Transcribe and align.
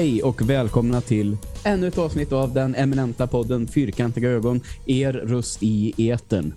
Hej 0.00 0.22
och 0.22 0.50
välkomna 0.50 1.00
till 1.00 1.36
ännu 1.64 1.86
ett 1.86 1.98
avsnitt 1.98 2.32
av 2.32 2.54
den 2.54 2.74
eminenta 2.74 3.26
podden 3.26 3.68
Fyrkantiga 3.68 4.30
ögon, 4.30 4.60
er 4.86 5.12
röst 5.12 5.62
i 5.62 6.08
etern. 6.10 6.54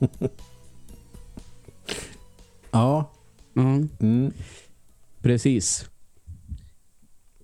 Ja. 2.70 3.12
Mm, 3.56 3.88
Mm. 4.00 4.32
precis. 5.22 5.90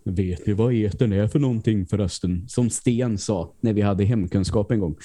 Vet 0.05 0.47
ni 0.47 0.53
vad 0.53 0.75
etern 0.75 1.13
är 1.13 1.29
för 1.29 1.39
någonting 1.39 1.87
förresten? 1.87 2.49
Som 2.49 2.71
Sten 2.71 3.19
sa 3.19 3.55
när 3.61 3.73
vi 3.73 3.81
hade 3.81 4.05
hemkunskap 4.05 4.71
en 4.71 4.81
gång. 4.81 4.97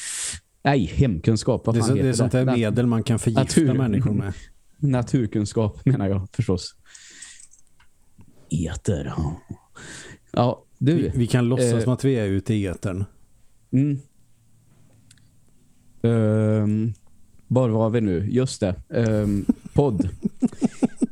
Nej, 0.63 0.85
hemkunskap, 0.85 1.65
vad 1.65 1.75
Det 1.75 1.79
är, 1.79 1.81
fan 1.81 1.87
så, 1.87 1.93
det 1.93 1.99
heter 1.99 2.09
är 2.09 2.13
sånt 2.13 2.31
där 2.31 2.45
medel 2.45 2.85
man 2.85 3.03
kan 3.03 3.19
förgifta 3.19 3.41
Natur. 3.43 3.73
människor 3.73 4.13
med. 4.13 4.33
Naturkunskap 4.77 5.85
menar 5.85 6.09
jag 6.09 6.27
förstås. 6.33 6.75
Eter, 8.49 9.13
ja. 9.17 9.41
Ja, 10.31 10.63
Vi, 10.77 10.93
du. 10.93 11.11
vi 11.15 11.27
kan 11.27 11.49
låtsas 11.49 11.73
eh, 11.73 11.79
som 11.79 11.93
att 11.93 12.03
vi 12.05 12.15
är 12.15 12.25
ute 12.25 12.53
i 12.53 12.65
etern. 12.65 13.05
Mm. 13.71 13.99
Um, 16.01 16.93
var 17.47 17.69
var 17.69 17.89
vi 17.89 18.01
nu? 18.01 18.29
Just 18.29 18.59
det. 18.61 18.75
Um, 18.89 19.45
podd. 19.73 20.09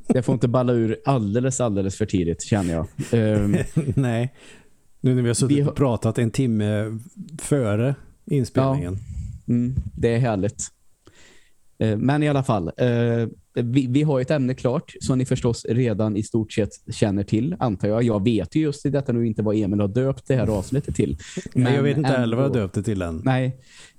Det 0.07 0.21
får 0.23 0.33
inte 0.33 0.47
balla 0.47 0.73
ur 0.73 0.97
alldeles, 1.05 1.61
alldeles 1.61 1.95
för 1.97 2.05
tidigt, 2.05 2.41
känner 2.43 2.73
jag. 2.73 2.87
Ehm, 3.11 3.55
Nej. 3.95 4.33
Nu 5.01 5.15
när 5.15 5.21
vi 5.21 5.27
har 5.27 5.33
suttit 5.33 5.57
Vi 5.57 5.61
har- 5.61 5.69
och 5.71 5.77
pratat 5.77 6.17
en 6.17 6.31
timme 6.31 6.99
före 7.41 7.95
inspelningen. 8.25 8.97
mm, 9.47 9.75
det 9.95 10.15
är 10.15 10.19
härligt. 10.19 10.63
Men 11.97 12.23
i 12.23 12.29
alla 12.29 12.43
fall, 12.43 12.71
eh, 12.77 13.27
vi, 13.55 13.87
vi 13.87 14.03
har 14.03 14.21
ett 14.21 14.31
ämne 14.31 14.53
klart 14.53 14.93
som 15.01 15.17
ni 15.17 15.25
förstås 15.25 15.65
redan 15.69 16.17
i 16.17 16.23
stort 16.23 16.51
sett 16.53 16.69
känner 16.93 17.23
till, 17.23 17.55
antar 17.59 17.87
jag. 17.87 18.03
Jag 18.03 18.23
vet 18.23 18.55
ju 18.55 18.61
just 18.61 18.85
i 18.85 18.89
detta 18.89 19.11
nu 19.11 19.27
inte 19.27 19.41
vad 19.41 19.55
Emil 19.55 19.79
har 19.79 19.87
döpt 19.87 20.27
det 20.27 20.35
här 20.35 20.47
avsnittet 20.47 20.95
till. 20.95 21.17
Nej, 21.53 21.75
jag 21.75 21.83
vet 21.83 21.97
inte 21.97 22.09
heller 22.09 22.37
vad 22.37 22.45
jag 22.45 22.53
döpte 22.53 22.83
till 22.83 23.01
än. 23.01 23.21
Nej, 23.25 23.45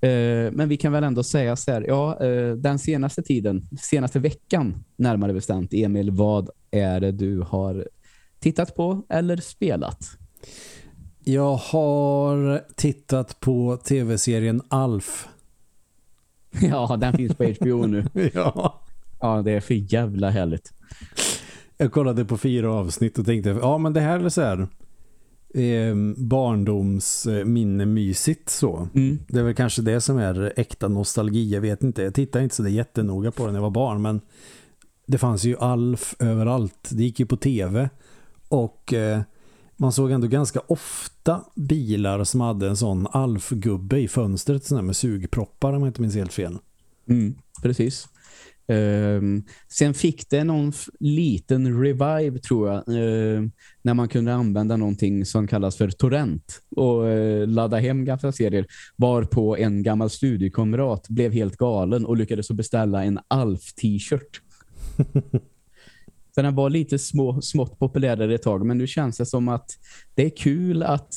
eh, 0.01 0.53
men 0.53 0.69
vi 0.69 0.77
kan 0.77 0.93
väl 0.93 1.05
ändå 1.05 1.23
säga 1.23 1.57
så 1.57 1.73
här. 1.73 1.85
Ja, 1.89 2.25
eh, 2.25 2.53
den 2.53 2.79
senaste 2.79 3.23
tiden, 3.23 3.69
senaste 3.81 4.19
veckan 4.19 4.85
närmare 4.97 5.33
bestämt, 5.33 5.75
Emil, 5.75 6.11
vad 6.11 6.51
är 6.71 7.01
det 7.01 7.13
du 7.13 7.41
har 7.41 7.89
tittat 8.41 8.75
på 8.75 9.07
eller 9.09 9.37
spelat? 9.37 9.99
Jag 11.25 11.57
har 11.57 12.63
tittat 12.77 13.41
på 13.41 13.77
tv-serien 13.77 14.63
Alf. 14.69 15.29
Ja, 16.61 16.97
den 17.01 17.13
finns 17.17 17.35
på 17.35 17.45
HBO 17.45 17.87
nu. 17.87 18.05
Ja. 18.35 18.83
Ja, 19.21 19.43
det 19.43 19.53
är 19.53 19.61
för 19.61 19.93
jävla 19.93 20.31
härligt. 20.31 20.73
Jag 21.77 21.93
kollade 21.93 22.25
på 22.25 22.39
fyra 22.39 22.73
avsnitt 22.73 23.19
och 23.19 23.27
tänkte, 23.27 23.51
ja 23.51 23.79
men 23.79 23.93
det 23.93 24.01
här 24.01 24.21
är 24.21 24.29
så 24.29 24.41
här 24.43 24.69
eh, 25.55 25.95
barndomsminne 26.17 27.87
mysigt 27.87 28.51
så. 28.51 28.89
Mm. 28.95 29.19
Det 29.29 29.39
är 29.39 29.43
väl 29.43 29.55
kanske 29.55 29.83
det 29.83 30.01
som 30.01 30.19
är 30.19 30.53
äkta 30.57 30.89
nostalgi, 30.89 31.51
jag 31.51 31.61
vet 31.61 31.83
inte. 31.83 32.03
Jag 32.03 32.15
tittade 32.15 32.45
inte 32.45 32.57
så 32.57 32.63
det 32.63 32.71
jättenoga 32.71 33.31
på 33.31 33.45
den 33.45 33.53
när 33.53 33.61
jag 33.61 33.63
var 33.63 33.71
barn, 33.71 34.03
men 34.03 34.21
det 35.07 35.19
fanns 35.19 35.45
ju 35.45 35.57
Alf 35.59 36.15
överallt. 36.19 36.89
Det 36.91 37.03
gick 37.03 37.21
ju 37.21 37.27
på 37.27 37.37
tv 37.37 37.91
och 38.49 38.93
eh, 38.93 39.21
man 39.77 39.93
såg 39.93 40.11
ändå 40.11 40.27
ganska 40.27 40.61
ofta 40.67 41.41
bilar 41.55 42.25
som 42.25 42.41
hade 42.41 42.69
en 42.69 42.77
sån 42.77 43.07
Alf-gubbe 43.07 43.97
i 43.97 44.09
fönstret 44.09 44.65
sån 44.65 44.87
med 44.87 44.97
sugproppar 44.97 45.73
om 45.73 45.81
jag 45.81 45.89
inte 45.89 46.01
minns 46.01 46.15
helt 46.15 46.33
fel. 46.33 46.59
Mm, 47.09 47.35
precis. 47.63 48.09
Um, 48.69 49.45
sen 49.69 49.95
fick 49.95 50.31
det 50.31 50.45
någon 50.45 50.73
liten 51.01 51.83
revive 51.83 52.39
tror 52.39 52.69
jag 52.69 52.77
uh, 52.89 53.49
när 53.83 53.95
man 53.95 54.09
kunde 54.09 54.35
använda 54.35 54.77
någonting 54.77 55.25
som 55.25 55.47
kallas 55.47 55.77
för 55.77 55.91
torrent 55.91 56.61
och 56.77 57.03
uh, 57.03 57.47
ladda 57.47 57.79
hem 57.79 58.05
gamla 58.05 58.33
serier 58.33 58.67
varpå 58.97 59.57
en 59.57 59.83
gammal 59.83 60.11
studiekamrat 60.11 61.09
blev 61.09 61.33
helt 61.33 61.57
galen 61.57 62.07
och 62.07 62.17
lyckades 62.17 62.51
beställa 62.51 63.05
en 63.05 63.19
Alf-t-shirt. 63.29 64.41
Så 66.35 66.43
den 66.43 66.55
var 66.55 66.71
lite 66.71 66.99
små, 66.99 67.43
smått 67.43 67.79
populärare 67.79 68.35
ett 68.35 68.43
tag 68.43 68.67
men 68.67 68.79
nu 68.79 68.87
känns 68.87 69.17
det 69.17 69.27
som 69.27 69.49
att 69.49 69.79
det 70.15 70.25
är 70.25 70.37
kul 70.37 70.83
att 70.83 71.15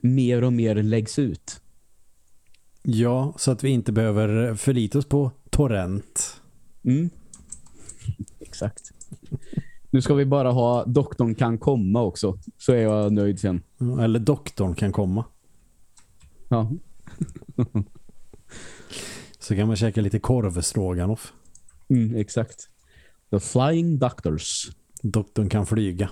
mer 0.00 0.44
och 0.44 0.52
mer 0.52 0.74
läggs 0.74 1.18
ut. 1.18 1.60
Ja, 2.82 3.34
så 3.38 3.50
att 3.50 3.64
vi 3.64 3.70
inte 3.70 3.92
behöver 3.92 4.54
förlita 4.54 4.98
oss 4.98 5.08
på 5.08 5.30
torrent. 5.50 6.40
Mm. 6.88 7.10
Exakt. 8.40 8.92
Nu 9.90 10.02
ska 10.02 10.14
vi 10.14 10.24
bara 10.24 10.50
ha 10.50 10.84
doktorn 10.84 11.34
kan 11.34 11.58
komma 11.58 12.02
också. 12.02 12.38
Så 12.58 12.72
är 12.72 12.82
jag 12.82 13.12
nöjd 13.12 13.40
sen. 13.40 13.62
Eller 14.00 14.18
doktorn 14.18 14.74
kan 14.74 14.92
komma. 14.92 15.24
Ja. 16.48 16.70
Så 19.38 19.54
kan 19.54 19.66
man 19.66 19.76
käka 19.76 20.00
lite 20.00 20.18
korvstroganoff. 20.18 21.32
Mm, 21.88 22.16
exakt. 22.16 22.68
The 23.30 23.40
Flying 23.40 23.98
Doctors. 23.98 24.70
Doktorn 25.02 25.48
kan 25.48 25.66
flyga. 25.66 26.10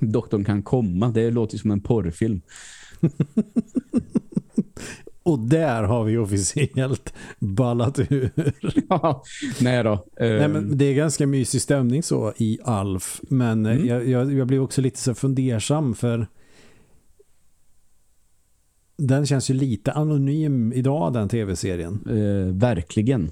Doktorn 0.00 0.44
kan 0.44 0.62
komma. 0.62 1.08
Det 1.08 1.30
låter 1.30 1.58
som 1.58 1.70
en 1.70 1.80
porrfilm. 1.80 2.42
Och 5.26 5.38
där 5.38 5.82
har 5.82 6.04
vi 6.04 6.16
officiellt 6.18 7.14
ballat 7.38 7.98
ur. 7.98 8.30
Ja, 8.88 9.22
Nej 9.60 9.84
då. 9.84 10.06
Nej, 10.20 10.48
men 10.48 10.78
det 10.78 10.84
är 10.84 10.94
ganska 10.94 11.26
mysig 11.26 11.62
stämning 11.62 12.02
så 12.02 12.32
i 12.36 12.58
Alf. 12.64 13.20
Men 13.28 13.66
eh, 13.66 13.72
Mm. 13.72 13.86
jag, 13.86 14.08
jag, 14.08 14.32
jag 14.32 14.46
blev 14.46 14.62
också 14.62 14.80
lite 14.80 14.98
så 15.00 15.14
fundersam 15.14 15.94
för 15.94 16.26
den 18.96 19.26
känns 19.26 19.50
ju 19.50 19.54
lite 19.54 19.92
anonym 19.92 20.72
idag 20.72 21.12
den 21.12 21.28
tv-serien. 21.28 22.04
eh, 22.08 22.54
verkligen. 22.54 23.30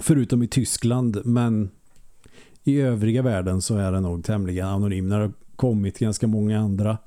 Förutom 0.00 0.42
i 0.42 0.48
Tyskland 0.48 1.20
men 1.24 1.70
i 2.64 2.80
övriga 2.80 3.22
världen 3.22 3.62
så 3.62 3.76
är 3.76 3.92
den 3.92 4.02
nog 4.02 4.24
tämligen 4.24 4.66
anonym. 4.66 5.08
När 5.08 5.18
det 5.18 5.24
har 5.24 5.32
kommit 5.56 5.98
ganska 5.98 6.26
många 6.26 6.58
andra 6.60 6.98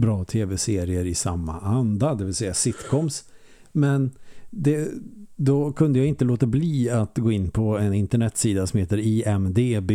bra 0.00 0.24
tv-serier 0.24 1.04
i 1.04 1.14
samma 1.14 1.60
anda, 1.60 2.14
det 2.14 2.24
vill 2.24 2.34
säga 2.34 2.54
sitcoms. 2.54 3.24
Men 3.72 4.10
det, 4.50 4.88
då 5.36 5.72
kunde 5.72 5.98
jag 5.98 6.08
inte 6.08 6.24
låta 6.24 6.46
bli 6.46 6.90
att 6.90 7.18
gå 7.18 7.32
in 7.32 7.50
på 7.50 7.78
en 7.78 7.94
internetsida 7.94 8.66
som 8.66 8.80
heter 8.80 8.98
IMDB 8.98 9.90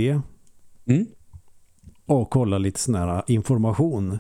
Mm. 0.86 1.06
och 2.06 2.30
kolla 2.30 2.58
lite 2.58 2.80
sån 2.80 2.96
här 2.96 3.24
information. 3.28 4.20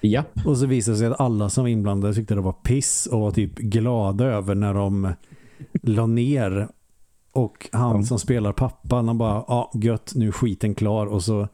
Japp. 0.00 0.46
Och 0.46 0.58
så 0.58 0.66
visade 0.66 0.94
det 0.94 0.98
sig 0.98 1.06
att 1.08 1.20
alla 1.20 1.50
som 1.50 1.64
var 1.64 1.68
inblandade 1.68 2.14
tyckte 2.14 2.34
det 2.34 2.40
var 2.40 2.52
piss 2.52 3.06
och 3.06 3.20
var 3.20 3.30
typ 3.30 3.54
glada 3.58 4.24
över 4.24 4.54
när 4.54 4.74
de 4.74 5.12
la 5.82 6.06
ner 6.06 6.68
och 7.32 7.68
han 7.72 7.96
Ja. 7.96 8.02
som 8.02 8.18
spelar 8.18 8.52
pappan 8.52 9.08
han 9.08 9.18
bara, 9.18 9.44
ja 9.48 9.70
gött 9.74 10.12
nu 10.14 10.28
är 10.28 10.32
skiten 10.32 10.74
klar 10.74 11.06
och 11.06 11.22
så 11.24 11.48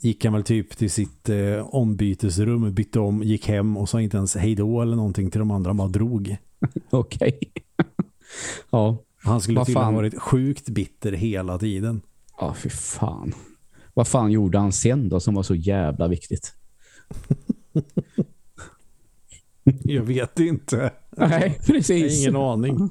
gick 0.00 0.24
han 0.24 0.32
väl 0.32 0.42
typ 0.42 0.76
till 0.76 0.90
sitt 0.90 1.28
eh, 1.28 1.74
ombytesrum, 1.74 2.74
bytte 2.74 3.00
om, 3.00 3.22
gick 3.22 3.48
hem 3.48 3.76
och 3.76 3.88
sa 3.88 4.00
inte 4.00 4.16
ens 4.16 4.36
hejdå 4.36 4.82
eller 4.82 4.96
någonting 4.96 5.30
till 5.30 5.38
de 5.38 5.50
andra, 5.50 5.68
han 5.68 5.76
bara 5.76 5.88
drog. 5.88 6.36
Okej. 6.90 7.38
ja. 8.70 8.98
Han 9.22 9.40
skulle 9.40 9.64
tydligen 9.64 9.84
ha 9.84 9.92
varit 9.92 10.18
sjukt 10.18 10.68
bitter 10.68 11.12
hela 11.12 11.58
tiden. 11.58 12.00
Ja, 12.38 12.54
fy 12.54 12.70
fan. 12.70 13.34
Vad 13.94 14.08
fan 14.08 14.30
gjorde 14.30 14.58
han 14.58 14.72
sen 14.72 15.08
då 15.08 15.20
som 15.20 15.34
var 15.34 15.42
så 15.42 15.54
jävla 15.54 16.08
viktigt? 16.08 16.54
Jag 19.84 20.02
vet 20.02 20.40
inte. 20.40 20.92
Nej, 21.16 21.56
Jag 21.58 21.66
precis. 21.66 22.12
har 22.12 22.20
ingen 22.20 22.36
aning. 22.36 22.90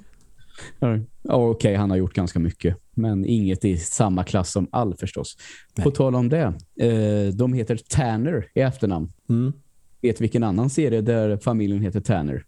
Ja, 0.80 1.00
Okej, 1.24 1.76
han 1.76 1.90
har 1.90 1.98
gjort 1.98 2.14
ganska 2.14 2.40
mycket. 2.40 2.78
Men 2.92 3.26
inget 3.26 3.66
i 3.66 3.78
samma 3.78 4.24
klass 4.24 4.52
som 4.52 4.68
all 4.72 4.96
förstås. 4.96 5.38
Nej. 5.76 5.84
På 5.84 5.92
tal 5.92 6.16
om 6.16 6.30
det. 6.30 6.54
Eh, 6.80 7.34
de 7.34 7.54
heter 7.54 7.80
Tanner 7.90 8.48
i 8.54 8.60
efternamn. 8.60 9.10
Mm. 9.30 9.54
Vet 10.02 10.22
vilken 10.22 10.44
annan 10.44 10.70
serie 10.70 11.02
där 11.02 11.38
familjen 11.38 11.82
heter 11.82 12.02
Tanner? 12.02 12.46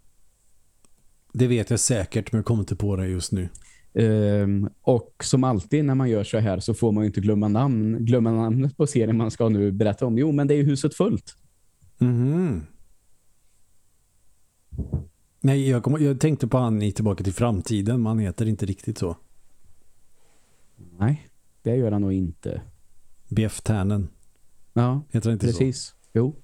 Det 1.34 1.48
vet 1.48 1.70
jag 1.70 1.80
säkert 1.80 2.32
men 2.32 2.40
jag 2.40 2.46
kommer 2.46 2.62
inte 2.62 2.76
på 2.76 2.96
det 2.96 3.08
just 3.08 3.32
nu. 3.32 3.50
Ehm, 3.94 4.70
och 4.82 5.16
som 5.24 5.44
alltid 5.44 5.86
när 5.86 5.96
man 5.96 6.10
gör 6.10 6.24
så 6.24 6.38
här 6.38 6.60
så 6.60 6.74
får 6.74 6.92
man 6.92 7.04
ju 7.04 7.08
inte 7.08 7.22
glömma, 7.22 7.48
namn, 7.48 8.06
glömma 8.06 8.32
namnet 8.32 8.78
på 8.78 8.88
serien 8.88 9.18
man 9.18 9.32
ska 9.32 9.50
nu 9.50 9.72
berätta 9.72 10.06
om. 10.06 10.18
Jo, 10.18 10.32
men 10.32 10.48
det 10.48 10.54
är 10.54 10.58
ju 10.58 10.66
huset 10.66 10.96
fullt. 10.96 11.36
Mhm. 11.98 12.62
Nej, 15.42 15.70
jag, 15.70 15.84
kom, 15.84 16.04
jag 16.04 16.20
tänkte 16.20 16.48
på 16.48 16.58
han 16.58 16.82
i 16.82 16.92
Tillbaka 16.92 17.24
till 17.24 17.34
framtiden. 17.34 18.02
Man 18.02 18.20
heter 18.20 18.46
inte 18.46 18.66
riktigt 18.66 18.98
så. 18.98 19.18
Nej, 21.00 21.28
det 21.62 21.76
gör 21.76 21.92
han 21.92 22.02
nog 22.02 22.14
inte. 22.14 22.62
BF 23.30 23.62
Tannen. 23.62 24.10
Ja, 24.74 25.02
Heter 25.10 25.30
han 25.30 25.34
inte 25.34 25.46
precis. 25.48 25.96
Jo, 26.14 26.36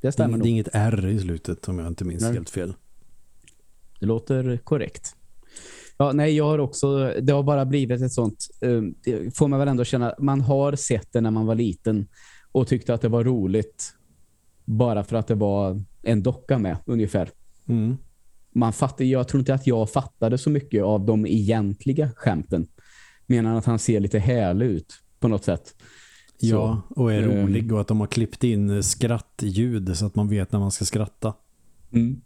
det 0.00 0.08
så? 0.08 0.12
stämmer 0.12 0.32
Det, 0.32 0.38
nog. 0.38 0.44
det 0.46 0.48
är 0.48 0.50
inget 0.50 0.68
R 0.72 1.06
i 1.06 1.18
slutet 1.18 1.68
om 1.68 1.78
jag 1.78 1.88
inte 1.88 2.04
minns 2.04 2.22
Nej. 2.22 2.32
helt 2.32 2.50
fel. 2.50 2.74
Det 4.00 4.06
låter 4.06 4.56
korrekt. 4.56 5.16
Ja, 5.96 6.12
nej, 6.12 6.36
jag 6.36 6.44
har 6.44 6.58
också, 6.58 7.14
det 7.22 7.32
har 7.32 7.42
bara 7.42 7.64
blivit 7.64 8.00
ett 8.02 8.12
sånt, 8.12 8.46
eh, 8.60 8.80
det 9.04 9.36
får 9.36 9.48
man 9.48 9.58
väl 9.58 9.68
ändå 9.68 9.84
känna, 9.84 10.14
man 10.18 10.40
har 10.40 10.76
sett 10.76 11.12
det 11.12 11.20
när 11.20 11.30
man 11.30 11.46
var 11.46 11.54
liten 11.54 12.06
och 12.52 12.66
tyckte 12.68 12.94
att 12.94 13.00
det 13.00 13.08
var 13.08 13.24
roligt 13.24 13.94
bara 14.64 15.04
för 15.04 15.16
att 15.16 15.26
det 15.26 15.34
var 15.34 15.82
en 16.02 16.22
docka 16.22 16.58
med 16.58 16.76
ungefär. 16.86 17.30
Mm. 17.66 17.96
Man 18.52 18.72
fattar, 18.72 19.04
jag 19.04 19.28
tror 19.28 19.38
inte 19.38 19.54
att 19.54 19.66
jag 19.66 19.90
fattade 19.90 20.38
så 20.38 20.50
mycket 20.50 20.82
av 20.82 21.06
de 21.06 21.26
egentliga 21.26 22.10
skämten. 22.16 22.66
Menar 23.26 23.58
att 23.58 23.64
han 23.64 23.78
ser 23.78 24.00
lite 24.00 24.18
härlig 24.18 24.66
ut 24.66 24.94
på 25.20 25.28
något 25.28 25.44
sätt. 25.44 25.74
Ja, 26.40 26.82
och 26.88 27.12
är 27.12 27.22
eh, 27.22 27.42
rolig 27.42 27.72
och 27.72 27.80
att 27.80 27.88
de 27.88 28.00
har 28.00 28.06
klippt 28.06 28.44
in 28.44 28.82
skrattljud 28.82 29.96
så 29.96 30.06
att 30.06 30.14
man 30.14 30.28
vet 30.28 30.52
när 30.52 30.58
man 30.58 30.70
ska 30.70 30.84
skratta. 30.84 31.34
Mm. 31.92 32.20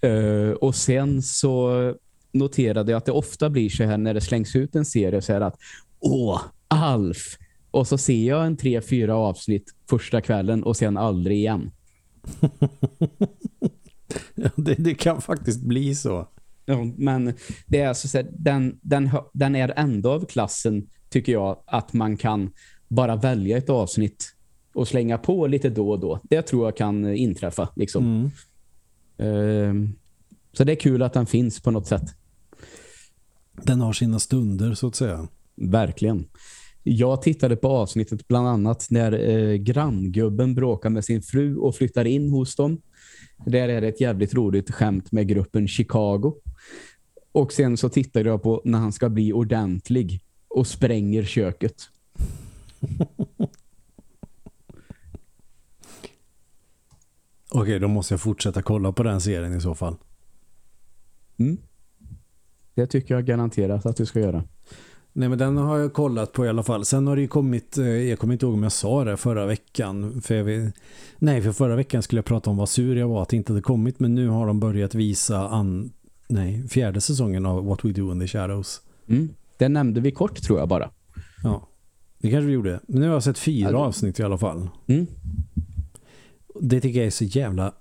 Eh, 0.00 0.50
och 0.50 0.74
sen 0.74 1.22
så 1.22 1.94
noterade 2.32 2.92
jag 2.92 2.98
att 2.98 3.04
det 3.04 3.12
ofta 3.12 3.50
blir 3.50 3.68
så 3.68 3.84
här 3.84 3.98
när 3.98 4.14
det 4.14 4.20
slängs 4.20 4.56
ut 4.56 4.76
en 4.76 4.84
serie 4.84 5.22
så 5.22 5.32
här 5.32 5.40
att 5.40 5.56
åh, 6.00 6.40
Alf! 6.68 7.36
Och 7.70 7.88
så 7.88 7.98
ser 7.98 8.28
jag 8.28 8.46
en 8.46 8.56
tre, 8.56 8.80
fyra 8.80 9.16
avsnitt 9.16 9.74
första 9.90 10.20
kvällen 10.20 10.62
och 10.62 10.76
sen 10.76 10.96
aldrig 10.96 11.36
igen. 11.36 11.70
Det, 14.56 14.74
det 14.74 14.94
kan 14.94 15.20
faktiskt 15.20 15.62
bli 15.62 15.94
så. 15.94 16.28
Ja, 16.64 16.84
men 16.96 17.34
det 17.66 17.80
är 17.80 17.88
alltså 17.88 18.08
så 18.08 18.18
här, 18.18 18.28
den, 18.32 18.78
den, 18.82 19.10
den 19.32 19.56
är 19.56 19.72
ändå 19.76 20.10
av 20.10 20.26
klassen 20.26 20.86
tycker 21.08 21.32
jag 21.32 21.62
att 21.66 21.92
man 21.92 22.16
kan 22.16 22.50
bara 22.88 23.16
välja 23.16 23.56
ett 23.56 23.70
avsnitt 23.70 24.34
och 24.74 24.88
slänga 24.88 25.18
på 25.18 25.46
lite 25.46 25.70
då 25.70 25.90
och 25.90 26.00
då. 26.00 26.20
Det 26.22 26.42
tror 26.42 26.66
jag 26.66 26.76
kan 26.76 27.14
inträffa. 27.14 27.68
Liksom. 27.76 28.04
Mm. 28.04 28.30
Ehm, 29.18 29.92
så 30.52 30.64
det 30.64 30.72
är 30.72 30.76
kul 30.76 31.02
att 31.02 31.12
den 31.12 31.26
finns 31.26 31.62
på 31.62 31.70
något 31.70 31.86
sätt. 31.86 32.14
Den 33.62 33.80
har 33.80 33.92
sina 33.92 34.18
stunder 34.18 34.74
så 34.74 34.86
att 34.86 34.94
säga. 34.94 35.28
Verkligen. 35.56 36.28
Jag 36.82 37.22
tittade 37.22 37.56
på 37.56 37.68
avsnittet 37.68 38.28
bland 38.28 38.48
annat 38.48 38.86
när 38.90 39.12
eh, 39.12 39.54
granngubben 39.54 40.54
bråkar 40.54 40.90
med 40.90 41.04
sin 41.04 41.22
fru 41.22 41.56
och 41.56 41.74
flyttar 41.76 42.04
in 42.04 42.30
hos 42.30 42.56
dem. 42.56 42.80
Där 43.46 43.68
är 43.68 43.80
det 43.80 43.88
ett 43.88 44.00
jävligt 44.00 44.34
roligt 44.34 44.70
skämt 44.70 45.12
med 45.12 45.28
gruppen 45.28 45.68
Chicago. 45.68 46.34
Och 47.32 47.52
sen 47.52 47.76
så 47.76 47.88
tittade 47.88 48.28
jag 48.28 48.42
på 48.42 48.62
när 48.64 48.78
han 48.78 48.92
ska 48.92 49.08
bli 49.08 49.32
ordentlig 49.32 50.20
och 50.48 50.66
spränger 50.66 51.24
köket. 51.24 51.82
Okej, 57.50 57.78
då 57.78 57.88
måste 57.88 58.14
jag 58.14 58.20
fortsätta 58.20 58.62
kolla 58.62 58.92
på 58.92 59.02
den 59.02 59.20
serien 59.20 59.56
i 59.56 59.60
så 59.60 59.74
fall. 59.74 59.96
Mm. 61.38 61.58
Det 62.74 62.86
tycker 62.86 63.14
jag 63.14 63.26
garanterat 63.26 63.86
att 63.86 63.96
du 63.96 64.06
ska 64.06 64.20
göra. 64.20 64.44
Nej 65.12 65.28
men 65.28 65.38
den 65.38 65.56
har 65.56 65.78
jag 65.78 65.92
kollat 65.92 66.32
på 66.32 66.46
i 66.46 66.48
alla 66.48 66.62
fall. 66.62 66.84
Sen 66.84 67.06
har 67.06 67.16
det 67.16 67.22
ju 67.22 67.28
kommit, 67.28 67.78
eh, 67.78 67.86
jag 67.86 68.18
kommer 68.18 68.32
inte 68.34 68.46
ihåg 68.46 68.54
om 68.54 68.62
jag 68.62 68.72
sa 68.72 69.04
det 69.04 69.16
förra 69.16 69.46
veckan. 69.46 70.20
För 70.22 70.34
jag 70.34 70.72
nej, 71.18 71.42
för 71.42 71.52
förra 71.52 71.76
veckan 71.76 72.02
skulle 72.02 72.18
jag 72.18 72.24
prata 72.24 72.50
om 72.50 72.56
vad 72.56 72.68
sur 72.68 72.96
jag 72.96 73.08
var 73.08 73.22
att 73.22 73.28
det 73.28 73.36
inte 73.36 73.52
hade 73.52 73.62
kommit. 73.62 74.00
Men 74.00 74.14
nu 74.14 74.28
har 74.28 74.46
de 74.46 74.60
börjat 74.60 74.94
visa 74.94 75.48
an, 75.48 75.92
nej, 76.28 76.68
fjärde 76.68 77.00
säsongen 77.00 77.46
av 77.46 77.64
What 77.66 77.84
We 77.84 77.92
Do 77.92 78.12
in 78.12 78.20
the 78.20 78.26
Shadows. 78.26 78.80
Mm. 79.08 79.28
Det 79.58 79.68
nämnde 79.68 80.00
vi 80.00 80.10
kort 80.10 80.42
tror 80.42 80.58
jag 80.58 80.68
bara. 80.68 80.90
Ja, 81.42 81.68
det 82.18 82.30
kanske 82.30 82.46
vi 82.46 82.52
gjorde. 82.52 82.80
Men 82.86 83.00
nu 83.00 83.06
har 83.06 83.14
jag 83.14 83.22
sett 83.22 83.38
fyra 83.38 83.70
det- 83.70 83.76
avsnitt 83.78 84.20
i 84.20 84.22
alla 84.22 84.38
fall. 84.38 84.68
Mm. 84.86 85.06
Det 86.60 86.80
tycker 86.80 86.98
jag 86.98 87.06
är 87.06 87.10
så 87.10 87.24
jävla 87.24 87.72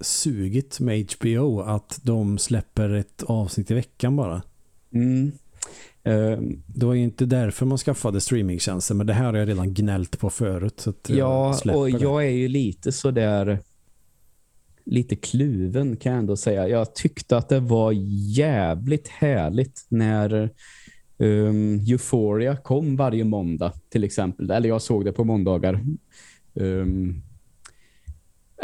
sugigt 0.00 0.80
med 0.80 1.06
HBO 1.18 1.60
att 1.60 2.00
de 2.02 2.38
släpper 2.38 2.90
ett 2.90 3.22
avsnitt 3.26 3.70
i 3.70 3.74
veckan 3.74 4.16
bara. 4.16 4.42
Mm. 4.92 5.32
Ehm, 6.04 6.62
Det 6.66 6.86
var 6.86 6.94
ju 6.94 7.02
inte 7.02 7.26
därför 7.26 7.66
man 7.66 7.78
skaffade 7.78 8.20
streamingtjänster 8.20 8.94
men 8.94 9.06
det 9.06 9.12
här 9.12 9.24
har 9.24 9.34
jag 9.38 9.48
redan 9.48 9.74
gnällt 9.74 10.18
på 10.18 10.30
förut. 10.30 10.80
Så 10.80 10.92
jag 11.06 11.18
Ja, 11.18 11.54
släpper 11.54 11.80
och 11.80 11.90
jag 11.90 12.26
är 12.26 12.30
ju 12.30 12.48
lite 12.48 12.92
så 12.92 13.10
där 13.10 13.58
lite 14.84 15.16
kluven 15.16 15.96
kan 15.96 16.12
jag 16.12 16.18
ändå 16.18 16.36
säga. 16.36 16.68
Jag 16.68 16.94
tyckte 16.94 17.36
att 17.36 17.48
det 17.48 17.60
var 17.60 17.92
jävligt 18.36 19.08
härligt 19.08 19.86
när 19.88 20.50
um, 21.18 21.80
Euphoria 21.88 22.56
kom 22.56 22.96
varje 22.96 23.24
måndag 23.24 23.72
till 23.88 24.04
exempel. 24.04 24.50
Eller 24.50 24.68
jag 24.68 24.82
såg 24.82 25.04
det 25.04 25.12
på 25.12 25.24
måndagar. 25.24 25.84
Um, 26.54 27.22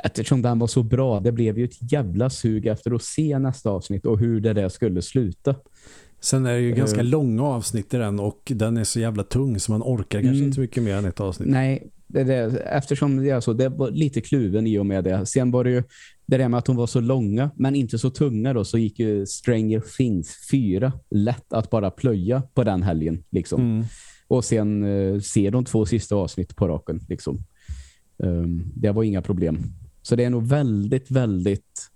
eftersom 0.03 0.43
den 0.43 0.59
var 0.59 0.67
så 0.67 0.83
bra, 0.83 1.21
det 1.21 1.33
blev 1.33 1.59
ju 1.59 1.65
ett 1.65 1.93
jävla 1.93 2.31
sug 2.31 2.67
efter 2.67 2.95
att 2.95 3.03
se 3.03 3.39
nästa 3.39 3.71
avsnitt 3.71 4.07
och 4.07 4.19
hur 4.19 4.41
det 4.41 4.53
där 4.53 4.69
skulle 4.69 5.03
sluta. 5.03 5.55
Sen 6.25 6.47
är 6.47 6.53
det 6.53 6.61
ju 6.61 6.73
ganska 6.73 7.01
Eh. 7.01 7.05
långa 7.07 7.43
avsnitt 7.43 7.95
i 7.95 7.97
den 7.97 8.21
och 8.21 8.53
den 8.55 8.77
är 8.77 8.85
så 8.85 9.01
jävla 9.01 9.23
tung 9.23 9.61
så 9.61 9.73
man 9.73 9.83
orkar 9.83 10.21
kanske 10.21 10.29
Mm. 10.37 10.45
inte 10.45 10.55
så 10.55 10.61
mycket 10.61 10.83
mer 10.83 10.95
än 10.97 11.05
ett 11.05 11.21
avsnitt. 11.21 11.49
Nej, 11.49 11.91
det, 12.07 12.25
det, 12.25 12.59
eftersom 12.59 13.17
det, 13.17 13.31
är 13.31 13.41
så, 13.41 13.53
det 13.53 13.69
var 13.69 13.91
lite 13.91 14.21
kluven 14.21 14.67
i 14.67 14.79
och 14.79 14.87
med 14.87 15.05
det. 15.05 15.27
Sen 15.27 15.51
var 15.51 15.65
det 15.65 15.71
ju 15.71 15.83
det 16.27 16.37
där 16.37 16.49
med 16.49 16.59
att 16.59 16.65
de 16.65 16.77
var 16.77 16.87
så 16.87 17.01
långa 17.01 17.51
men 17.57 17.75
inte 17.75 17.99
så 17.99 18.11
tunga 18.11 18.53
då 18.53 18.65
så 18.65 18.79
gick 18.79 18.99
ju 18.99 19.27
Stranger 19.27 19.83
Things 19.97 20.49
4 20.51 20.93
lätt 21.11 21.53
att 21.53 21.71
bara 21.71 21.91
plöja 21.91 22.43
på 22.55 22.65
den 22.65 22.83
helgen 22.83 23.23
liksom. 23.31 23.61
Mm. 23.61 23.85
Och 24.29 24.45
sen 24.45 24.85
eh, 24.85 25.21
se 25.21 25.51
de 25.51 25.65
två 25.65 25.87
sista 25.87 26.15
avsnitt 26.17 26.57
på 26.57 26.69
raken 26.69 27.01
liksom. 27.09 27.39
Ehm, 28.23 28.63
det 28.75 28.91
var 28.91 29.03
inga 29.03 29.23
problem. 29.23 29.59
Så 30.03 30.17
det 30.17 30.25
är 30.25 30.31
nog 30.31 30.47
väldigt, 30.47 31.11
väldigt 31.11 31.91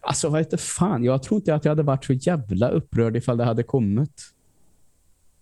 Alltså 0.00 0.28
vad 0.28 0.40
heter 0.40 0.56
fan, 0.56 1.04
jag 1.04 1.22
tror 1.22 1.40
inte 1.40 1.54
att 1.54 1.64
jag 1.64 1.70
hade 1.72 1.82
varit 1.82 2.04
så 2.04 2.12
jävla 2.12 2.68
upprörd 2.68 3.16
ifall 3.16 3.36
det 3.36 3.44
hade 3.44 3.62
kommit 3.62 4.22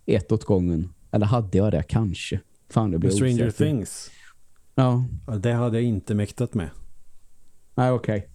ett 0.07 0.33
åt 0.33 0.45
gången. 0.45 0.89
Eller 1.11 1.27
hade 1.27 1.59
jag 1.59 1.73
det 1.73 1.83
kanske? 1.83 2.41
Fan, 2.71 2.91
det 2.91 2.99
Med 2.99 3.13
Stranger 3.15 3.49
osäker. 3.49 3.65
Things. 3.65 4.11
Ja, 4.75 5.05
Det 5.39 5.53
hade 5.53 5.77
jag 5.77 5.85
inte 5.85 6.15
mäktat 6.15 6.55
med. 6.55 6.71
nej 7.75 7.91
okej. 7.91 8.29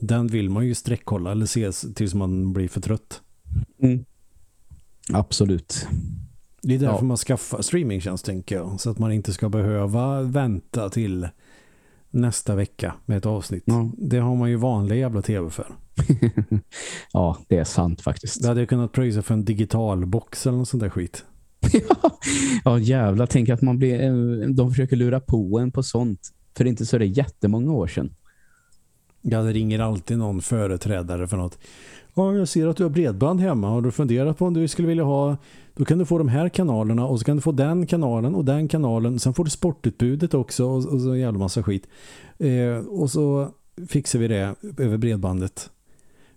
Den 0.00 0.26
vill 0.26 0.50
man 0.50 0.66
ju 0.66 0.74
sträckkolla 0.74 1.32
eller 1.32 1.46
se 1.46 1.72
tills 1.72 2.14
man 2.14 2.52
blir 2.52 2.68
för 2.68 2.80
trött. 2.80 3.20
Mm. 3.82 4.04
Absolut. 5.12 5.86
Det 6.62 6.74
är 6.74 6.78
därför 6.78 6.94
Ja. 6.96 7.02
man 7.02 7.16
skaffar 7.16 7.62
streamingtjänst 7.62 8.24
tänker 8.24 8.56
jag. 8.56 8.80
Så 8.80 8.90
att 8.90 8.98
man 8.98 9.12
inte 9.12 9.32
ska 9.32 9.48
behöva 9.48 10.22
vänta 10.22 10.88
till 10.90 11.28
nästa 12.12 12.54
vecka 12.54 12.94
med 13.06 13.18
ett 13.18 13.26
avsnitt. 13.26 13.62
Ja. 13.66 13.90
Det 13.98 14.18
har 14.18 14.36
man 14.36 14.50
ju 14.50 14.56
vanliga 14.56 14.98
jävla 14.98 15.22
tv 15.22 15.50
för. 15.50 15.66
ja, 17.12 17.38
det 17.48 17.56
är 17.56 17.64
sant 17.64 18.00
faktiskt. 18.00 18.42
Det 18.42 18.48
hade 18.48 18.60
jag 18.60 18.68
kunnat 18.68 18.92
pröjsa 18.92 19.22
för 19.22 19.34
en 19.34 19.44
digital 19.44 20.06
box 20.06 20.46
eller 20.46 20.58
något 20.58 20.68
sånt 20.68 20.82
där 20.82 20.90
skit. 20.90 21.24
ja, 22.64 22.78
jävla 22.78 23.26
tänk 23.26 23.48
att 23.48 23.62
man 23.62 23.78
blir, 23.78 24.02
eh, 24.02 24.48
de 24.48 24.70
försöker 24.70 24.96
lura 24.96 25.20
på 25.20 25.58
en 25.58 25.72
på 25.72 25.82
sånt. 25.82 26.30
För 26.56 26.64
inte 26.64 26.86
så 26.86 26.96
är 26.96 27.00
det 27.00 27.06
jättemånga 27.06 27.72
år 27.72 27.86
sedan. 27.86 28.14
Ja, 29.22 29.42
det 29.42 29.52
ringer 29.52 29.78
alltid 29.78 30.18
någon 30.18 30.42
företrädare 30.42 31.28
för 31.28 31.36
något. 31.36 31.58
Ja, 32.14 32.34
jag 32.34 32.48
ser 32.48 32.66
att 32.66 32.76
du 32.76 32.82
har 32.82 32.90
bredband 32.90 33.40
hemma. 33.40 33.68
Har 33.68 33.82
du 33.82 33.90
funderat 33.90 34.38
på 34.38 34.46
om 34.46 34.54
du 34.54 34.68
skulle 34.68 34.88
vilja 34.88 35.04
ha... 35.04 35.36
Då 35.74 35.84
kan 35.84 35.98
du 35.98 36.04
få 36.04 36.18
de 36.18 36.28
här 36.28 36.48
kanalerna 36.48 37.06
och 37.06 37.18
så 37.18 37.24
kan 37.24 37.36
du 37.36 37.42
få 37.42 37.52
den 37.52 37.86
kanalen 37.86 38.34
och 38.34 38.44
den 38.44 38.68
kanalen. 38.68 39.18
Sen 39.18 39.34
får 39.34 39.44
du 39.44 39.50
sportutbudet 39.50 40.34
också 40.34 40.64
och, 40.64 40.76
och 40.76 41.00
så 41.00 41.10
en 41.10 41.18
jävla 41.18 41.38
massa 41.38 41.62
skit. 41.62 41.88
Eh, 42.38 42.76
och 42.76 43.10
så 43.10 43.48
fixar 43.88 44.18
vi 44.18 44.28
det 44.28 44.54
över 44.78 44.96
bredbandet. 44.96 45.70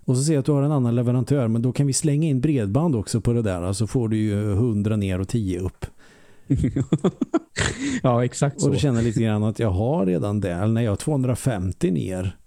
Och 0.05 0.17
så 0.17 0.23
ser 0.23 0.33
jag 0.33 0.39
att 0.39 0.45
du 0.45 0.51
har 0.51 0.63
en 0.63 0.71
annan 0.71 0.95
leverantör 0.95 1.47
men 1.47 1.61
då 1.61 1.71
kan 1.71 1.87
vi 1.87 1.93
slänga 1.93 2.27
in 2.27 2.41
bredband 2.41 2.95
också 2.95 3.21
på 3.21 3.33
det 3.33 3.41
där. 3.41 3.73
Så 3.73 3.87
får 3.87 4.09
du 4.09 4.17
ju 4.17 4.51
100 4.51 4.95
ner 4.95 5.19
och 5.19 5.27
10 5.27 5.59
upp. 5.59 5.85
ja, 8.03 8.25
exakt 8.25 8.55
Och 8.55 8.61
så. 8.61 8.69
då 8.69 8.75
känner 8.75 8.99
jag 8.99 9.05
lite 9.05 9.21
grann 9.21 9.43
att 9.43 9.59
jag 9.59 9.69
har 9.69 10.05
redan 10.05 10.39
det. 10.39 10.51
Eller 10.51 10.73
när 10.73 10.81
jag 10.81 10.91
har 10.91 10.95
250 10.95 11.91
ner. 11.91 12.37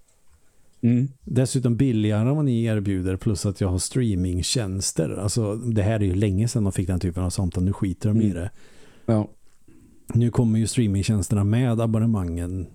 Mm. 0.82 1.08
Dessutom 1.24 1.76
billigare 1.76 2.28
än 2.28 2.36
vad 2.36 2.44
ni 2.44 2.64
erbjuder 2.64 3.16
plus 3.16 3.46
att 3.46 3.60
jag 3.60 3.68
har 3.68 3.78
streamingtjänster. 3.78 5.10
Alltså 5.10 5.54
det 5.56 5.82
här 5.82 6.00
är 6.00 6.04
ju 6.04 6.14
länge 6.14 6.48
sedan 6.48 6.62
man 6.62 6.72
fick 6.72 6.86
den 6.86 7.00
typen 7.00 7.22
av 7.24 7.30
samtal. 7.30 7.64
Nu 7.64 7.72
skiter 7.72 8.08
de 8.08 8.20
i 8.20 8.24
Mm. 8.24 8.36
det. 8.36 8.50
Ja. 9.06 9.28
Nu 10.14 10.30
kommer 10.30 10.58
ju 10.58 10.66
streamingtjänsterna 10.66 11.44
med 11.44 11.80
abonnemangen 11.80 12.66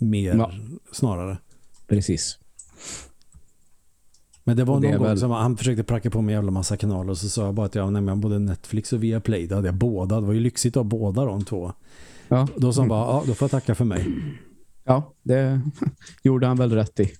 mer 0.00 0.34
Ja. 0.36 0.52
snarare. 0.92 1.38
Precis. 1.86 2.38
Men 4.44 4.56
det 4.56 4.64
var 4.64 4.80
det 4.80 4.86
någon 4.86 4.94
är 4.94 4.98
gång 4.98 5.06
väl- 5.06 5.18
som 5.18 5.30
han 5.30 5.56
försökte 5.56 5.84
pracka 5.84 6.10
på 6.10 6.22
mig 6.22 6.32
en 6.34 6.38
jävla 6.38 6.50
massa 6.50 6.76
kanaler 6.76 7.10
och 7.10 7.18
så 7.18 7.28
sa 7.28 7.44
jag 7.44 7.54
bara 7.54 7.66
att 7.66 7.74
jag 7.74 7.82
har 7.82 8.16
både 8.16 8.38
Netflix 8.38 8.92
och 8.92 9.02
Viaplay. 9.04 9.46
Det 9.46 9.54
hade 9.54 9.68
jag 9.68 9.74
båda. 9.74 10.20
Det 10.20 10.26
var 10.26 10.32
ju 10.34 10.40
lyxigt 10.40 10.76
att 10.76 10.80
ha 10.82 10.84
båda 10.84 11.24
de 11.24 11.44
två. 11.44 11.72
Ja, 12.28 12.48
Då 12.56 12.72
sa 12.72 12.80
han 12.80 12.88
bara, 12.88 13.00
ja 13.06 13.22
då 13.26 13.34
får 13.34 13.44
jag 13.46 13.50
tacka 13.50 13.74
för 13.74 13.84
mig. 13.84 14.06
ja 14.84 15.12
det 15.22 15.60
gjorde 16.22 16.46
han 16.46 16.56
väl 16.56 16.72
rätt 16.72 17.00
i. 17.00 17.10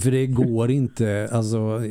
För 0.00 0.10
det 0.10 0.26
går 0.26 0.70
inte, 0.70 1.28
alltså 1.32 1.82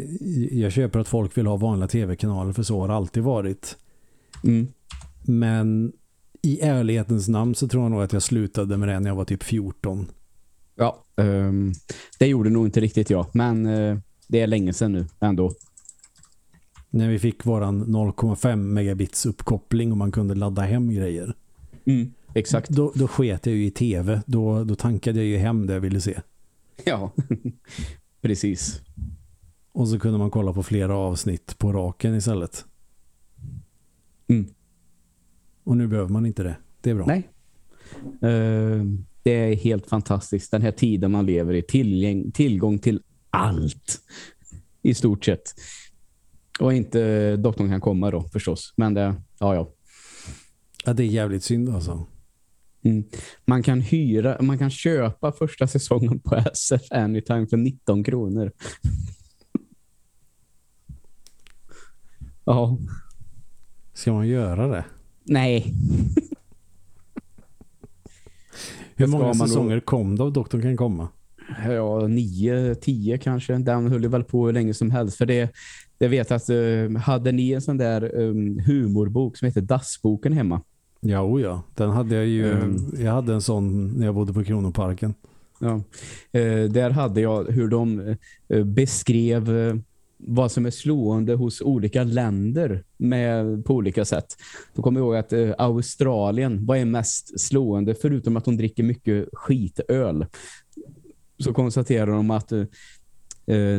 jag 0.52 0.72
köper 0.72 1.00
att 1.00 1.08
folk 1.08 1.38
vill 1.38 1.48
ha 1.48 1.58
vanliga 1.58 1.88
tv-kanaler 1.88 2.54
för 2.54 2.64
så 2.64 2.80
har 2.80 2.88
det 2.88 2.94
alltid 2.94 3.24
varit. 3.24 3.78
Mm. 4.44 4.68
Men 5.24 5.92
i 6.42 6.60
ärlighetens 6.62 7.28
namn 7.28 7.56
så 7.56 7.68
tror 7.68 7.84
jag 7.84 7.92
nog 7.92 8.02
att 8.02 8.14
jag 8.14 8.24
slutade 8.24 8.78
med 8.78 8.90
det 8.90 9.00
när 9.00 9.10
jag 9.10 9.16
var 9.16 9.26
typ 9.26 9.44
14. 9.44 10.08
Ja, 10.76 11.04
ehm, 11.16 11.74
det 12.20 12.28
gjorde 12.28 12.50
nog 12.50 12.68
inte 12.68 12.80
riktigt 12.80 13.10
jag. 13.10 13.26
Men 13.34 13.66
eh, 13.66 13.98
det 14.28 14.40
är 14.40 14.48
länge 14.48 14.74
sedan 14.74 14.92
nu 14.92 15.06
ändå. 15.20 15.54
När 16.90 17.10
vi 17.10 17.20
fick 17.20 17.46
våran 17.46 17.86
0,5 17.86 18.56
megabits 18.56 19.26
uppkoppling 19.26 19.92
och 19.92 19.98
man 19.98 20.12
kunde 20.12 20.36
ladda 20.36 20.62
hem 20.62 20.94
grejer. 20.94 21.36
Mm. 21.86 22.14
exakt. 22.34 22.70
Då, 22.70 22.92
då 22.96 23.08
sket 23.08 23.46
jag 23.46 23.56
ju 23.56 23.66
i 23.66 23.72
tv. 23.72 24.22
Då, 24.26 24.64
då 24.64 24.76
tankade 24.76 25.20
jag 25.20 25.28
ju 25.28 25.38
hem 25.38 25.68
det 25.68 25.74
jag 25.74 25.82
ville 25.82 26.02
se. 26.02 26.20
Ja, 26.86 27.12
precis. 28.22 28.82
Och 29.72 29.88
så 29.88 30.00
kunde 30.00 30.18
man 30.18 30.32
kolla 30.32 30.54
på 30.54 30.64
flera 30.64 30.96
avsnitt 30.96 31.58
på 31.58 31.74
raken 31.74 32.16
istället. 32.16 32.66
Mm. 34.28 34.48
Och 35.64 35.78
nu 35.78 35.88
behöver 35.88 36.10
man 36.10 36.26
inte 36.26 36.44
det. 36.44 36.58
Det 36.82 36.90
är 36.90 36.96
bra. 36.96 37.06
Nej. 37.06 37.30
Eh, 38.22 38.84
det 39.24 39.32
är 39.32 39.56
helt 39.56 39.88
fantastiskt. 39.88 40.52
Den 40.52 40.62
här 40.62 40.72
tiden 40.72 41.12
man 41.12 41.26
lever 41.26 41.54
i. 41.54 41.62
Tillgång 42.34 42.80
till 42.80 43.02
allt. 43.30 44.02
I 44.82 44.94
stort 44.94 45.26
sett. 45.26 45.54
Och 46.60 46.74
inte 46.74 47.36
doktorn 47.38 47.70
kan 47.70 47.82
komma 47.82 48.12
då 48.12 48.22
förstås. 48.22 48.74
Men 48.78 48.94
det, 48.94 49.16
ja 49.40 49.56
ja. 49.56 49.74
Ja, 50.86 50.94
det 50.94 51.04
är 51.04 51.08
jävligt 51.08 51.44
synd 51.44 51.70
alltså. 51.70 52.08
Mm. 52.84 53.04
Man 53.46 53.64
kan 53.64 53.82
hyra, 53.82 54.38
man 54.42 54.58
kan 54.58 54.70
köpa 54.70 55.32
första 55.32 55.68
säsongen 55.68 56.20
på 56.20 56.36
SF 56.36 56.82
Anytime 56.92 57.48
för 57.48 57.58
19 57.58 58.04
kronor. 58.04 58.52
ja. 62.46 62.78
Ska 63.94 64.14
man 64.14 64.28
göra 64.28 64.68
det? 64.68 64.86
Nej. 65.24 65.74
Hur 68.96 69.08
många 69.08 69.34
säsonger 69.34 69.80
kom 69.80 70.16
det 70.16 70.24
av 70.24 70.34
Doktorn 70.34 70.62
kan 70.62 70.78
komma? 70.78 71.10
Ja, 71.66 72.08
nio, 72.08 72.76
tio 72.76 73.18
kanske. 73.18 73.58
Den 73.58 73.88
höll 73.88 74.08
väl 74.08 74.24
på 74.24 74.46
hur 74.46 74.54
länge 74.54 74.74
som 74.74 74.92
helst. 74.92 75.18
För 75.18 75.26
det, 75.26 75.52
det 75.98 76.08
vet 76.08 76.30
jag 76.30 76.38
att 76.38 76.50
eh, 76.50 77.02
hade 77.02 77.32
ni 77.32 77.52
en 77.52 77.62
sån 77.62 77.78
där 77.78 78.16
um, 78.16 78.60
humorbok 78.60 79.38
som 79.38 79.46
heter 79.46 79.62
Dassboken 79.62 80.34
hemma? 80.34 80.62
Ja, 81.00 81.22
oh 81.22 81.42
ja. 81.42 81.62
Den 81.76 81.90
hade 81.90 82.16
jag 82.16 82.26
ju. 82.26 82.52
Mm. 82.52 82.78
Jag 83.00 83.12
hade 83.12 83.34
en 83.34 83.42
sån 83.42 83.88
när 83.88 84.06
jag 84.06 84.16
bodde 84.16 84.34
på 84.34 84.44
Kronoparken. 84.44 85.14
Ja. 85.60 85.82
Eh, 86.32 86.64
där 86.64 86.90
hade 86.90 87.22
jag 87.22 87.44
hur 87.44 87.68
de 87.68 88.16
eh, 88.50 88.64
beskrev 88.64 89.58
eh, 89.58 89.76
vad 90.18 90.52
som 90.52 90.66
är 90.66 90.72
slående 90.72 91.34
hos 91.34 91.62
olika 91.62 92.04
länder 92.04 92.84
med, 92.98 93.66
på 93.66 93.74
olika 93.74 94.06
sätt. 94.06 94.26
Då 94.74 94.82
kommer 94.82 95.00
jag 95.00 95.06
ihåg 95.06 95.16
att 95.16 95.34
eh, 95.34 95.52
Australien, 95.58 96.66
vad 96.66 96.78
är 96.78 96.86
mest 96.86 97.40
slående 97.40 97.96
förutom 97.96 98.38
att 98.38 98.46
de 98.46 98.58
dricker 98.58 98.84
mycket 98.84 99.30
skitöl? 99.34 100.26
Så 101.40 101.54
konstaterar 101.54 102.08
de 102.08 102.32
att 102.32 102.52
eh, 102.52 102.64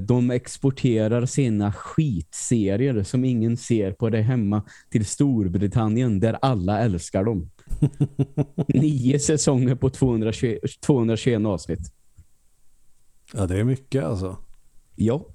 de 0.03 0.31
exporterar 0.31 1.27
sina 1.27 1.73
skitserier 1.73 3.03
som 3.03 3.25
ingen 3.25 3.57
ser 3.57 3.93
på 3.93 4.11
det 4.11 4.23
hemma 4.23 4.63
till 4.91 5.05
Storbritannien 5.07 6.21
där 6.21 6.39
alla 6.43 6.81
älskar 6.81 7.25
dem. 7.25 7.51
Nio 8.69 9.19
säsonger 9.19 9.75
på 9.75 9.91
220, 9.91 10.59
221 10.87 11.47
avsnitt. 11.47 11.93
Ja, 13.35 13.47
det 13.47 13.61
är 13.61 13.65
mycket 13.65 14.05
alltså. 14.05 14.37
Ja. 14.97 15.27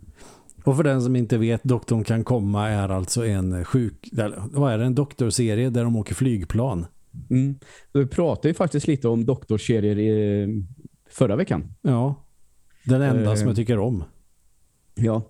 Och 0.64 0.76
för 0.76 0.84
den 0.84 1.02
som 1.02 1.16
inte 1.16 1.38
vet, 1.38 1.64
Doktorn 1.64 2.04
kan 2.04 2.24
komma 2.24 2.70
är 2.70 2.90
alltså 2.90 3.26
en 3.26 3.66
sjuk... 3.66 4.10
Vad 4.52 4.74
är 4.74 4.78
det? 4.78 4.86
En 4.86 4.96
doktorserie 4.96 5.70
där 5.70 5.84
de 5.84 5.96
åker 5.96 6.16
flygplan. 6.16 6.86
Mm. 7.30 7.56
Vi 7.94 8.08
pratade 8.08 8.48
ju 8.48 8.54
faktiskt 8.54 8.88
lite 8.88 9.08
om 9.08 9.26
doktorserier 9.26 10.00
i, 10.00 10.64
förra 11.10 11.36
veckan. 11.36 11.74
Ja. 11.82 12.26
Den 12.86 13.02
enda 13.02 13.32
Eh. 13.32 13.36
som 13.36 13.48
jag 13.48 13.56
tycker 13.56 13.80
om. 13.80 14.04
Ja. 14.96 15.30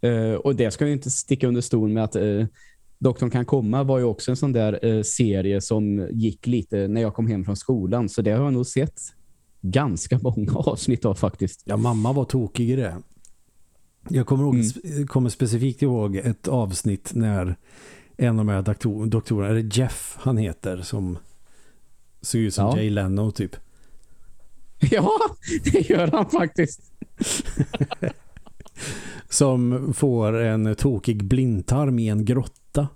Eh, 0.00 0.32
och 0.34 0.56
det 0.56 0.70
ska 0.70 0.86
ju 0.86 0.92
inte 0.92 1.10
sticka 1.10 1.48
under 1.48 1.60
stol 1.60 1.88
med 1.88 2.04
att 2.04 2.16
eh, 2.16 2.44
Doktorn 2.98 3.30
kan 3.30 3.44
komma 3.44 3.82
var 3.82 3.98
ju 3.98 4.04
också 4.04 4.30
en 4.30 4.36
sån 4.36 4.52
där 4.52 4.84
eh, 4.84 5.02
serie 5.02 5.60
som 5.60 6.08
gick 6.10 6.46
lite 6.46 6.88
när 6.88 7.00
jag 7.00 7.14
kom 7.14 7.26
hem 7.26 7.44
från 7.44 7.56
skolan. 7.56 8.08
Så 8.08 8.22
det 8.22 8.30
har 8.30 8.44
jag 8.44 8.52
nog 8.52 8.66
sett 8.66 9.00
ganska 9.60 10.18
många 10.22 10.52
avsnitt 10.54 11.04
av 11.04 11.14
faktiskt. 11.14 11.62
Ja, 11.64 11.76
mamma 11.76 12.12
var 12.12 12.24
tokig 12.24 12.70
i 12.70 12.76
det. 12.76 12.96
Jag 14.08 14.26
kommer, 14.26 14.44
ihåg, 14.44 14.54
Mm. 14.84 15.06
kommer 15.06 15.30
specifikt 15.30 15.82
ihåg 15.82 16.16
ett 16.16 16.48
avsnitt 16.48 17.10
när 17.14 17.56
en 18.16 18.28
av 18.38 18.46
de 18.46 18.48
här 18.52 18.62
doktor, 18.62 19.06
doktorerna, 19.06 19.48
är 19.50 19.62
det 19.62 19.76
Jeff 19.76 20.16
han 20.18 20.36
heter, 20.36 20.82
som 20.82 21.18
ser 22.22 22.38
ut 22.38 22.54
som 22.54 22.64
Ja. 22.66 22.76
Jay 22.76 22.90
Leno 22.90 23.30
typ. 23.30 23.56
Ja, 24.90 25.10
det 25.72 25.90
gör 25.90 26.06
han 26.06 26.30
faktiskt. 26.30 26.80
Som 29.28 29.92
får 29.94 30.36
en 30.40 30.74
tokig 30.74 31.24
blindtarm 31.24 31.98
i 31.98 32.08
en 32.08 32.24
grotta. 32.24 32.88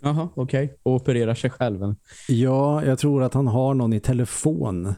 Jaha, 0.00 0.28
okej. 0.34 0.76
Och 0.82 0.94
opererar 0.94 1.34
sig 1.34 1.50
själv. 1.50 1.94
Ja, 2.28 2.84
jag 2.84 2.98
tror 2.98 3.22
att 3.22 3.34
han 3.34 3.46
har 3.46 3.74
någon 3.74 3.92
i 3.92 4.00
telefon. 4.00 4.94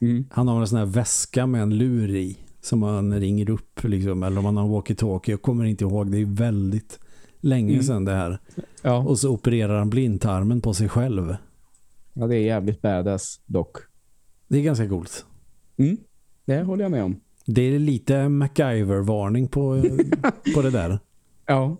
Mm. 0.00 0.24
Han 0.30 0.48
har 0.48 0.60
en 0.60 0.66
sån 0.66 0.78
här 0.78 0.86
väska 0.86 1.46
med 1.46 1.62
en 1.62 1.78
lur 1.78 2.14
i 2.14 2.38
som 2.60 2.82
han 2.82 3.20
ringer 3.20 3.50
upp 3.50 3.84
liksom, 3.84 4.22
eller 4.22 4.38
om 4.38 4.44
han 4.44 4.56
har 4.56 4.68
walkie-talkie. 4.68 5.30
Jag 5.30 5.42
kommer 5.42 5.64
inte 5.64 5.84
ihåg, 5.84 6.10
det 6.10 6.18
är 6.18 6.26
väldigt 6.26 6.98
länge 7.40 7.72
Mm. 7.72 7.82
sedan 7.84 8.04
det 8.04 8.12
här. 8.12 8.38
Ja. 8.82 8.96
Och 8.96 9.18
så 9.18 9.30
opererar 9.30 9.78
han 9.78 9.90
blindtarmen 9.90 10.60
på 10.60 10.74
sig 10.74 10.88
själv. 10.88 11.36
ja, 12.12 12.26
det 12.26 12.36
är 12.36 12.40
jävligt 12.42 12.82
badass 12.82 13.40
dock. 13.46 13.76
Det 14.48 14.58
är 14.58 14.62
ganska 14.62 14.88
coolt. 14.88 15.24
Mm. 15.76 15.96
Det 16.44 16.62
håller 16.62 16.84
jag 16.84 16.90
med 16.90 17.04
om. 17.04 17.20
Det 17.44 17.62
är 17.62 17.78
lite 17.78 18.28
MacGyver-varning 18.28 19.48
på, 19.48 19.82
på 20.54 20.62
det 20.62 20.70
där. 20.70 20.98
Ja. 21.46 21.76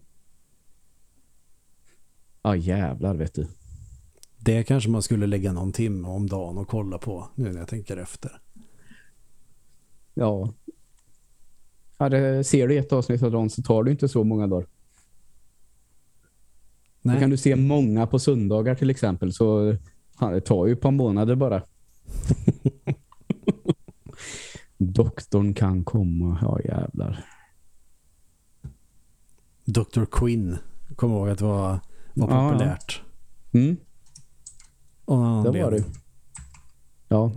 Ja, 2.43 2.57
jävlar 2.57 3.15
vet 3.15 3.35
du. 3.35 3.47
Det 4.39 4.63
kanske 4.63 4.91
man 4.91 5.03
skulle 5.03 5.27
lägga 5.27 5.53
någon 5.53 5.73
timme 5.73 6.09
om 6.09 6.27
dagen 6.29 6.59
och 6.59 6.69
kolla 6.69 6.99
på 6.99 7.29
nu 7.35 7.53
när 7.53 7.59
jag 7.59 7.69
tänker 7.69 7.97
efter. 7.97 8.41
Ja. 10.15 10.53
ja 11.99 12.09
det, 12.09 12.45
ser 12.45 12.69
du 12.69 12.79
ett 12.79 12.93
avsnitt 12.93 13.23
av 13.23 13.31
dagen 13.31 13.51
så 13.51 13.63
tar 13.63 13.83
du 13.83 13.91
inte 13.91 14.09
så 14.09 14.25
många 14.25 14.47
dagar. 14.47 14.67
Då 17.03 17.11
Nej, 17.11 17.21
kan 17.21 17.31
du 17.31 17.37
se 17.37 17.57
många 17.57 18.07
på 18.07 18.19
söndagar 18.19 18.75
till 18.75 18.91
exempel 18.91 19.33
så 19.33 19.77
det 20.21 20.41
tar 20.41 20.67
ju 20.67 20.73
ett 20.73 20.81
par 20.81 20.91
månader 20.91 21.35
bara. 21.35 21.63
Doktorn 24.87 25.55
kan 25.55 25.85
komma. 25.85 26.39
Ja, 26.43 26.61
jävlar. 26.65 27.25
Dr. 29.65 30.05
Quinn 30.11 30.57
kommer 30.97 31.15
ihåg 31.17 31.29
att 31.29 31.39
det 31.39 31.45
var, 31.45 31.81
var 32.15 32.29
Ja. 32.31 32.51
populärt. 32.51 33.03
Mm, 33.53 33.77
Av 35.05 35.19
någon 35.45 35.53
det 35.55 35.63
var 35.63 35.71
det. 35.71 35.85
Ja, 37.09 37.33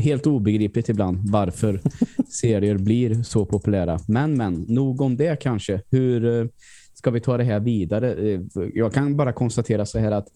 helt 0.00 0.26
obegripligt 0.26 0.88
ibland 0.88 1.30
varför 1.30 1.80
serier 2.28 2.78
blir 2.78 3.22
så 3.22 3.44
populära. 3.46 3.98
Men, 4.08 4.36
men, 4.36 4.54
nog 4.68 5.00
om 5.00 5.16
det 5.16 5.40
kanske. 5.40 5.82
Hur 5.90 6.40
eh, 6.40 6.46
ska 6.94 7.10
vi 7.10 7.20
ta 7.20 7.36
det 7.36 7.44
här 7.44 7.60
vidare? 7.60 8.14
Eh, 8.14 8.40
jag 8.74 8.92
kan 8.92 9.16
bara 9.16 9.32
konstatera 9.32 9.86
så 9.86 9.98
här 9.98 10.10
att 10.12 10.28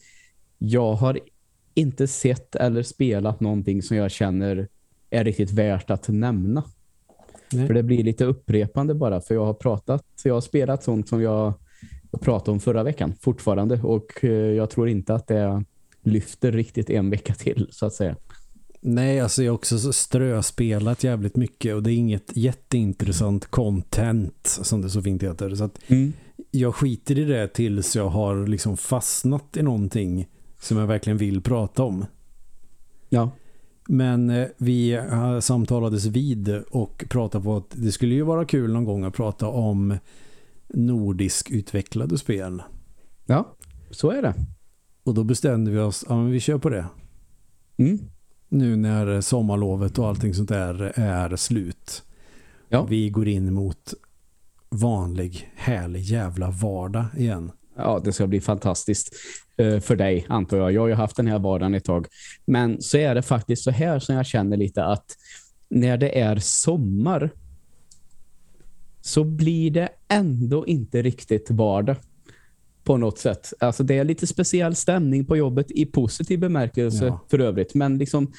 jag 0.59 0.93
har 0.95 1.19
inte 1.75 2.07
sett 2.07 2.55
eller 2.57 2.83
spelat 2.83 3.41
någonting 3.41 3.83
som 3.83 3.97
jag 3.97 4.11
känner 4.11 4.69
är 5.11 5.25
riktigt 5.25 5.51
värt 5.51 5.91
att 5.91 6.09
nämna. 6.09 6.65
Nej. 7.53 7.67
För 7.67 7.75
det 7.75 7.83
blir 7.83 8.05
lite 8.05 8.25
upprepande 8.25 8.95
bara. 8.95 9.21
För 9.21 9.35
jag 9.35 9.45
har 9.45 9.55
pratat, 9.55 10.05
jag 10.25 10.35
har 10.35 10.41
spelat 10.41 10.85
sånt 10.85 11.09
som 11.09 11.23
jag 11.23 11.55
pratade 12.21 12.51
om 12.51 12.61
förra 12.61 12.83
veckan 12.83 13.15
fortfarande. 13.21 13.81
Och 13.83 14.25
eh, 14.25 14.31
jag 14.31 14.71
tror 14.71 14.89
inte 14.89 15.15
att 15.15 15.27
det 15.27 15.65
lyfter 16.03 16.53
riktigt 16.53 16.91
en 16.91 17.11
vecka 17.11 17.35
till 17.35 17.69
så 17.71 17.87
att 17.87 17.95
säga. 17.95 18.17
Nej, 18.81 19.21
alltså 19.21 19.43
jag 19.43 19.53
har 19.53 19.55
också 19.55 19.79
så 19.79 19.93
ströspelat 19.93 21.05
jävligt 21.05 21.37
mycket 21.37 21.75
och 21.75 21.83
det 21.83 21.93
är 21.93 21.97
inget 21.97 22.37
jätteintressant 22.37 23.47
content 23.47 24.47
som 24.47 24.83
det 24.83 24.91
så 24.91 25.03
fint 25.03 25.23
heter. 25.23 25.55
Så 25.55 25.65
att 25.65 25.81
jag 26.51 26.75
skiter 26.75 27.19
i 27.19 27.25
det 27.25 27.49
tills 27.49 27.97
jag 27.97 28.09
har 28.09 28.47
liksom 28.47 28.77
fastnat 28.77 29.57
i 29.57 29.63
någonting 29.63 30.27
som 30.61 30.77
jag 30.77 30.87
verkligen 30.87 31.17
vill 31.17 31.41
prata 31.43 31.83
om. 31.83 32.07
Ja. 33.09 33.31
Men 33.91 34.31
eh, 34.31 34.49
vi 34.57 34.93
eh, 34.93 35.41
samtalades 35.41 36.07
vid 36.07 36.49
och 36.71 37.05
pratade 37.09 37.45
på 37.45 37.57
att 37.57 37.71
det 37.71 37.93
skulle 37.93 38.15
ju 38.15 38.23
vara 38.23 38.45
kul 38.45 38.73
någon 38.73 38.85
gång 38.85 39.05
att 39.05 39.15
prata 39.15 39.49
om 39.49 39.99
nordisk 40.69 41.51
utvecklade 41.51 42.19
spel. 42.19 42.63
Ja, 43.27 43.57
så 43.91 44.11
är 44.11 44.23
det. 44.23 44.35
Och 45.05 45.15
då 45.15 45.25
bestämde 45.25 45.71
vi 45.71 45.79
oss, 45.79 46.05
ja 46.09 46.17
men 46.17 46.31
vi 46.31 46.41
kör 46.41 46.59
på 46.59 46.69
det. 46.69 46.87
Mm. 47.77 47.99
Nu 48.49 48.77
när 48.77 49.21
sommarlovet 49.21 49.99
och 49.99 50.09
allting 50.09 50.35
sånt 50.35 50.49
där 50.49 50.93
är 50.95 51.37
slut. 51.37 52.03
Ja. 52.69 52.85
Vi 52.85 53.11
går 53.11 53.29
in 53.29 53.55
mot 53.55 53.95
vanlig, 54.69 55.51
härlig 55.57 56.03
jävla 56.03 56.51
vardag 56.51 57.05
igen. 57.17 57.51
Ja, 57.79 58.01
det 58.05 58.13
ska 58.13 58.27
bli 58.27 58.41
fantastiskt 58.41 59.15
eh, 59.57 59.81
för 59.81 59.97
dig, 59.97 60.27
antar 60.29 60.57
jag. 60.57 60.73
Jag 60.73 60.81
har 60.81 60.89
ju 60.89 60.95
haft 60.95 61.17
den 61.17 61.27
här 61.27 61.39
vardagen 61.39 61.75
ett 61.75 61.85
tag. 61.85 62.07
Men 62.45 62.83
så 62.83 62.99
är 62.99 63.15
det 63.15 63.23
faktiskt 63.23 63.65
så 63.65 63.71
här 63.71 63.99
som 63.99 64.15
jag 64.15 64.27
känner 64.27 64.57
lite 64.57 64.85
att 64.85 65.07
när 65.71 65.97
det 65.97 66.21
är 66.21 66.37
sommar 66.37 67.31
så 69.01 69.25
blir 69.25 69.71
det 69.71 69.89
ändå 70.09 70.67
inte 70.67 71.03
riktigt 71.03 71.51
vardag 71.51 71.97
på 72.85 72.97
något 72.97 73.19
sätt. 73.19 73.53
Alltså 73.61 73.83
det 73.83 73.99
är 73.99 74.05
lite 74.05 74.27
speciell 74.27 74.75
stämning 74.75 75.25
på 75.25 75.37
jobbet 75.37 75.71
i 75.71 75.87
positiv 75.87 76.39
bemärkelse 76.39 77.05
Ja. 77.07 77.25
för 77.31 77.39
övrigt. 77.39 77.75
Men 77.75 77.99
liksom, 77.99 78.33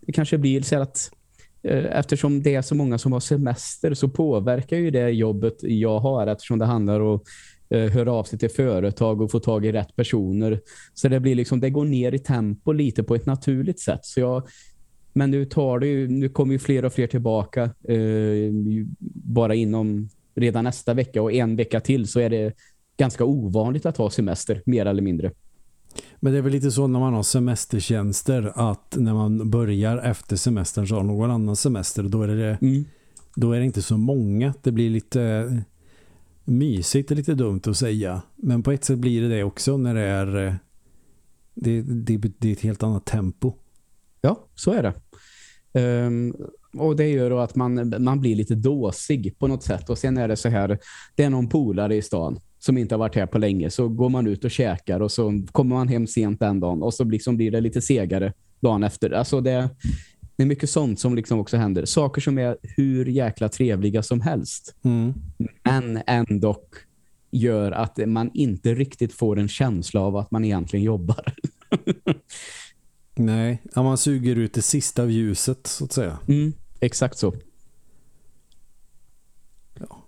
det 0.00 0.12
kanske 0.12 0.38
blir 0.38 0.62
så 0.62 0.78
att 0.82 1.10
eh, 1.62 1.84
eftersom 1.98 2.42
det 2.42 2.54
är 2.54 2.62
så 2.62 2.74
många 2.74 2.98
som 2.98 3.12
har 3.12 3.20
semester 3.20 3.94
så 3.94 4.08
påverkar 4.08 4.76
ju 4.76 4.90
det 4.90 5.10
jobbet 5.10 5.56
jag 5.62 5.98
har 6.00 6.26
eftersom 6.26 6.58
det 6.58 6.64
handlar 6.64 7.00
om 7.00 7.20
höra 7.76 8.12
av 8.12 8.24
sig 8.24 8.38
till 8.38 8.50
företag 8.50 9.20
och 9.20 9.30
få 9.30 9.40
tag 9.40 9.66
i 9.66 9.72
rätt 9.72 9.96
personer. 9.96 10.60
Så 10.94 11.08
det 11.08 11.20
blir 11.20 11.34
liksom, 11.34 11.60
det 11.60 11.70
går 11.70 11.84
ner 11.84 12.14
i 12.14 12.18
tempo 12.18 12.72
lite 12.72 13.02
på 13.02 13.14
ett 13.14 13.26
naturligt 13.26 13.80
sätt. 13.80 14.00
Så 14.02 14.20
jag, 14.20 14.48
men 15.12 15.30
nu 15.30 15.44
tar 15.44 15.78
det 15.78 15.86
ju, 15.86 16.08
nu 16.08 16.28
kommer 16.28 16.52
ju 16.52 16.58
fler 16.58 16.84
och 16.84 16.92
fler 16.92 17.06
tillbaka 17.06 17.62
eh, 17.64 18.52
bara 19.24 19.54
inom 19.54 20.08
redan 20.34 20.64
nästa 20.64 20.94
vecka 20.94 21.22
och 21.22 21.32
en 21.32 21.56
vecka 21.56 21.80
till 21.80 22.08
så 22.08 22.20
är 22.20 22.30
det 22.30 22.52
ganska 22.96 23.24
ovanligt 23.24 23.86
att 23.86 23.96
ha 23.96 24.10
semester, 24.10 24.62
mer 24.66 24.86
eller 24.86 25.02
mindre. 25.02 25.30
Men 26.20 26.32
det 26.32 26.38
är 26.38 26.42
väl 26.42 26.52
lite 26.52 26.70
så 26.70 26.86
när 26.86 27.00
man 27.00 27.14
har 27.14 27.22
semestertjänster 27.22 28.52
att 28.54 28.96
när 28.98 29.14
man 29.14 29.50
börjar 29.50 29.98
efter 29.98 30.36
semestern 30.36 30.86
så 30.86 30.94
har 30.94 31.02
någon 31.02 31.30
annan 31.30 31.56
semester 31.56 32.02
då 32.02 32.22
är 32.22 32.28
det, 32.28 32.58
Mm. 32.60 32.84
då 33.36 33.52
är 33.52 33.58
det 33.58 33.64
inte 33.64 33.82
så 33.82 33.96
många. 33.96 34.54
Det 34.62 34.72
blir 34.72 34.90
lite 34.90 35.62
mysigt, 36.44 37.10
är 37.10 37.14
lite 37.14 37.34
dumt 37.34 37.60
att 37.66 37.76
säga. 37.76 38.22
Men 38.36 38.62
på 38.62 38.72
ett 38.72 38.84
sätt 38.84 38.98
blir 38.98 39.22
det 39.22 39.28
det 39.28 39.44
också 39.44 39.76
när 39.76 39.94
det 39.94 40.00
är 40.00 40.46
eh, 40.46 40.54
det, 41.54 41.82
det, 41.82 42.16
det 42.38 42.48
är 42.48 42.52
ett 42.52 42.60
helt 42.60 42.82
annat 42.82 43.06
tempo. 43.06 43.52
Ja, 44.20 44.48
så 44.54 44.72
är 44.72 44.82
det. 44.82 44.94
Um, 46.06 46.34
och 46.76 46.96
det 46.96 47.08
gör 47.08 47.30
då 47.30 47.38
att 47.38 47.54
man, 47.54 47.94
man 47.98 48.20
blir 48.20 48.36
lite 48.36 48.54
dåsig 48.54 49.38
på 49.38 49.46
något 49.46 49.62
sätt. 49.62 49.90
Och 49.90 49.98
sen 49.98 50.16
är 50.16 50.28
det 50.28 50.36
så 50.36 50.48
här, 50.48 50.78
det 51.14 51.22
är 51.22 51.30
någon 51.30 51.48
polare 51.48 51.96
i 51.96 52.02
stan 52.02 52.40
som 52.58 52.78
inte 52.78 52.94
har 52.94 52.98
varit 52.98 53.14
här 53.14 53.26
på 53.26 53.38
länge. 53.38 53.70
Så 53.70 53.88
går 53.88 54.08
man 54.08 54.26
ut 54.26 54.44
och 54.44 54.50
käkar 54.50 55.00
och 55.00 55.12
så 55.12 55.42
kommer 55.52 55.76
man 55.76 55.88
hem 55.88 56.06
sent 56.06 56.40
den 56.40 56.60
dagen. 56.60 56.82
Och 56.82 56.94
så 56.94 57.04
liksom 57.04 57.36
blir 57.36 57.50
det 57.50 57.60
lite 57.60 57.80
segare 57.80 58.32
dagen 58.60 58.82
efter. 58.82 59.10
Alltså 59.10 59.40
det, 59.40 59.70
det 60.40 60.44
är 60.44 60.46
mycket 60.46 60.70
sånt 60.70 61.00
som 61.00 61.14
liksom 61.14 61.38
också 61.38 61.56
händer. 61.56 61.84
Saker 61.84 62.20
som 62.20 62.38
är 62.38 62.56
hur 62.62 63.06
jäkla 63.06 63.48
trevliga 63.48 64.02
som 64.02 64.20
helst. 64.20 64.74
Mm. 64.82 65.14
Men 65.62 66.02
ändå 66.06 66.62
gör 67.30 67.72
att 67.72 67.98
man 68.06 68.30
inte 68.34 68.74
riktigt 68.74 69.12
får 69.12 69.38
en 69.38 69.48
känsla 69.48 70.00
av 70.00 70.16
att 70.16 70.30
man 70.30 70.44
egentligen 70.44 70.84
jobbar. 70.84 71.34
Nej, 73.14 73.62
ja, 73.74 73.82
man 73.82 73.98
suger 73.98 74.36
ut 74.36 74.54
det 74.54 74.62
sista 74.62 75.02
av 75.02 75.10
ljuset 75.10 75.66
så 75.66 75.84
att 75.84 75.92
säga. 75.92 76.18
Mm, 76.28 76.52
exakt 76.80 77.18
så. 77.18 77.34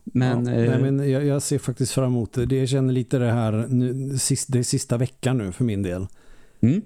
Men, 0.04 0.46
ja, 0.46 0.52
eh, 0.52 0.70
nej, 0.70 0.92
men 0.92 1.10
jag, 1.10 1.24
jag 1.24 1.42
ser 1.42 1.58
faktiskt 1.58 1.92
fram 1.92 2.04
emot 2.04 2.32
det. 2.32 2.46
det. 2.46 2.56
Jag 2.56 2.68
känner 2.68 2.92
lite 2.92 3.18
det 3.18 3.32
här, 3.32 3.66
nu, 3.68 4.18
sist, 4.18 4.52
det 4.52 4.58
är 4.58 4.62
sista 4.62 4.96
veckan 4.96 5.38
nu 5.38 5.52
för 5.52 5.64
min 5.64 5.82
del. 5.82 6.06
mm. 6.60 6.82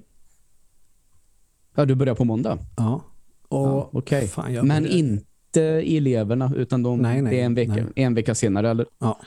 Ja, 1.74 1.84
du 1.84 1.94
börjar 1.94 2.14
på 2.14 2.24
måndag. 2.24 2.58
Ja. 2.76 3.02
Och, 3.48 3.94
okej. 3.94 4.26
fan, 4.28 4.52
Men 4.52 4.82
börjar- 4.82 4.86
inte 4.96 5.62
eleverna, 5.62 6.52
utan 6.56 6.82
de, 6.82 6.98
Nej, 6.98 7.22
nej, 7.22 7.32
det 7.34 7.40
är 7.40 7.44
en 7.46 7.54
vecka, 7.54 7.72
nej. 7.74 7.86
en 7.94 8.14
vecka 8.14 8.34
senare. 8.34 8.70
Eller? 8.70 8.86
Ja. 8.98 9.20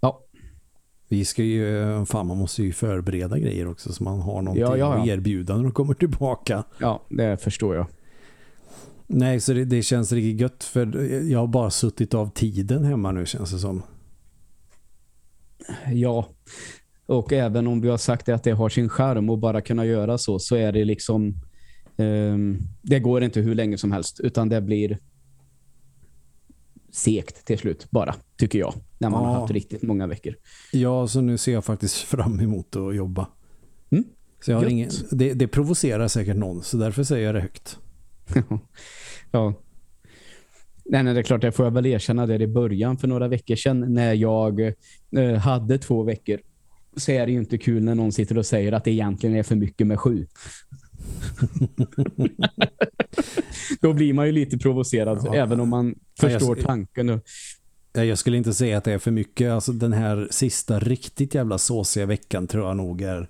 Ja. 0.00 0.20
Vi 1.08 1.24
ska 1.24 1.42
ju, 1.42 2.04
fan 2.06 2.26
man 2.26 2.36
måste 2.38 2.62
ju 2.62 2.72
förbereda 2.72 3.38
grejer 3.38 3.68
också 3.68 3.92
så 3.92 4.04
man 4.04 4.20
har 4.20 4.42
någonting 4.42 4.60
Ja, 4.62 4.76
ja, 4.76 4.96
ja. 4.96 5.02
att 5.02 5.08
erbjuda 5.08 5.56
när 5.56 5.62
de 5.62 5.72
kommer 5.72 5.94
tillbaka. 5.94 6.64
ja, 6.78 7.02
det 7.10 7.36
förstår 7.42 7.74
jag. 7.76 7.86
Nej, 9.06 9.40
så 9.40 9.52
det, 9.52 9.64
det 9.64 9.82
känns 9.82 10.12
riktigt 10.12 10.40
gött 10.40 10.64
för 10.64 11.02
jag 11.30 11.38
har 11.38 11.46
bara 11.46 11.70
suttit 11.70 12.14
av 12.14 12.30
tiden 12.34 12.84
hemma 12.84 13.12
nu 13.12 13.26
känns 13.26 13.50
det 13.52 13.58
som. 13.58 13.82
Ja, 15.92 16.28
och 17.06 17.32
även 17.32 17.66
om 17.66 17.80
vi 17.80 17.88
har 17.88 17.96
sagt 17.96 18.28
att 18.28 18.42
det 18.44 18.50
har 18.50 18.68
sin 18.68 18.88
charm 18.88 19.30
och 19.30 19.38
bara 19.38 19.60
kunna 19.60 19.84
göra 19.86 20.18
så, 20.18 20.38
så 20.38 20.56
är 20.56 20.72
det 20.72 20.84
liksom 20.84 21.34
det 22.82 22.98
går 23.00 23.22
inte 23.24 23.40
hur 23.40 23.54
länge 23.54 23.78
som 23.78 23.92
helst, 23.92 24.20
utan 24.20 24.48
det 24.48 24.60
blir 24.60 24.98
sekt 26.92 27.44
till 27.46 27.58
slut 27.58 27.86
bara, 27.90 28.14
tycker 28.36 28.58
jag. 28.58 28.74
När 28.98 29.10
man 29.10 29.24
har 29.24 29.32
Ja. 29.34 29.40
haft 29.40 29.52
riktigt 29.52 29.82
många 29.82 30.06
veckor. 30.06 30.34
Ja, 30.72 31.06
så 31.08 31.20
nu 31.20 31.38
ser 31.38 31.52
jag 31.52 31.64
faktiskt 31.64 31.94
fram 32.04 32.40
emot 32.40 32.76
att 32.76 32.96
jobba. 32.96 33.28
Mm. 33.90 34.04
Så 34.44 34.50
jag 34.50 34.56
har 34.56 34.62
Gött. 34.62 34.72
ingen, 34.72 34.90
det, 35.10 35.34
det 35.34 35.48
provocerar 35.48 36.08
säkert 36.08 36.36
någon, 36.36 36.62
så 36.62 36.76
därför 36.76 37.04
säger 37.04 37.26
jag 37.26 37.34
det 37.34 37.40
högt. 37.40 37.78
ja. 39.30 39.54
Nej, 40.84 41.02
nej, 41.02 41.14
det 41.14 41.20
är 41.20 41.24
klart, 41.24 41.40
det 41.40 41.52
får 41.52 41.66
jag 41.66 41.70
väl 41.72 41.86
erkänna 41.86 42.26
det 42.26 42.34
i 42.42 42.46
början 42.46 42.96
för 42.98 43.08
några 43.08 43.28
veckor 43.28 43.56
sedan 43.56 43.94
när 43.94 44.14
jag 44.14 44.60
eh, 44.60 45.34
hade 45.38 45.78
två 45.78 46.02
veckor. 46.02 46.40
Så 46.96 47.12
är 47.12 47.26
det 47.26 47.32
ju 47.32 47.38
inte 47.38 47.58
kul 47.58 47.82
när 47.84 47.94
någon 47.94 48.12
sitter 48.12 48.38
och 48.38 48.46
säger 48.46 48.72
att 48.72 48.84
det 48.84 48.90
egentligen 48.90 49.36
är 49.36 49.42
för 49.42 49.56
mycket 49.56 49.86
med 49.86 50.00
sju. 50.00 50.26
Då 53.80 53.92
blir 53.92 54.14
man 54.14 54.26
ju 54.26 54.32
lite 54.32 54.58
provocerad, 54.58 55.22
Ja. 55.24 55.34
även 55.34 55.60
om 55.60 55.68
man 55.68 55.88
Ja, 55.88 55.94
jag- 56.30 56.32
förstår 56.32 56.56
tanken. 56.56 57.20
Jag 57.92 58.18
skulle 58.18 58.36
inte 58.36 58.54
säga 58.54 58.78
att 58.78 58.84
det 58.84 58.92
är 58.92 58.98
för 58.98 59.10
mycket. 59.10 59.52
Alltså 59.52 59.72
den 59.72 59.92
här 59.92 60.28
sista 60.30 60.78
riktigt 60.78 61.34
jävla 61.34 61.58
såsiga 61.58 62.06
veckan 62.06 62.46
tror 62.46 62.66
jag 62.66 62.76
nog 62.76 63.02
är 63.02 63.28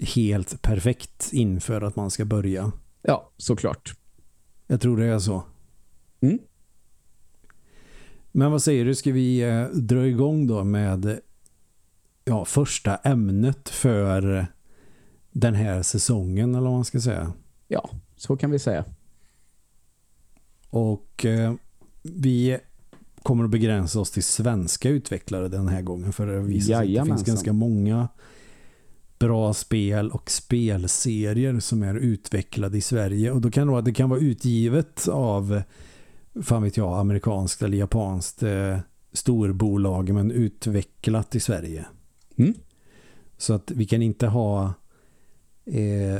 helt 0.00 0.62
perfekt 0.62 1.28
inför 1.32 1.80
att 1.82 1.96
man 1.96 2.10
ska 2.10 2.24
börja. 2.24 2.72
ja, 3.02 3.30
såklart. 3.36 3.94
Jag 4.66 4.80
tror 4.80 4.96
det 4.96 5.06
är 5.06 5.18
så. 5.18 5.42
Mm. 6.20 6.38
Men 8.32 8.50
vad 8.50 8.62
säger 8.62 8.84
du, 8.84 8.94
ska 8.94 9.12
vi 9.12 9.42
eh, 9.42 9.64
dra 9.68 10.06
igång 10.06 10.46
då 10.46 10.64
med 10.64 11.18
ja, 12.24 12.44
första 12.44 12.96
ämnet 12.96 13.68
för 13.68 14.46
den 15.34 15.54
här 15.54 15.82
säsongen 15.82 16.54
eller 16.54 16.64
vad 16.64 16.72
man 16.72 16.84
ska 16.84 17.00
säga. 17.00 17.32
Ja, 17.68 17.90
så 18.16 18.36
kan 18.36 18.50
vi 18.50 18.58
säga. 18.58 18.84
Och 20.70 21.24
eh, 21.24 21.54
vi 22.02 22.58
kommer 23.22 23.44
att 23.44 23.50
begränsa 23.50 24.00
oss 24.00 24.10
till 24.10 24.22
svenska 24.22 24.88
utvecklare 24.88 25.48
den 25.48 25.68
här 25.68 25.82
gången 25.82 26.12
för 26.12 26.26
det 26.26 26.40
visar 26.40 26.82
sig 26.82 26.98
att 26.98 27.04
det 27.04 27.10
finns 27.10 27.24
ganska 27.24 27.52
många 27.52 28.08
bra 29.18 29.54
spel 29.54 30.10
och 30.10 30.30
spelserier 30.30 31.60
som 31.60 31.82
är 31.82 31.94
utvecklade 31.94 32.78
i 32.78 32.80
Sverige 32.80 33.30
och 33.30 33.40
då 33.40 33.50
kan 33.50 33.66
det 33.66 33.72
vara, 33.72 33.82
det 33.82 33.92
kan 33.92 34.10
vara 34.10 34.20
utgivet 34.20 35.08
av 35.08 35.62
fan 36.42 36.62
vet 36.62 36.76
jag, 36.76 36.98
amerikanskt 36.98 37.62
eller 37.62 37.78
japanskt 37.78 38.42
eh, 38.42 38.78
storbolag 39.12 40.14
men 40.14 40.30
utvecklat 40.30 41.34
i 41.34 41.40
Sverige. 41.40 41.86
Mm. 42.36 42.54
Så 43.36 43.54
att 43.54 43.70
vi 43.70 43.86
kan 43.86 44.02
inte 44.02 44.26
ha 44.26 44.74
eh, 45.66 46.18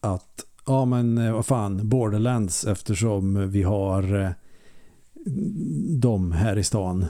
att 0.00 0.44
ja 0.66 0.84
men 0.84 1.18
eh, 1.18 1.32
vad 1.32 1.46
fan 1.46 1.88
Borderlands 1.88 2.64
eftersom 2.64 3.50
vi 3.50 3.62
har 3.62 4.20
eh, 4.20 4.30
de 6.00 6.32
här 6.32 6.58
i 6.58 6.64
stan 6.64 7.04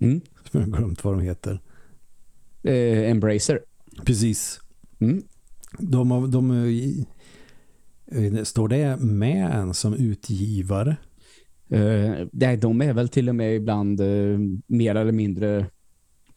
Mm. 0.00 0.20
som 0.50 0.60
jag 0.60 0.68
har 0.68 0.76
glömt 0.78 1.04
vad 1.04 1.14
de 1.14 1.20
heter. 1.22 1.60
Eh, 2.62 3.10
Embracer. 3.10 3.60
Precis. 4.06 4.60
Mm. 4.98 5.22
De, 5.78 6.10
har- 6.10 6.26
de, 6.28 6.50
eh, 8.06 8.42
står 8.44 8.68
det 8.68 8.96
med 8.96 9.50
en 9.50 9.74
som 9.74 9.94
utgivare? 9.94 10.96
Eh, 11.70 12.26
nej, 12.32 12.56
de 12.56 12.80
är 12.82 12.92
väl 12.92 13.08
till 13.08 13.28
och 13.28 13.34
med 13.34 13.56
ibland 13.56 14.00
eh, 14.00 14.38
mer 14.66 14.94
eller 14.94 15.12
mindre 15.12 15.66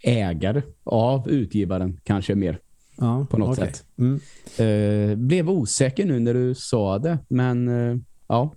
ägare 0.04 0.62
av 0.84 1.30
utgivaren, 1.30 2.00
kanske 2.04 2.36
mer 2.36 2.60
Ja, 3.02 3.26
på 3.30 3.38
något 3.38 3.58
okej. 3.60 3.74
sätt. 3.74 3.86
Mm. 3.98 4.20
Eh, 4.58 5.16
blev 5.18 5.50
osäker 5.50 6.06
nu 6.06 6.20
när 6.20 6.34
du 6.34 6.56
sa 6.56 7.00
det, 7.00 7.18
men 7.28 7.68
eh, 7.68 7.98
ja, 8.28 8.54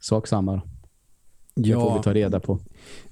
sak 0.00 0.26
samma. 0.26 0.62
Det 1.56 1.72
får 1.72 1.82
Ja, 1.82 1.96
vi 1.96 2.02
ta 2.02 2.14
reda 2.14 2.40
på. 2.40 2.60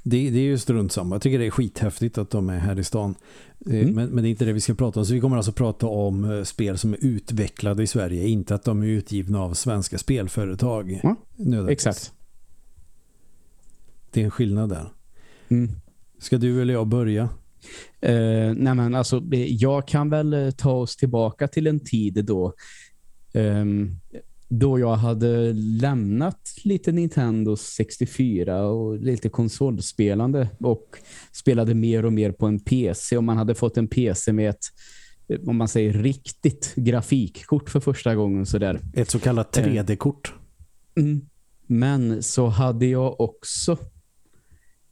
det, 0.03 0.31
det 0.31 0.39
är 0.39 0.43
ju 0.43 0.59
strunt 0.59 0.93
samma. 0.93 1.15
Jag 1.15 1.23
tycker 1.23 1.39
det 1.39 1.47
är 1.47 1.51
skithäftigt 1.51 2.19
att 2.19 2.31
de 2.31 2.49
är 2.51 2.59
här 2.59 2.79
i 2.79 2.85
stan. 2.85 3.11
Eh, 3.11 3.73
Mm. 3.81 3.95
Men, 3.95 4.09
men 4.09 4.25
det 4.25 4.29
är 4.29 4.31
inte 4.31 4.45
det 4.45 4.53
vi 4.53 4.61
ska 4.61 4.75
prata 4.75 5.01
om. 5.01 5.07
Så 5.07 5.15
vi 5.15 5.21
kommer 5.21 5.37
alltså 5.37 5.53
prata 5.53 5.87
om 5.87 6.43
spel 6.45 6.79
som 6.79 6.93
är 6.93 6.99
utvecklade 7.01 7.83
i 7.83 7.87
Sverige. 7.87 8.27
Inte 8.29 8.55
att 8.55 8.65
de 8.65 8.83
är 8.83 8.87
utgivna 8.87 9.41
av 9.43 9.55
svenska 9.55 9.99
spelföretag. 9.99 11.01
Nödvändigtvis. 11.37 11.87
Exakt. 11.87 12.13
Det 14.11 14.21
är 14.21 14.25
en 14.25 14.31
skillnad 14.31 14.69
där. 14.69 14.93
Mm. 15.49 15.71
Ska 16.19 16.39
du 16.39 16.63
eller 16.63 16.75
jag 16.75 16.87
börja? 16.87 17.29
Eh, 18.01 18.55
nej 18.57 18.75
men 18.75 18.94
alltså, 18.94 19.22
jag 19.48 19.88
kan 19.88 20.11
väl 20.11 20.35
eh, 20.35 20.51
ta 20.51 20.72
oss 20.72 20.96
tillbaka 20.96 21.48
till 21.48 21.66
en 21.66 21.81
tid 21.81 22.25
då 22.25 22.55
ehm, 23.35 23.90
då 24.55 24.79
jag 24.79 24.96
hade 24.96 25.53
lämnat 25.53 26.55
lite 26.64 26.92
Nintendo 26.92 27.57
64 27.57 28.62
och 28.62 28.98
lite 28.98 29.29
konsolspelande 29.29 30.48
och 30.59 30.96
spelade 31.33 31.75
mer 31.75 32.05
och 32.05 32.12
mer 32.12 32.33
på 32.33 32.46
en 32.46 32.61
PC 32.61 33.16
och 33.16 33.25
man 33.25 33.37
hade 33.37 33.55
fått 33.55 33.77
en 33.77 33.88
PC 33.88 34.33
med 34.33 34.51
ett 34.51 34.64
eh, 35.29 35.40
om 35.46 35.57
man 35.57 35.68
säger 35.68 35.92
riktigt 35.92 36.75
grafikkort 36.75 37.70
för 37.70 37.81
första 37.81 38.14
gången 38.14 38.46
sådär. 38.46 38.81
Ett 38.94 39.11
så 39.11 39.18
kallat 39.18 39.57
3D-kort. 39.57 40.35
Mm. 40.96 41.20
Men 41.66 42.22
så 42.22 42.46
hade 42.46 42.87
jag 42.87 43.20
också 43.20 43.72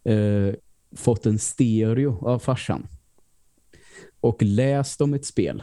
eh, 0.05 0.55
fått 0.97 1.27
en 1.27 1.39
stereo 1.39 2.27
av 2.27 2.39
farsan. 2.39 2.87
och 4.21 4.43
läst 4.43 5.01
om 5.01 5.15
ett 5.15 5.25
spel 5.25 5.63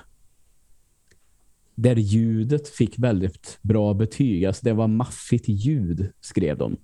där 1.77 1.95
ljudet 1.95 2.67
fick 2.69 2.99
väldigt 2.99 3.59
bra 3.61 3.93
betyg. 3.93 4.45
Alltså 4.45 4.65
det 4.65 4.73
var 4.73 4.87
maffigt 4.87 5.47
ljud, 5.47 6.11
skrev 6.21 6.57
de. 6.57 6.77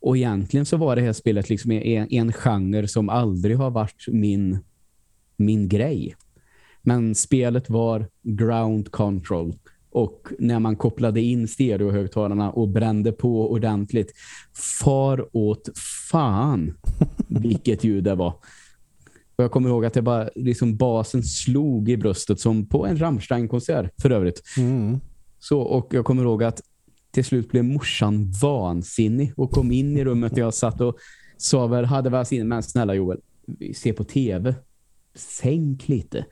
Och 0.00 0.16
egentligen 0.16 0.66
så 0.66 0.76
var 0.76 0.96
det 0.96 1.02
här 1.02 1.12
spelet 1.12 1.48
liksom 1.48 1.70
en, 1.70 2.12
en 2.12 2.32
genre 2.32 2.88
som 2.88 3.08
aldrig 3.08 3.56
har 3.56 3.70
varit 3.70 4.04
min, 4.08 4.58
min 5.36 5.68
grej. 5.68 6.16
Men 6.82 7.14
spelet 7.14 7.70
var 7.70 8.08
ground 8.22 8.90
control. 8.90 9.54
Och 9.96 10.28
när 10.38 10.58
man 10.58 10.76
kopplade 10.76 11.20
in 11.20 11.48
stereohögtalarna 11.48 12.50
och 12.50 12.68
brände 12.68 13.12
på 13.12 13.50
ordentligt. 13.50 14.12
Far 14.80 15.28
åt 15.32 15.78
fan 16.10 16.74
vilket 17.28 17.84
ljud 17.84 18.04
det 18.04 18.14
var. 18.14 18.34
Och 19.36 19.44
jag 19.44 19.50
kommer 19.50 19.68
ihåg 19.68 19.84
att 19.84 19.94
det 19.94 20.02
bara 20.02 20.28
liksom 20.34 20.76
basen 20.76 21.22
slog 21.22 21.88
i 21.88 21.96
bröstet 21.96 22.40
som 22.40 22.66
på 22.66 22.86
en 22.86 23.00
Rammstein-konsert 23.00 23.90
för 24.02 24.10
övrigt. 24.10 24.42
Mm. 24.58 25.00
Så, 25.38 25.60
och 25.60 25.94
jag 25.94 26.04
kommer 26.04 26.22
ihåg 26.22 26.44
att 26.44 26.60
till 27.10 27.24
slut 27.24 27.50
blev 27.50 27.64
morsan 27.64 28.32
vansinnig 28.42 29.32
och 29.36 29.50
kom 29.50 29.72
in 29.72 29.96
i 29.96 30.04
rummet 30.04 30.34
där 30.34 30.42
jag 30.42 30.54
satt 30.54 30.80
och 30.80 30.96
sa 31.36 31.66
väl, 31.66 31.84
hade 31.84 32.10
väl 32.10 32.26
sin, 32.26 32.48
men 32.48 32.62
snälla 32.62 32.94
Joel, 32.94 33.20
se 33.74 33.92
på 33.92 34.04
tv. 34.04 34.54
Sänk 35.14 35.88
lite. 35.88 36.26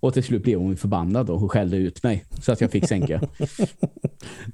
Och 0.00 0.14
till 0.14 0.24
slut 0.24 0.42
blev 0.42 0.58
hon 0.58 0.76
förbannad 0.76 1.30
och 1.30 1.52
skällde 1.52 1.76
ut 1.76 2.02
mig 2.02 2.24
så 2.40 2.52
att 2.52 2.60
jag 2.60 2.70
fick 2.70 2.88
sänka. 2.88 3.20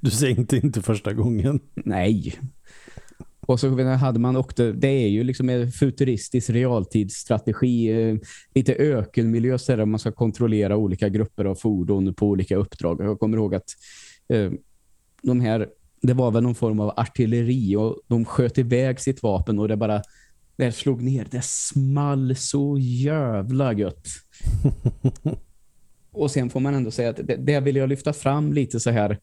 Du 0.01 0.11
sänkte 0.11 0.57
inte 0.57 0.81
första 0.81 1.13
gången. 1.13 1.59
Nej. 1.73 2.35
Och 3.47 3.59
så 3.59 3.83
hade 3.83 4.19
man 4.19 4.35
också, 4.35 4.71
det 4.71 4.87
är 4.87 5.07
ju 5.07 5.23
liksom 5.23 5.49
en 5.49 5.71
futuristisk 5.71 6.49
realtidsstrategi, 6.49 8.09
eh, 8.09 8.17
lite 8.55 8.73
ökenmiljö 8.73 9.57
så 9.57 9.75
där 9.75 9.85
man 9.85 9.99
ska 9.99 10.11
kontrollera 10.11 10.77
olika 10.77 11.09
grupper 11.09 11.45
av 11.45 11.55
fordon 11.55 12.13
på 12.13 12.27
olika 12.27 12.55
uppdrag. 12.55 13.01
Jag 13.01 13.19
kommer 13.19 13.37
ihåg 13.37 13.55
att 13.55 13.69
eh, 14.29 14.51
de 15.21 15.41
här, 15.41 15.67
det 16.01 16.13
var 16.13 16.31
väl 16.31 16.43
någon 16.43 16.55
form 16.55 16.79
av 16.79 16.93
artilleri 16.97 17.75
och 17.75 18.01
de 18.07 18.25
sköt 18.25 18.57
iväg 18.57 18.99
sitt 18.99 19.23
vapen 19.23 19.59
och 19.59 19.67
det 19.67 19.77
bara 19.77 20.01
det 20.55 20.71
slog 20.71 21.01
ner. 21.01 21.27
Det 21.31 21.43
small 21.43 22.35
så 22.35 22.77
jävla 22.79 23.73
gött. 23.73 24.07
och 26.11 26.31
sen 26.31 26.49
får 26.49 26.59
man 26.59 26.73
ändå 26.73 26.91
säga 26.91 27.09
att 27.09 27.19
det, 27.23 27.35
det 27.35 27.59
vill 27.59 27.75
jag 27.75 27.89
lyfta 27.89 28.13
fram 28.13 28.53
lite 28.53 28.79
så 28.79 28.89
här 28.89 29.19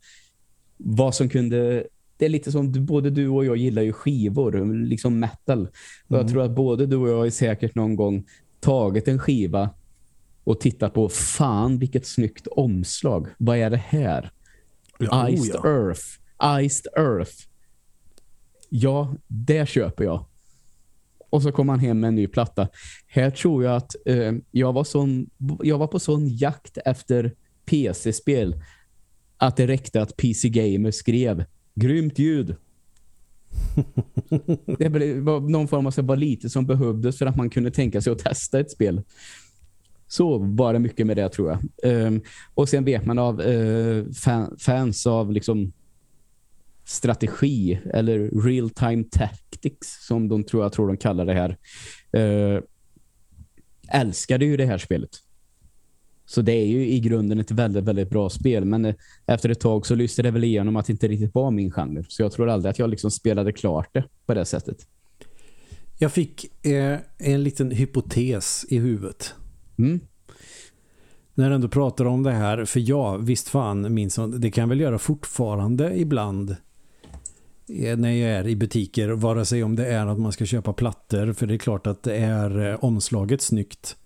vad 0.76 1.14
som 1.14 1.28
kunde 1.28 1.86
det 2.16 2.24
är 2.24 2.28
lite 2.30 2.52
som 2.52 2.72
både 2.86 3.10
du 3.10 3.28
och 3.28 3.44
jag 3.44 3.56
gillar 3.56 3.82
ju 3.82 3.92
skivor, 3.92 4.84
liksom 4.84 5.18
metal. 5.18 5.66
Och 6.06 6.16
jag 6.16 6.20
Mm. 6.20 6.32
tror 6.32 6.42
att 6.42 6.50
både 6.50 6.86
du 6.86 6.96
och 6.96 7.08
jag 7.08 7.26
är 7.26 7.30
säkert 7.30 7.74
någon 7.74 7.96
gång 7.96 8.24
tagit 8.60 9.08
en 9.08 9.18
skiva 9.18 9.70
och 10.44 10.60
tittat 10.60 10.94
på 10.94 11.08
fan 11.08 11.78
vilket 11.78 12.06
snyggt 12.06 12.46
omslag. 12.46 13.26
Vad 13.38 13.56
är 13.56 13.70
det 13.70 13.76
här? 13.76 14.30
Ja, 14.98 15.24
oh 15.28 15.34
Iced 15.34 15.60
ja. 15.62 15.68
Earth. 15.68 16.02
Iced 16.64 16.92
Earth. 16.96 17.32
Ja, 18.68 19.14
det 19.26 19.68
köper 19.68 20.04
jag. 20.04 20.24
Och 21.32 21.42
så 21.42 21.52
kom 21.52 21.68
han 21.68 21.78
hem 21.78 22.00
med 22.00 22.08
en 22.08 22.14
ny 22.14 22.26
platta. 22.26 22.68
Här 23.06 23.30
tror 23.30 23.64
jag 23.64 23.76
att 23.76 23.96
eh, 24.06 24.32
jag, 24.50 24.72
var 24.72 24.84
sån, 24.84 25.30
jag 25.62 25.78
var 25.78 25.86
på 25.86 25.98
sån 25.98 26.28
jakt 26.28 26.78
efter 26.84 27.34
PC-spel 27.66 28.62
att 29.36 29.56
det 29.56 29.66
räckte 29.66 30.02
att 30.02 30.16
PC 30.16 30.48
Gamer 30.48 30.90
skrev 30.90 31.44
grymt 31.74 32.18
ljud. 32.18 32.46
det 34.78 34.88
var 35.20 35.50
någon 35.50 35.68
form 35.68 35.86
av 35.86 36.02
bara 36.02 36.14
lite 36.14 36.50
som 36.50 36.66
behövdes 36.66 37.18
för 37.18 37.26
att 37.26 37.36
man 37.36 37.50
kunde 37.50 37.70
tänka 37.70 38.00
sig 38.00 38.12
att 38.12 38.18
testa 38.18 38.60
ett 38.60 38.70
spel. 38.70 39.02
Så 40.08 40.38
var 40.38 40.72
det 40.72 40.78
mycket 40.78 41.06
med 41.06 41.16
det 41.16 41.28
tror 41.28 41.50
jag. 41.50 41.58
Ehm, 41.92 42.20
och 42.54 42.68
sen 42.68 42.84
vet 42.84 43.06
man 43.06 43.18
av 43.18 43.40
eh, 43.40 44.04
fan, 44.12 44.56
fans 44.58 45.06
av 45.06 45.32
liksom 45.32 45.72
strategi 46.92 47.80
eller 47.94 48.30
real-time 48.44 49.04
tactics 49.10 50.06
som 50.06 50.28
de 50.28 50.44
tror 50.44 50.62
jag 50.62 50.72
tror 50.72 50.88
de 50.88 50.96
kallar 50.96 51.24
det 51.24 51.34
här. 51.34 51.56
Eh, 52.12 52.62
älskade 53.92 54.44
ju 54.44 54.56
det 54.56 54.66
här 54.66 54.78
spelet. 54.78 55.10
Så 56.26 56.42
det 56.42 56.52
är 56.52 56.66
ju 56.66 56.88
i 56.88 57.00
grunden 57.00 57.38
ett 57.38 57.50
väldigt, 57.50 57.84
väldigt 57.84 58.10
bra 58.10 58.30
spel. 58.30 58.64
Men 58.64 58.84
eh, 58.84 58.94
efter 59.26 59.48
ett 59.48 59.60
tag 59.60 59.86
så 59.86 59.94
lyste 59.94 60.22
det 60.22 60.30
väl 60.30 60.44
igenom 60.44 60.76
att 60.76 60.86
det 60.86 60.92
inte 60.92 61.08
riktigt 61.08 61.34
var 61.34 61.50
min 61.50 61.70
genre. 61.70 62.04
Så 62.08 62.22
jag 62.22 62.32
tror 62.32 62.48
aldrig 62.48 62.70
att 62.70 62.78
jag 62.78 62.90
liksom 62.90 63.10
spelade 63.10 63.52
klart 63.52 63.88
det 63.92 64.04
på 64.26 64.34
det 64.34 64.44
sättet. 64.44 64.76
Jag 65.98 66.12
fick 66.12 66.66
eh, 66.66 66.98
en 67.18 67.42
liten 67.42 67.70
hypotes 67.70 68.66
i 68.68 68.78
huvudet. 68.78 69.34
Mm. 69.78 70.00
När 71.34 71.48
du 71.48 71.54
ändå 71.54 71.68
pratar 71.68 72.04
om 72.04 72.22
det 72.22 72.32
här. 72.32 72.64
För 72.64 72.80
jag, 72.80 73.18
visst 73.18 73.48
fan 73.48 73.94
minns 73.94 74.18
det 74.38 74.50
kan 74.50 74.68
väl 74.68 74.80
göra 74.80 74.98
fortfarande 74.98 76.00
ibland 76.00 76.56
när 77.68 78.10
jag 78.10 78.30
är 78.30 78.48
i 78.48 78.56
butiker. 78.56 79.08
Vare 79.08 79.44
sig 79.44 79.62
om 79.64 79.76
det 79.76 79.86
är 79.86 80.06
att 80.06 80.18
man 80.18 80.32
ska 80.32 80.46
köpa 80.46 80.72
plattor. 80.72 81.32
För 81.32 81.46
det 81.46 81.54
är 81.54 81.58
klart 81.58 81.86
att 81.86 82.02
det 82.02 82.16
är 82.16 82.70
eh, 82.70 82.84
omslaget 82.84 83.42
snyggt. 83.42 83.96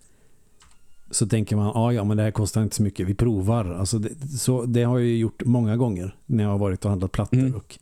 Så 1.11 1.27
tänker 1.27 1.55
man, 1.55 1.71
ah, 1.75 1.91
ja 1.91 2.03
men 2.03 2.17
det 2.17 2.23
här 2.23 2.31
kostar 2.31 2.63
inte 2.63 2.75
så 2.75 2.83
mycket, 2.83 3.07
vi 3.07 3.13
provar. 3.15 3.65
Alltså 3.65 3.99
det, 3.99 4.27
så, 4.39 4.65
det 4.65 4.83
har 4.83 4.97
jag 4.99 5.07
ju 5.07 5.17
gjort 5.17 5.43
många 5.45 5.77
gånger 5.77 6.15
när 6.25 6.43
jag 6.43 6.51
har 6.51 6.57
varit 6.57 6.85
och 6.85 6.89
handlat 6.91 7.11
plattor. 7.11 7.37
Mm. 7.39 7.55
Och 7.55 7.79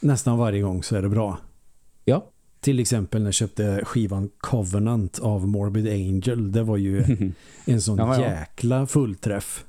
nästan 0.00 0.38
varje 0.38 0.60
gång 0.62 0.82
så 0.82 0.96
är 0.96 1.02
det 1.02 1.08
bra. 1.08 1.38
Ja. 2.04 2.26
Till 2.60 2.80
exempel 2.80 3.20
när 3.22 3.26
jag 3.26 3.34
köpte 3.34 3.80
skivan 3.84 4.30
Covenant 4.38 5.18
av 5.18 5.48
Morbid 5.48 5.88
Angel. 5.88 6.52
Det 6.52 6.62
var 6.62 6.76
ju 6.76 7.04
en 7.64 7.80
sån 7.80 7.98
Ja, 7.98 8.20
ja. 8.20 8.30
jäkla 8.30 8.86
fullträff. 8.86 9.64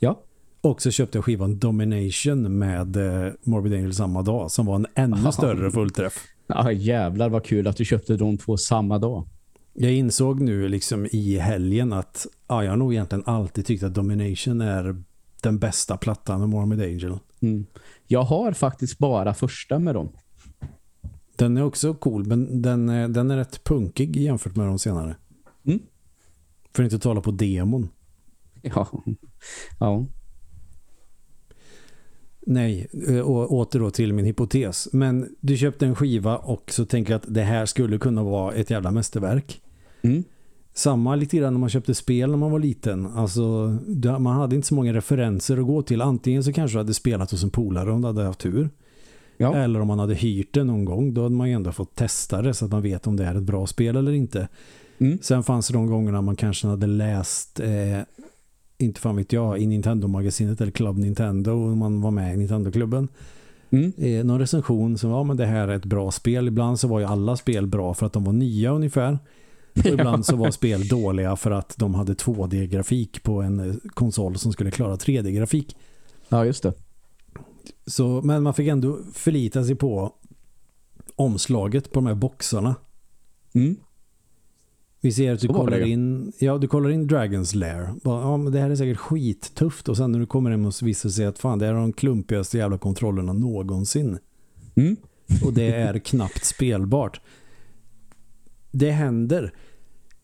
ja. 0.00 0.20
Och 0.60 0.82
så 0.82 0.90
köpte 0.90 1.18
jag 1.18 1.24
skivan 1.24 1.58
Domination 1.58 2.58
med 2.58 2.96
eh, 2.96 3.32
Morbid 3.42 3.72
Angel 3.72 3.94
samma 3.94 4.22
dag 4.22 4.50
som 4.50 4.66
var 4.66 4.76
en 4.76 4.86
ännu 4.94 5.32
större 5.32 5.70
fullträff. 5.70 6.26
Ja, 6.46 6.72
jävlar 6.72 7.28
vad 7.28 7.44
kul 7.44 7.66
att 7.66 7.76
du 7.76 7.84
köpte 7.84 8.16
de 8.16 8.38
två 8.38 8.56
samma 8.56 8.98
dag. 8.98 9.28
Jag 9.72 9.92
insåg 9.92 10.40
nu 10.40 10.68
liksom 10.68 11.06
i 11.12 11.38
helgen 11.38 11.92
att 11.92 12.26
ja, 12.48 12.64
jag 12.64 12.70
har 12.70 12.76
nog 12.76 12.92
egentligen 12.92 13.24
alltid 13.26 13.66
tyckt 13.66 13.82
att 13.82 13.94
Domination 13.94 14.60
är 14.60 15.02
den 15.42 15.58
bästa 15.58 15.96
plattan 15.96 16.40
med 16.40 16.48
Morbid 16.48 16.80
Angel. 16.80 17.18
Mm. 17.40 17.66
Jag 18.06 18.22
har 18.22 18.52
faktiskt 18.52 18.98
bara 18.98 19.34
första 19.34 19.78
med 19.78 19.94
dem. 19.94 20.08
Den 21.36 21.56
är 21.56 21.62
också 21.62 21.94
cool 21.94 22.26
men 22.26 22.62
den 22.62 22.88
är, 22.88 23.08
den 23.08 23.30
är 23.30 23.36
rätt 23.36 23.64
punkig 23.64 24.16
jämfört 24.16 24.56
med 24.56 24.66
de 24.66 24.78
senare. 24.78 25.16
Mm. 25.64 25.80
För 26.74 26.82
att 26.82 26.92
inte 26.92 27.02
tala 27.02 27.20
på 27.20 27.30
demon. 27.30 27.88
Ja. 28.62 28.88
ja. 29.80 30.06
Nej, 32.50 32.86
eh, 33.08 33.20
och 33.20 33.52
åter 33.52 33.80
då 33.80 33.90
till 33.90 34.12
min 34.12 34.24
hypotes. 34.24 34.88
Men 34.92 35.28
du 35.40 35.56
köpte 35.56 35.86
en 35.86 35.94
skiva 35.94 36.36
och 36.36 36.70
så 36.70 36.84
tänker 36.84 37.12
jag 37.12 37.18
att 37.18 37.34
det 37.34 37.42
här 37.42 37.66
skulle 37.66 37.98
kunna 37.98 38.22
vara 38.22 38.54
ett 38.54 38.70
jävla 38.70 38.90
mästerverk. 38.90 39.60
Mm. 40.02 40.24
Samma 40.74 41.16
lite 41.16 41.36
grann 41.36 41.52
när 41.52 41.60
man 41.60 41.68
köpte 41.68 41.94
spel 41.94 42.30
när 42.30 42.36
man 42.36 42.50
var 42.50 42.58
liten. 42.58 43.06
Alltså, 43.06 43.76
man 44.18 44.26
hade 44.26 44.56
inte 44.56 44.68
så 44.68 44.74
många 44.74 44.92
referenser 44.92 45.58
att 45.58 45.66
gå 45.66 45.82
till. 45.82 46.02
Antingen 46.02 46.44
så 46.44 46.52
kanske 46.52 46.74
du 46.74 46.78
hade 46.78 46.94
spelat 46.94 47.30
hos 47.30 47.44
en 47.44 47.50
polare 47.50 47.92
om 47.92 48.00
du 48.00 48.06
hade 48.06 48.22
haft 48.22 48.40
tur. 48.40 48.70
Ja. 49.36 49.54
Eller 49.56 49.80
om 49.80 49.86
man 49.86 49.98
hade 49.98 50.14
hyrt 50.14 50.54
det 50.54 50.64
någon 50.64 50.84
gång. 50.84 51.14
Då 51.14 51.22
hade 51.22 51.34
man 51.34 51.48
ju 51.48 51.54
ändå 51.54 51.72
fått 51.72 51.94
testa 51.94 52.42
det 52.42 52.54
så 52.54 52.64
att 52.64 52.70
man 52.70 52.82
vet 52.82 53.06
om 53.06 53.16
det 53.16 53.24
är 53.24 53.34
ett 53.34 53.42
bra 53.42 53.66
spel 53.66 53.96
eller 53.96 54.12
inte. 54.12 54.48
Mm. 54.98 55.18
Sen 55.22 55.42
fanns 55.42 55.68
det 55.68 55.74
de 55.74 55.86
gångerna 55.86 56.22
man 56.22 56.36
kanske 56.36 56.66
hade 56.66 56.86
läst 56.86 57.60
eh, 57.60 58.00
inte 58.78 59.00
fan 59.00 59.16
vet 59.16 59.32
jag, 59.32 59.58
i 59.58 59.66
Nintendo-magasinet 59.66 60.60
eller 60.60 60.72
Club 60.72 60.98
Nintendo 60.98 61.52
och 61.52 61.76
man 61.76 62.00
var 62.00 62.10
med 62.10 62.34
i 62.34 62.36
Nintendo-klubben. 62.36 63.08
Mm. 63.70 63.92
Eh, 63.96 64.24
någon 64.24 64.38
recension 64.38 64.98
som 64.98 65.10
ja 65.10 65.22
men 65.22 65.36
det 65.36 65.46
här 65.46 65.68
är 65.68 65.76
ett 65.76 65.84
bra 65.84 66.10
spel. 66.10 66.48
Ibland 66.48 66.80
så 66.80 66.88
var 66.88 66.98
ju 66.98 67.04
alla 67.04 67.36
spel 67.36 67.66
bra 67.66 67.94
för 67.94 68.06
att 68.06 68.12
de 68.12 68.24
var 68.24 68.32
nya 68.32 68.70
ungefär. 68.70 69.18
Och 69.78 69.86
ibland 69.92 70.26
så 70.26 70.36
var 70.36 70.50
spel 70.50 70.88
dåliga 70.88 71.36
för 71.36 71.50
att 71.50 71.74
de 71.78 71.94
hade 71.94 72.14
2D-grafik 72.14 73.22
på 73.22 73.42
en 73.42 73.70
eh, 73.70 73.76
konsol 73.94 74.38
som 74.38 74.52
skulle 74.52 74.70
klara 74.70 74.96
3D-grafik. 74.96 75.76
ja, 76.28 76.44
just 76.44 76.62
det. 76.62 76.72
Så, 77.86 78.22
men 78.22 78.42
man 78.42 78.54
fick 78.54 78.68
ändå 78.68 78.98
förlita 79.14 79.64
sig 79.64 79.74
på 79.74 80.12
omslaget 81.16 81.92
på 81.92 81.94
de 81.94 82.06
här 82.06 82.14
boxarna. 82.14 82.74
Mm. 83.54 83.76
Vi 85.00 85.12
ser 85.12 85.32
att 85.32 85.40
du 85.40 85.48
kollar 85.48 85.80
in 85.80 86.32
ja, 86.38 86.58
du 86.58 86.68
kollar 86.68 86.90
in 86.90 87.08
Dragon's 87.08 87.56
Lair. 87.56 87.94
Bara, 88.04 88.22
Ja, 88.22 88.36
men 88.36 88.52
det 88.52 88.60
här 88.60 88.70
är 88.70 88.76
säkert 88.76 88.98
skittufft 88.98 89.88
och 89.88 89.96
sen 89.96 90.12
när 90.12 90.18
du 90.18 90.26
kommer 90.26 90.50
hem 90.50 90.66
och 90.66 90.74
visar 90.82 91.08
sig 91.08 91.26
att 91.26 91.38
fan, 91.38 91.58
det 91.58 91.66
är 91.66 91.74
de 91.74 91.92
klumpigaste 91.92 92.58
jävla 92.58 92.78
kontrollerna 92.78 93.32
någonsin. 93.32 94.18
Mm. 94.74 94.96
Och 95.44 95.52
det 95.52 95.72
är 95.74 95.98
knappt 96.04 96.44
spelbart. 96.44 97.20
Det 98.70 98.90
händer. 98.90 99.54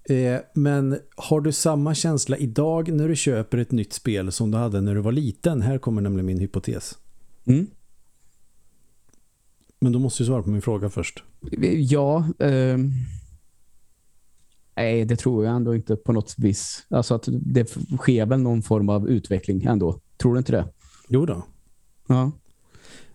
Eh, 0.09 0.41
men 0.55 0.99
har 1.17 1.41
du 1.41 1.53
samma 1.53 1.95
känsla 1.95 2.37
idag 2.37 2.93
när 2.93 3.09
du 3.09 3.17
köper 3.17 3.59
ett 3.59 3.73
nytt 3.73 3.93
spel 3.93 4.33
som 4.33 4.51
du 4.51 4.59
hade 4.59 4.81
när 4.81 4.95
du 4.95 5.01
var 5.01 5.13
liten? 5.13 5.63
Här 5.63 5.79
kommer 5.79 6.03
nämligen 6.03 6.27
min 6.27 6.39
hypotes. 6.39 6.99
Mm. 7.45 7.67
Men 9.81 9.93
då 9.93 9.99
måste 9.99 10.23
du 10.23 10.27
svara 10.27 10.43
på 10.43 10.51
min 10.51 10.63
fråga 10.63 10.91
först. 10.91 11.23
Ja, 11.77 12.29
ehm, 12.39 12.93
Nej, 14.77 15.05
det 15.05 15.17
tror 15.17 15.45
jag 15.45 15.57
ändå 15.57 15.75
inte 15.75 15.97
på 15.97 16.13
något 16.13 16.35
vis. 16.39 16.87
Alltså 16.91 17.15
att 17.15 17.29
det 17.31 17.77
sker 17.99 18.27
väl 18.27 18.41
någon 18.41 18.63
form 18.63 18.89
av 18.89 19.09
utveckling 19.09 19.65
ändå. 19.65 20.01
Tror 20.17 20.33
du 20.33 20.39
inte 20.39 20.53
det? 20.53 20.65
Jo 21.09 21.27
då. 21.27 21.43
Ja. 22.09 22.33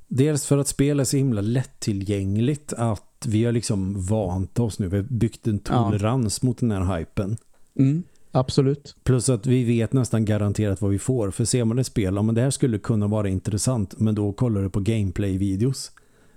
Dels 0.08 0.46
för 0.46 0.58
att 0.58 0.68
spel 0.68 1.00
är 1.00 1.04
så 1.04 1.18
himla 1.18 1.42
lättillgängligt 1.42 2.74
att 2.74 3.26
vi 3.28 3.46
har 3.46 3.52
liksom 3.52 4.06
vant 4.06 4.60
oss 4.60 4.80
nu. 4.80 4.88
Vi 4.88 4.98
har 4.98 5.04
byggt 5.04 5.48
en 5.48 5.60
tolerans 5.60 6.40
ja. 6.42 6.48
mot 6.48 6.58
den 6.58 6.72
här 6.72 6.98
hypen. 6.98 7.38
Mm, 7.80 8.04
absolut. 8.32 8.96
Plus 9.04 9.30
att 9.30 9.46
vi 9.46 9.64
vet 9.64 9.94
nästan 9.94 10.26
garanterat 10.26 10.82
vad 10.82 10.92
vi 10.92 11.00
får. 11.00 11.32
För 11.32 11.46
ser 11.46 11.66
man 11.66 11.80
ett 11.80 11.88
spel, 11.88 12.16
ja 12.16 12.22
men 12.22 12.36
det 12.36 12.42
här 12.42 12.50
skulle 12.50 12.78
kunna 12.78 13.08
vara 13.08 13.30
intressant. 13.30 14.00
Men 14.00 14.16
då 14.16 14.34
kollar 14.34 14.62
du 14.62 14.70
på 14.70 14.80
gameplay-videos. 14.80 15.92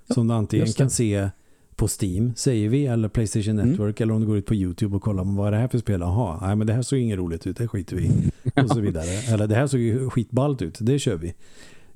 Ja, 0.06 0.14
som 0.14 0.28
du 0.28 0.34
antingen 0.34 0.66
kan 0.66 0.90
se 0.90 1.30
på 1.82 1.88
Steam, 1.88 2.32
säger 2.36 2.68
vi, 2.68 2.86
eller 2.86 3.08
Playstation 3.08 3.58
mm. 3.58 3.68
Network, 3.68 4.00
mm. 4.00 4.06
eller 4.06 4.14
om 4.14 4.20
du 4.20 4.26
går 4.26 4.36
ut 4.36 4.46
på 4.46 4.54
Youtube 4.54 4.96
och 4.96 5.02
kollar 5.02 5.24
vad 5.24 5.46
är 5.46 5.52
det 5.52 5.58
här 5.58 5.68
för 5.68 5.78
spel? 5.78 6.00
Jaha, 6.00 6.46
nej 6.46 6.56
men 6.56 6.66
det 6.66 6.72
här 6.72 6.82
såg 6.82 6.98
inget 6.98 7.18
roligt 7.18 7.46
ut, 7.46 7.56
det 7.56 7.68
skiter 7.68 7.96
vi 7.96 8.10
Och 8.62 8.70
så 8.70 8.80
vidare. 8.80 9.34
Eller 9.34 9.46
det 9.46 9.54
här 9.54 9.66
såg 9.66 9.80
ju 9.80 10.10
skitballt 10.10 10.62
ut, 10.62 10.78
det 10.80 10.98
kör 10.98 11.16
vi. 11.16 11.34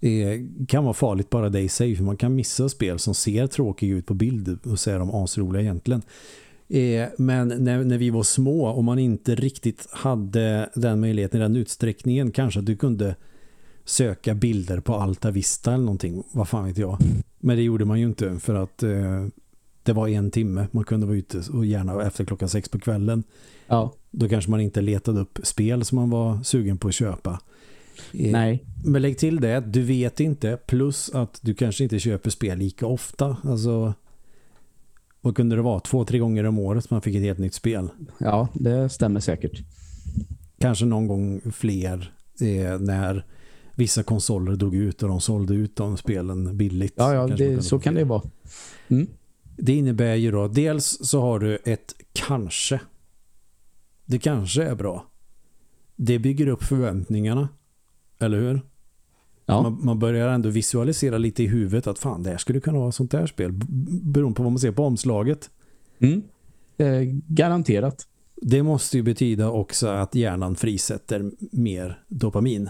Det 0.01 0.47
kan 0.69 0.85
vara 0.85 0.95
farligt 0.95 1.31
bara 1.31 1.49
det 1.49 1.61
i 1.61 1.69
sig, 1.69 1.97
för 1.97 2.05
man 2.05 2.17
kan 2.17 2.35
missa 2.35 2.69
spel 2.69 2.99
som 2.99 3.15
ser 3.15 3.47
tråkiga 3.47 3.97
ut 3.97 4.07
på 4.07 4.15
bild 4.15 4.59
och 4.65 4.81
säga 4.81 4.99
de 4.99 5.11
asroliga 5.15 5.63
egentligen. 5.63 6.03
Eh, 6.69 7.09
men 7.19 7.49
när, 7.49 7.85
när 7.85 7.99
vi 7.99 8.11
var 8.11 8.23
små 8.23 8.67
och 8.67 8.85
man 8.85 8.99
inte 8.99 9.35
riktigt 9.35 9.87
hade 9.91 10.71
den 10.75 11.01
möjligheten 11.01 11.41
i 11.41 11.43
den 11.43 11.57
utsträckningen, 11.57 12.31
kanske 12.31 12.61
att 12.61 12.67
du 12.67 12.77
kunde 12.77 13.17
söka 13.85 14.35
bilder 14.35 14.81
på 14.81 14.95
Alta 14.95 15.31
Vista 15.31 15.75
eller 15.75 15.85
någonting, 15.85 16.23
vad 16.33 16.49
fan 16.49 16.67
vet 16.67 16.79
jag. 16.79 16.99
Men 17.41 17.57
det 17.57 17.63
gjorde 17.63 17.85
man 17.85 18.01
ju 18.01 18.07
inte 18.07 18.39
för 18.39 18.55
att 18.55 18.83
eh, 18.83 19.27
det 19.87 19.93
var 19.93 20.09
en 20.09 20.31
timme. 20.31 20.67
Man 20.71 20.85
kunde 20.85 21.07
vara 21.07 21.17
ute 21.17 21.43
och 21.53 21.67
gärna 21.67 22.03
efter 22.03 22.25
klockan 22.25 22.49
sex 22.49 22.69
på 22.69 22.79
kvällen. 22.79 23.25
Ja. 23.67 23.93
Då 24.11 24.29
kanske 24.29 24.51
man 24.51 24.61
inte 24.61 24.81
letade 24.81 25.21
upp 25.21 25.39
spel 25.43 25.85
som 25.85 25.97
man 25.97 26.11
var 26.11 26.43
sugen 26.43 26.79
på 26.79 26.89
att 26.89 26.95
köpa. 26.95 27.41
Eh, 28.13 28.33
Nej. 28.33 28.65
Men 28.85 29.03
lägg 29.03 29.19
till 29.19 29.41
det, 29.41 29.61
du 29.61 29.83
vet 29.83 30.21
inte. 30.21 30.59
Plus 30.67 31.11
att 31.15 31.39
du 31.43 31.55
kanske 31.55 31.85
inte 31.85 31.99
köper 31.99 32.31
spel 32.31 32.59
lika 32.59 32.87
ofta. 32.87 33.37
Alltså, 33.45 33.95
vad 35.21 35.37
kunde 35.37 35.57
det 35.57 35.63
vara? 35.63 35.81
Två, 35.81 36.05
tre 36.05 36.19
gånger 36.19 36.45
om 36.45 36.59
året 36.59 36.91
man 36.91 37.03
fick 37.03 37.15
ett 37.15 37.23
helt 37.23 37.39
nytt 37.39 37.55
spel. 37.55 37.89
Ja, 38.19 38.49
det 38.55 38.89
stämmer 38.89 39.21
säkert. 39.21 39.63
Kanske 40.59 40.85
någon 40.85 41.09
gång 41.09 41.41
fler 41.53 42.13
eh, 42.41 42.79
när 42.79 43.25
vissa 43.75 44.03
konsoler 44.03 44.57
dog 44.57 44.75
ut 44.75 45.03
och 45.03 45.09
de 45.09 45.21
sålde 45.21 45.55
ut 45.55 45.77
de 45.77 45.97
spelen 45.97 46.57
billigt. 46.57 46.95
Ja, 46.97 47.15
ja 47.15 47.27
det, 47.27 47.63
så 47.63 47.79
kan 47.79 47.95
det 47.95 48.05
vara. 48.05 48.23
Mm. 48.89 49.07
Det 49.59 49.75
innebär 49.75 50.15
ju 50.15 50.31
då, 50.31 50.49
dels 50.49 50.99
så 51.01 51.21
har 51.21 51.39
du 51.39 51.59
ett 51.65 51.95
kanske. 52.13 52.81
Det 54.05 54.19
kanske 54.19 54.63
är 54.63 54.75
bra. 54.75 55.07
Det 55.97 56.19
bygger 56.19 56.47
upp 56.47 56.63
förväntningarna. 56.63 57.49
Eller 58.19 58.39
hur? 58.39 58.61
Ja. 59.47 59.63
Man, 59.63 59.85
man, 59.85 59.99
börjar 59.99 60.29
ändå 60.29 60.49
visualisera 60.49 61.19
lite 61.19 61.43
i 61.43 61.47
huvudet 61.47 61.87
att 61.87 61.99
fan, 61.99 62.23
det 62.23 62.31
här 62.31 62.39
skulle 62.39 62.61
kunna 62.61 62.79
vara 62.79 62.93
sånt 62.93 63.11
där 63.11 63.27
spel. 63.27 63.53
Beroende 64.03 64.37
på 64.37 64.43
vad 64.43 64.53
man 64.53 64.59
ser 64.59 64.73
på 64.73 64.85
omslaget. 64.85 65.51
Mm. 65.99 66.23
Eh, 66.79 67.03
garanterat. 67.27 68.07
Det 68.43 68.63
måste 68.63 68.97
ju 68.97 69.03
betyda 69.03 69.51
också 69.51 69.89
att 69.89 70.15
hjärnan 70.15 70.57
frisätter 70.57 71.31
mer 71.53 72.03
dopamin. 72.09 72.69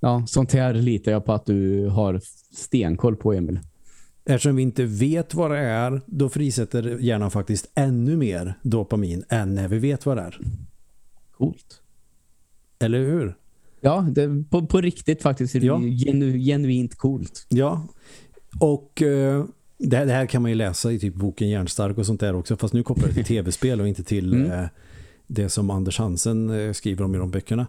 Ja, 0.00 0.24
sånt 0.26 0.52
här 0.52 0.74
litar 0.74 1.12
jag 1.12 1.24
på 1.24 1.32
att 1.32 1.46
du 1.46 1.86
har 1.88 2.20
stenkoll 2.52 3.16
på, 3.16 3.32
Emil. 3.32 3.60
Eftersom 4.28 4.56
vi 4.56 4.62
inte 4.62 4.84
vet 4.84 5.34
vad 5.34 5.50
det 5.50 5.58
är, 5.58 6.00
då 6.06 6.28
frisätter 6.28 6.98
hjärnan 7.00 7.30
faktiskt 7.30 7.70
ännu 7.74 8.16
mer 8.16 8.54
dopamin 8.62 9.24
än 9.28 9.54
när 9.54 9.68
vi 9.68 9.78
vet 9.78 10.06
vad 10.06 10.16
det 10.16 10.22
är. 10.22 10.38
Coolt. 11.32 11.80
Eller 12.78 12.98
hur? 12.98 13.36
Ja, 13.80 14.06
det, 14.12 14.44
på, 14.50 14.66
på 14.66 14.80
riktigt 14.80 15.22
faktiskt 15.22 15.54
är 15.54 15.60
det 15.60 15.66
ja. 15.66 15.80
genu, 15.80 16.38
genuint 16.38 16.94
coolt. 16.94 17.46
Ja, 17.48 17.88
och 18.60 19.02
uh, 19.02 19.44
det, 19.78 20.04
det, 20.04 20.12
här 20.12 20.26
kan 20.26 20.42
man 20.42 20.50
ju 20.50 20.54
läsa 20.54 20.92
i 20.92 20.98
typ 20.98 21.14
boken 21.14 21.48
Hjärnstark 21.48 21.98
och 21.98 22.06
sånt 22.06 22.20
där 22.20 22.34
också, 22.34 22.56
fast 22.56 22.74
nu 22.74 22.82
kopplar 22.82 23.08
det 23.08 23.14
till 23.14 23.24
tv-spel 23.34 23.80
och 23.80 23.88
inte 23.88 24.04
till 24.04 24.32
mm. 24.32 24.50
uh, 24.50 24.66
det 25.26 25.48
som 25.48 25.70
Anders 25.70 25.98
Hansen 25.98 26.50
uh, 26.50 26.72
skriver 26.72 27.04
om 27.04 27.14
i 27.14 27.18
de 27.18 27.30
böckerna. 27.30 27.66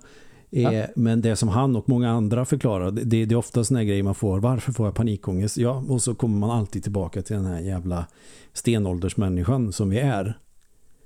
Ja. 0.50 0.74
Eh, 0.74 0.86
men 0.96 1.22
det 1.22 1.36
som 1.36 1.50
han 1.50 1.76
och 1.76 1.90
många 1.90 2.12
andra 2.12 2.46
förklarar, 2.46 2.92
det, 2.92 3.26
det 3.26 3.36
är 3.36 3.36
ofta 3.36 3.64
såna 3.64 3.84
grejer 3.84 4.04
man 4.04 4.16
får. 4.16 4.40
Varför 4.40 4.72
får 4.72 4.88
jag 4.88 4.96
panikångest? 4.96 5.58
Ja, 5.58 5.84
och 5.90 6.02
så 6.02 6.16
kommer 6.16 6.38
man 6.38 6.52
alltid 6.52 6.84
tillbaka 6.84 7.22
till 7.22 7.36
den 7.36 7.46
här 7.46 7.60
jävla 7.60 8.06
stenåldersmänniskan 8.54 9.74
som 9.74 9.90
vi 9.90 10.00
är. 10.00 10.40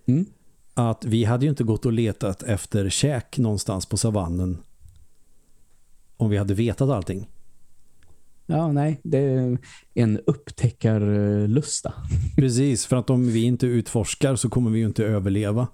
Mm. 0.05 0.25
Att 0.73 1.05
vi 1.05 1.23
hade 1.23 1.45
ju 1.45 1.49
inte 1.49 1.63
gått 1.63 1.85
och 1.85 1.93
letat 1.93 2.43
efter 2.43 2.89
käk 2.89 3.37
någonstans 3.37 3.85
på 3.85 3.97
savannen 3.97 4.57
om 6.17 6.29
vi 6.29 6.37
hade 6.37 6.53
vetat 6.53 6.89
allting. 6.89 7.29
Ja, 8.45 8.71
nej. 8.71 8.99
Det 9.03 9.17
är 9.17 9.57
en 9.93 10.19
upptäckarlusta. 10.25 11.93
Precis, 12.35 12.85
för 12.85 12.95
att 12.95 13.09
om 13.09 13.27
vi 13.27 13.43
inte 13.43 13.67
utforskar 13.67 14.35
så 14.35 14.49
kommer 14.49 14.71
vi 14.71 14.79
ju 14.79 14.85
inte 14.85 15.05
överleva. 15.05 15.67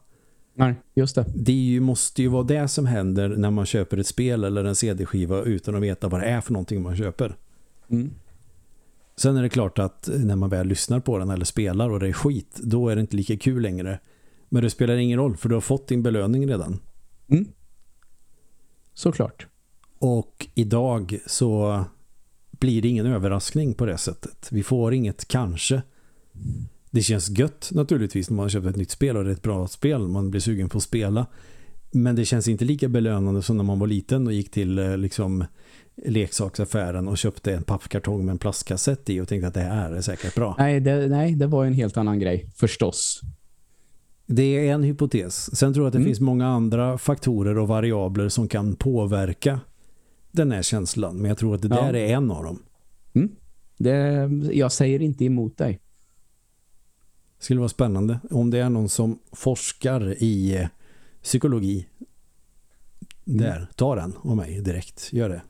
Nej, 0.60 0.76
just 0.96 1.15
det. 1.15 1.26
Det 1.36 1.80
måste 1.80 2.22
ju 2.22 2.28
vara 2.28 2.43
det 2.43 2.67
som 2.67 2.86
händer 2.86 3.30
när 3.30 3.52
man 3.52 3.65
köper 3.65 3.98
ett 3.98 4.08
spel 4.08 4.43
eller 4.43 4.63
en 4.63 4.76
CD-skiva 4.76 5.41
utan 5.41 5.76
att 5.76 5.82
veta 5.82 6.08
vad 6.08 6.22
det 6.22 6.28
är 6.28 6.41
för 6.41 6.54
någonting 6.54 6.82
man 6.82 6.96
köper. 6.96 7.36
Mm. 7.89 8.12
Sen 9.15 9.38
är 9.38 9.41
det 9.41 9.50
klart 9.50 9.80
att 9.80 10.10
när 10.13 10.36
man 10.36 10.50
väl 10.50 10.67
lyssnar 10.67 11.00
på 11.00 11.17
den 11.17 11.30
eller 11.30 11.46
spelar 11.46 11.89
och 11.89 12.00
det 12.00 12.08
är 12.08 12.13
skit, 12.13 12.60
då 12.63 12.89
är 12.89 12.96
det 12.96 13.02
inte 13.02 13.15
lika 13.15 13.38
kul 13.38 13.62
längre. 13.62 14.00
Men 14.50 14.63
det 14.63 14.70
spelar 14.70 14.96
ingen 14.96 15.20
roll 15.20 15.38
för 15.38 15.50
du 15.50 15.56
har 15.56 15.62
fått 15.62 15.88
din 15.88 16.04
belöning 16.04 16.48
redan. 16.48 16.80
Mm. 17.28 17.46
Såklart. 18.93 19.48
Och 20.00 20.48
idag 20.56 21.20
så 21.26 21.84
blir 22.52 22.82
det 22.82 22.88
ingen 22.88 23.06
överraskning 23.06 23.74
på 23.74 23.86
det 23.86 23.98
sättet. 23.98 24.48
Vi 24.52 24.63
får 24.63 24.93
inget 24.93 25.28
kanske. 25.28 25.82
Det 26.97 27.03
känns 27.03 27.29
gött 27.29 27.69
naturligtvis 27.73 28.29
när 28.29 28.38
man 28.38 28.49
köpt 28.49 28.67
ett 28.67 28.75
nytt 28.75 28.91
spel 28.91 29.17
och 29.17 29.23
det 29.23 29.29
är 29.29 29.33
ett 29.33 29.41
bra 29.41 29.67
spel. 29.67 30.07
Man 30.07 30.31
blir 30.31 30.41
sugen 30.41 30.69
på 30.69 30.77
att 30.77 30.83
spela. 30.83 31.25
Men 31.91 32.15
det 32.15 32.25
känns 32.25 32.47
inte 32.47 32.65
lika 32.65 32.88
belönande 32.88 33.41
som 33.41 33.57
när 33.57 33.63
man 33.63 33.79
var 33.79 33.88
liten 33.88 34.27
och 34.27 34.33
gick 34.33 34.51
till 34.51 34.79
eh, 34.79 34.97
liksom 34.97 35.45
leksaksaffären 36.05 37.07
och 37.07 37.17
köpte 37.17 37.53
en 37.53 37.63
pappkartong 37.63 38.25
med 38.25 38.31
en 38.31 38.38
plastkassett 38.38 39.10
i 39.10 39.21
och 39.21 39.27
tänkte 39.27 39.47
att 39.47 39.53
det 39.53 39.60
här 39.60 39.91
är 39.91 40.01
säkert 40.01 40.36
bra. 40.36 40.55
Nej 40.57 40.79
det, 40.79 41.07
nej, 41.07 41.36
det 41.36 41.47
var 41.47 41.65
en 41.65 41.73
helt 41.73 41.97
annan 41.97 42.19
grej, 42.19 42.49
förstås. 42.55 43.21
Det 44.25 44.67
är 44.67 44.73
en 44.73 44.83
hypotes. 44.83 45.57
Sen 45.57 45.73
tror 45.73 45.83
jag 45.83 45.88
att 45.88 45.93
det 45.93 45.97
mm. 45.97 46.07
finns 46.07 46.19
många 46.19 46.47
andra 46.47 46.97
faktorer 46.97 47.57
och 47.57 47.67
variabler 47.67 48.29
som 48.29 48.47
kan 48.47 48.75
påverka 48.75 49.60
den 50.31 50.51
här 50.51 50.62
känslan. 50.62 51.17
Men 51.17 51.29
jag 51.29 51.38
tror 51.38 51.55
att 51.55 51.62
det 51.62 51.67
ja. 51.67 51.81
där 51.81 51.95
är 51.95 52.15
en 52.15 52.31
av 52.31 52.43
dem. 52.43 52.63
Mm. 53.13 53.31
Det, 53.77 54.29
jag 54.53 54.71
säger 54.71 55.01
inte 55.01 55.25
emot 55.25 55.57
dig. 55.57 55.79
Det 57.38 57.43
skulle 57.43 57.60
vara 57.60 57.69
spännande 57.69 58.19
om 58.30 58.50
det 58.50 58.60
är 58.60 58.69
någon 58.69 58.89
som 58.89 59.19
forskar 59.32 60.23
i 60.23 60.56
eh, 60.56 60.67
psykologi. 61.23 61.88
Mm. 63.28 63.41
Där, 63.41 63.67
ta 63.76 63.95
den 63.95 64.13
av 64.23 64.36
mig 64.36 64.62
direkt. 64.62 65.13
Gör 65.13 65.30
det. 65.30 65.41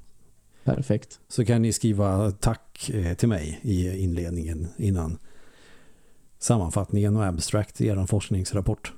Perfekt. 0.63 1.19
Så 1.27 1.45
kan 1.45 1.61
ni 1.61 1.73
skriva 1.73 2.31
tack 2.31 2.89
eh, 2.89 3.13
till 3.13 3.29
mig 3.29 3.59
i 3.61 3.97
inledningen 3.97 4.67
innan 4.77 5.17
sammanfattningen 6.39 7.15
och 7.15 7.25
abstract 7.25 7.81
i 7.81 7.87
er 7.87 8.05
forskningsrapport. 8.05 8.93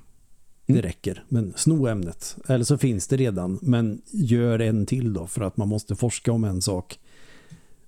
Mm. 0.66 0.80
Det 0.82 0.88
räcker. 0.88 1.24
Men 1.28 1.52
sno 1.56 1.86
ämnet. 1.86 2.36
Eller 2.48 2.64
så 2.64 2.78
finns 2.78 3.06
det 3.06 3.16
redan. 3.16 3.58
Men 3.62 4.02
gör 4.10 4.58
en 4.58 4.86
till 4.86 5.12
då. 5.12 5.26
För 5.26 5.42
att 5.42 5.56
man 5.56 5.68
måste 5.68 5.96
forska 5.96 6.32
om 6.32 6.44
en 6.44 6.62
sak 6.62 6.98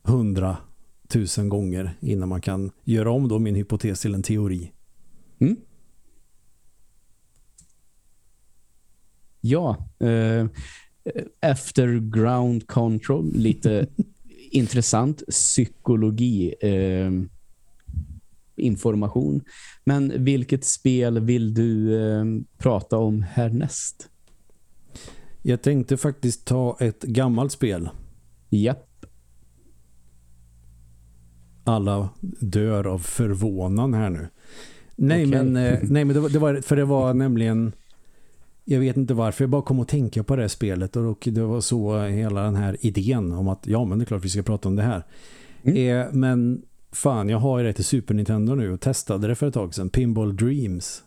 hundra 0.02 0.56
tusen 1.08 1.48
gånger 1.48 1.96
innan 2.00 2.28
man 2.28 2.40
kan 2.40 2.70
göra 2.84 3.10
om 3.10 3.28
då 3.28 3.38
min 3.38 3.54
hypotes 3.54 4.00
till 4.00 4.14
en 4.14 4.22
teori. 4.22 4.72
Mm. 5.42 5.56
Ja, 9.40 9.76
eh, 10.00 10.46
efter 11.40 11.98
ground 11.98 12.66
control, 12.66 13.32
lite 13.34 13.86
intressant 14.50 15.22
psykologi 15.28 16.54
eh, 16.60 17.10
information. 18.56 19.44
Men 19.84 20.24
vilket 20.24 20.64
spel 20.64 21.20
vill 21.20 21.54
du 21.54 22.00
eh, 22.02 22.24
prata 22.58 22.96
om 22.96 23.22
härnäst? 23.22 24.08
Jag 25.42 25.62
tänkte 25.62 25.96
faktiskt 25.96 26.44
ta 26.44 26.76
ett 26.80 27.02
gammalt 27.02 27.52
spel. 27.52 27.88
Japp. 28.48 28.88
Alla 31.64 32.08
dör 32.40 32.86
av 32.86 32.98
förvånan 32.98 33.94
här 33.94 34.10
nu. 34.10 34.28
Nej, 35.02 35.26
okay. 35.26 35.42
men, 35.42 35.56
eh, 35.56 35.78
nej, 35.82 36.04
men 36.04 36.14
det 36.14 36.20
var, 36.20 36.28
det 36.28 36.38
var, 36.38 36.60
för 36.60 36.76
det 36.76 36.84
var 36.84 37.14
nämligen 37.14 37.72
jag 38.64 38.80
vet 38.80 38.96
inte 38.96 39.14
varför, 39.14 39.44
jag 39.44 39.50
bara 39.50 39.62
kom 39.62 39.80
att 39.80 39.88
tänka 39.88 40.22
på 40.22 40.36
det 40.36 40.42
här 40.42 40.48
spelet 40.48 40.96
och 40.96 41.28
det 41.30 41.42
var 41.42 41.60
så 41.60 42.02
hela 42.02 42.42
den 42.42 42.56
här 42.56 42.76
idén 42.80 43.32
om 43.32 43.48
att 43.48 43.66
ja 43.66 43.84
men 43.84 43.98
det 43.98 44.04
är 44.04 44.06
klart 44.06 44.24
vi 44.24 44.28
ska 44.28 44.42
prata 44.42 44.68
om 44.68 44.76
det 44.76 44.82
här. 44.82 45.02
Mm. 45.62 46.00
Eh, 46.00 46.06
men 46.12 46.62
fan, 46.92 47.28
jag 47.28 47.38
har 47.38 47.58
ju 47.58 47.64
det 47.64 47.72
till 47.72 47.84
Super 47.84 48.14
Nintendo 48.14 48.54
nu 48.54 48.72
och 48.72 48.80
testade 48.80 49.28
det 49.28 49.34
för 49.34 49.46
ett 49.46 49.54
tag 49.54 49.74
sedan. 49.74 49.90
Pinball 49.90 50.36
Dreams. 50.36 51.02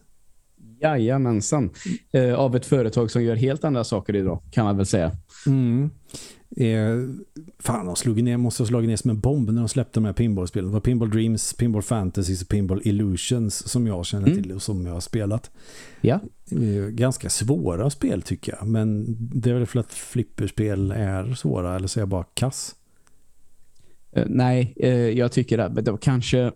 Jajamensan. 0.82 1.70
Eh, 2.12 2.34
av 2.34 2.56
ett 2.56 2.66
företag 2.66 3.12
som 3.12 3.24
gör 3.24 3.36
helt 3.36 3.64
andra 3.64 3.84
saker 3.84 4.16
idag, 4.16 4.42
kan 4.52 4.66
man 4.66 4.78
väl 4.78 4.86
säga. 4.86 5.12
Mm. 5.48 5.90
Eh, 6.58 7.00
fan, 7.60 7.86
de 7.86 7.96
slog 7.96 8.24
ner, 8.24 8.38
måste 8.38 8.64
ha 8.64 8.68
slagit 8.68 8.90
ner 8.90 8.96
som 8.96 9.10
en 9.10 9.20
bomb 9.20 9.50
när 9.50 9.62
de 9.62 9.70
släppte 9.70 9.94
de 10.00 10.06
här 10.06 10.14
pinballspelen. 10.14 10.68
Det 10.70 10.74
var 10.74 10.80
Pinball 10.80 11.10
Dreams, 11.10 11.54
Pinball 11.54 11.82
Fantasies 11.82 12.42
och 12.42 12.48
Pinball 12.48 12.82
Illusions 12.84 13.68
som 13.70 13.88
jag 13.88 14.06
känner 14.06 14.28
Mm. 14.28 14.44
till 14.44 14.52
och 14.52 14.62
som 14.62 14.86
jag 14.86 14.94
har 14.94 15.00
spelat. 15.00 15.52
Ja, 16.02 16.20
Eh, 16.52 16.88
ganska 16.90 17.30
svåra 17.30 17.90
spel 17.90 18.22
tycker 18.22 18.56
jag. 18.60 18.68
Men 18.68 19.06
det 19.20 19.50
är 19.50 19.54
väl 19.54 19.66
för 19.66 19.80
att 19.80 19.94
flipperspel 19.94 20.92
är 20.92 21.34
svåra 21.34 21.76
eller 21.76 21.88
så 21.88 22.00
är 22.00 22.02
jag 22.02 22.10
bara 22.10 22.24
kass. 22.34 22.76
Eh, 24.12 24.26
nej, 24.30 24.74
eh, 24.78 24.90
jag 24.90 25.32
tycker 25.32 25.58
att 25.58 25.86
det 25.86 25.92
var 25.92 25.98
kanske... 25.98 26.52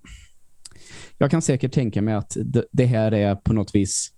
Jag 1.17 1.31
kan 1.31 1.41
säkert 1.41 1.73
tänka 1.73 2.01
mig 2.01 2.13
att 2.13 2.37
det, 2.45 2.65
det 2.71 2.85
här 2.85 3.11
är 3.11 3.35
på 3.35 3.53
något 3.53 3.75
vis 3.75 4.13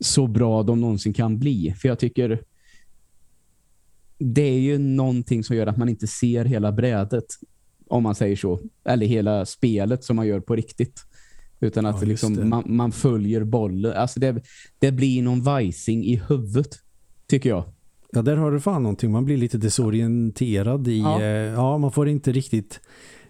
så 0.00 0.26
bra 0.26 0.62
de 0.62 0.80
någonsin 0.80 1.12
kan 1.12 1.38
bli. 1.38 1.74
För 1.78 1.88
jag 1.88 1.98
tycker 1.98 2.42
det 4.32 4.42
är 4.42 4.58
ju 4.58 4.78
någonting 4.78 5.44
som 5.44 5.56
gör 5.56 5.66
att 5.66 5.76
man 5.76 5.88
inte 5.88 6.06
ser 6.06 6.44
hela 6.44 6.72
brädet 6.72 7.24
om 7.88 8.02
man 8.02 8.14
säger 8.14 8.36
så. 8.36 8.60
Eller 8.84 9.06
hela 9.06 9.46
spelet 9.46 10.04
som 10.04 10.16
man 10.16 10.26
gör 10.26 10.40
på 10.40 10.56
riktigt. 10.56 11.00
Utan 11.60 11.86
att 11.86 12.02
Ja, 12.02 12.08
liksom 12.08 12.48
man, 12.48 12.64
man 12.66 12.92
följer 12.92 13.44
bollen. 13.44 13.92
Alltså 13.96 14.20
det, 14.20 14.42
det 14.78 14.92
blir 14.92 15.22
någon 15.22 15.42
vajsing 15.42 16.04
i 16.04 16.22
huvudet, 16.28 16.68
tycker 17.26 17.48
jag. 17.50 17.64
Ja, 18.12 18.22
där 18.22 18.36
har 18.36 18.52
du 18.52 18.60
fan 18.60 18.82
någonting. 18.82 19.10
Man 19.12 19.24
blir 19.24 19.36
lite 19.36 19.58
desorienterad 19.58 20.88
i... 20.88 20.98
Ja. 20.98 21.22
Ja, 21.22 21.32
ja 21.34 21.78
man 21.78 21.92
får 21.92 22.08
inte 22.08 22.32
riktigt 22.32 22.80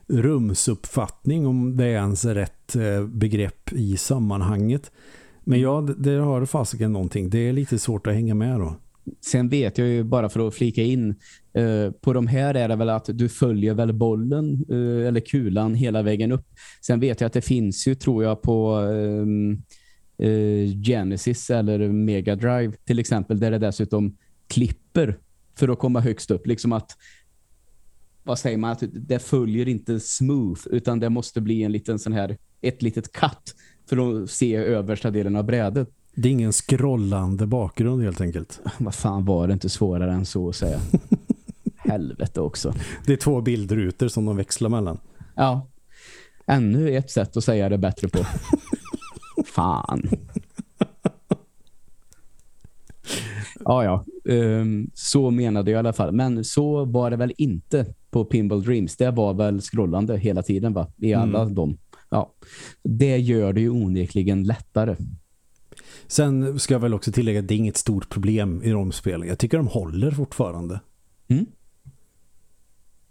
rumsuppfattning 0.09 1.47
om 1.47 1.77
det 1.77 1.85
är 1.85 1.89
ens 1.95 2.25
rätt 2.25 2.77
eh, 2.77 3.07
begrepp 3.07 3.73
i 3.73 3.97
sammanhanget. 3.97 4.91
Men 5.45 5.61
ja, 5.61 5.81
det- 5.81 5.95
där 5.95 6.19
har 6.19 6.41
du 6.41 6.47
fasiken 6.47 6.93
någonting. 6.93 7.31
Det 7.31 7.39
är 7.39 7.53
lite 7.53 7.79
svårt 7.79 8.07
att 8.07 8.15
hänga 8.15 8.35
med 8.35 8.61
då. 8.61 8.77
Sen 9.21 9.49
vet 9.49 9.79
jag 9.79 9.88
ju 9.88 10.05
bara 10.05 10.29
för 10.29 10.49
att 10.49 10.55
flika 10.55 10.83
in 10.83 11.14
eh, 11.53 11.90
på 11.90 12.12
de 12.12 12.27
här 12.27 12.55
är 12.55 12.69
det 12.69 12.77
väl 12.77 12.88
att 12.88 13.09
du 13.12 13.29
följer 13.29 13.75
väl 13.75 13.93
bollen 13.93 14.64
eh, 14.69 15.09
eller 15.09 15.21
kulan 15.21 15.75
hela 15.75 16.03
vägen 16.03 16.33
upp. 16.33 16.47
Sen 16.81 17.01
vet 17.01 17.21
jag 17.21 17.27
att 17.27 17.33
det 17.33 17.40
finns 17.40 17.87
ju 17.87 17.95
tror 17.95 18.25
jag 18.25 18.43
på 18.43 18.75
ehm, 18.75 19.62
eh, 20.19 20.83
Genesis 20.85 21.51
eller 21.51 21.88
Mega 21.88 22.37
Drive 22.37 22.73
till 22.85 22.99
exempel 22.99 23.40
där 23.40 23.51
det 23.51 23.59
dessutom 23.59 24.17
klipper 24.49 25.19
för 25.55 25.69
att 25.69 25.79
komma 25.79 26.01
högst 26.01 26.31
upp. 26.31 26.47
Liksom 26.47 26.73
att 26.73 26.97
vad 28.23 28.38
säger 28.38 28.59
man? 28.59 28.71
Att 28.71 28.83
det 28.93 29.19
följer 29.19 29.69
inte 29.69 30.01
smooth 30.01 30.61
utan 30.71 31.01
det 31.01 31.11
måste 31.11 31.40
bli 31.40 31.62
en 31.62 31.73
liten 31.73 31.99
sån 31.99 32.12
här 32.12 32.37
ett 32.61 32.83
litet 32.83 33.12
cut 33.12 33.55
för 33.88 34.23
att 34.23 34.31
se 34.31 34.57
översta 34.57 35.11
delen 35.11 35.37
av 35.37 35.45
brädet. 35.45 35.88
Det 36.14 36.29
är 36.29 36.33
ingen 36.33 36.53
scrollande 36.53 37.46
bakgrund 37.46 38.03
helt 38.03 38.20
enkelt. 38.20 38.61
Vad 38.79 38.94
fan 38.94 39.24
var 39.24 39.46
det 39.46 39.53
inte 39.53 39.68
svårare 39.68 40.12
än 40.12 40.27
så 40.27 40.48
att 40.48 40.57
säga? 40.57 40.81
Helvete 41.77 42.40
också. 42.40 42.74
Det 43.07 43.12
är 43.12 43.16
två 43.16 43.40
bildrutor 43.40 44.09
som 44.09 44.24
de 44.24 44.37
växlar 44.37 44.68
mellan. 44.68 44.98
Ja. 45.37 45.68
Ännu 46.46 46.96
ett 46.96 47.11
sätt 47.11 47.37
att 47.37 47.44
säga 47.44 47.68
det 47.68 47.79
bättre 47.79 48.09
på. 48.09 48.18
fan. 49.46 50.09
Ja, 53.64 53.85
ja. 53.85 54.05
Ehm, 54.35 54.90
så 54.94 55.31
menade 55.31 55.70
jag 55.70 55.79
i 55.79 55.81
alla 55.81 55.92
fall. 55.92 56.12
Men 56.12 56.44
så 56.44 56.85
var 56.85 57.11
det 57.11 57.16
väl 57.16 57.33
inte 57.38 57.94
på 58.11 58.24
Pinball 58.24 58.62
Dreams. 58.62 58.96
Det 58.96 59.11
var 59.11 59.35
väl 59.35 59.61
scrollande 59.61 60.16
hela 60.18 60.42
tiden 60.42 60.72
va? 60.72 60.87
I 60.96 61.14
alla 61.14 61.42
Mm. 61.42 61.55
dem. 61.55 61.79
Ja. 62.11 62.33
Det 62.83 63.16
gör 63.18 63.53
det 63.53 63.61
ju 63.61 63.70
onekligen 63.70 64.44
lättare. 64.44 64.96
Sen 66.07 66.59
ska 66.59 66.75
jag 66.75 66.81
väl 66.81 66.95
också 66.95 67.12
tillägga 67.12 67.40
att 67.40 67.49
det 67.49 67.55
är 67.55 67.57
inget 67.57 67.77
stort 67.77 68.09
problem 68.09 68.62
i 68.62 68.93
spelen. 68.93 69.29
Jag 69.29 69.38
tycker 69.38 69.57
de 69.57 69.67
håller 69.67 70.11
fortfarande. 70.11 70.81
Mm. 71.29 71.47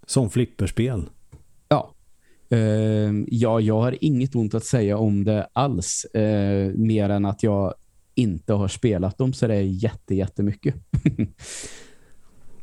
Som 0.06 0.30
flipperspel. 0.30 1.06
Ja. 1.68 1.94
Ehm, 2.50 3.26
ja, 3.30 3.60
jag 3.60 3.80
har 3.80 4.04
inget 4.04 4.34
ont 4.34 4.54
att 4.54 4.64
säga 4.64 4.98
om 4.98 5.24
det 5.24 5.48
alls. 5.52 6.04
eh, 6.04 6.72
mer 6.74 7.08
än 7.08 7.24
att 7.24 7.42
jag 7.42 7.74
inte 8.14 8.52
har 8.52 8.68
spelat 8.68 9.18
dem 9.18 9.32
så 9.32 9.46
det 9.46 9.54
är 9.54 9.60
jätte, 9.60 10.14
jättemycket. 10.14 10.74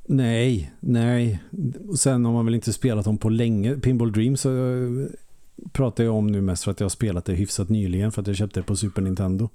Nej, 0.06 0.74
nej. 0.80 1.40
Och 1.88 2.00
Sen 2.00 2.26
har 2.26 2.34
man 2.34 2.46
väl 2.46 2.56
inte 2.56 2.74
spelat 2.74 3.06
dem 3.06 3.18
på 3.18 3.30
länge. 3.30 3.76
Pinball 3.76 4.12
Dreams 4.12 4.42
så 4.42 4.50
eh, 4.50 4.90
pratar 5.72 6.04
jag 6.04 6.16
om 6.16 6.28
nu 6.28 6.42
mest 6.42 6.64
för 6.64 6.72
att 6.72 6.80
jag 6.80 6.86
har 6.86 6.90
spelat 6.90 7.26
det 7.26 7.34
hyfsat 7.34 7.70
nyligen 7.70 8.12
för 8.12 8.22
att 8.22 8.28
jag 8.28 8.36
köpte 8.36 8.60
det 8.60 8.64
på 8.64 8.76
Super 8.76 9.02
Nintendo. 9.02 9.50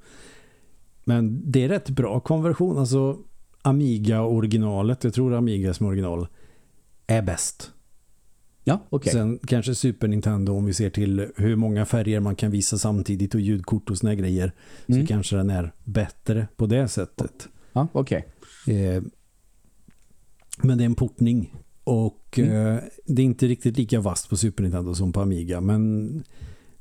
Men 1.09 1.51
det 1.51 1.64
är 1.64 1.69
rätt 1.69 1.90
bra 1.90 2.21
konversion. 2.21 2.79
Alltså 2.79 3.19
Amiga-originalet, 3.62 5.05
jag 5.05 5.14
tror 5.14 5.35
Amiga 5.35 5.75
som 5.75 5.87
original, 5.87 6.27
är 7.07 7.23
bäst. 7.23 7.71
Ja, 8.64 8.81
okej. 8.90 9.12
Sen 9.12 9.38
kanske 9.47 9.75
Super 9.75 10.09
Nintendo 10.09 10.53
om 10.53 10.64
vi 10.64 10.75
ser 10.75 10.90
till 10.90 11.29
hur 11.37 11.57
många 11.57 11.85
färger 11.87 12.21
man 12.21 12.37
kan 12.37 12.51
visa 12.51 12.79
samtidigt 12.79 13.35
och 13.35 13.40
ljudkort 13.40 13.90
och 13.90 13.99
såna 13.99 14.14
grejer 14.14 14.53
Mm. 14.87 15.01
så 15.01 15.07
kanske 15.07 15.37
den 15.37 15.51
är 15.51 15.73
bättre 15.85 16.49
på 16.57 16.66
det 16.66 16.88
sättet. 16.88 17.49
Ja, 17.73 17.88
okej. 17.92 18.27
Eh, 18.66 19.03
men 20.62 20.79
det 20.79 20.85
är 20.85 20.87
en 20.87 20.95
portning 20.95 21.55
och 21.85 22.38
Mm. 22.38 22.66
eh, 22.77 22.83
det 23.07 23.23
är 23.23 23.27
inte 23.27 23.47
riktigt 23.47 23.77
lika 23.77 24.01
vast 24.01 24.29
på 24.31 24.37
Super 24.37 24.62
Nintendo 24.62 24.95
som 24.95 25.12
på 25.12 25.21
Amiga 25.21 25.61
men 25.61 26.23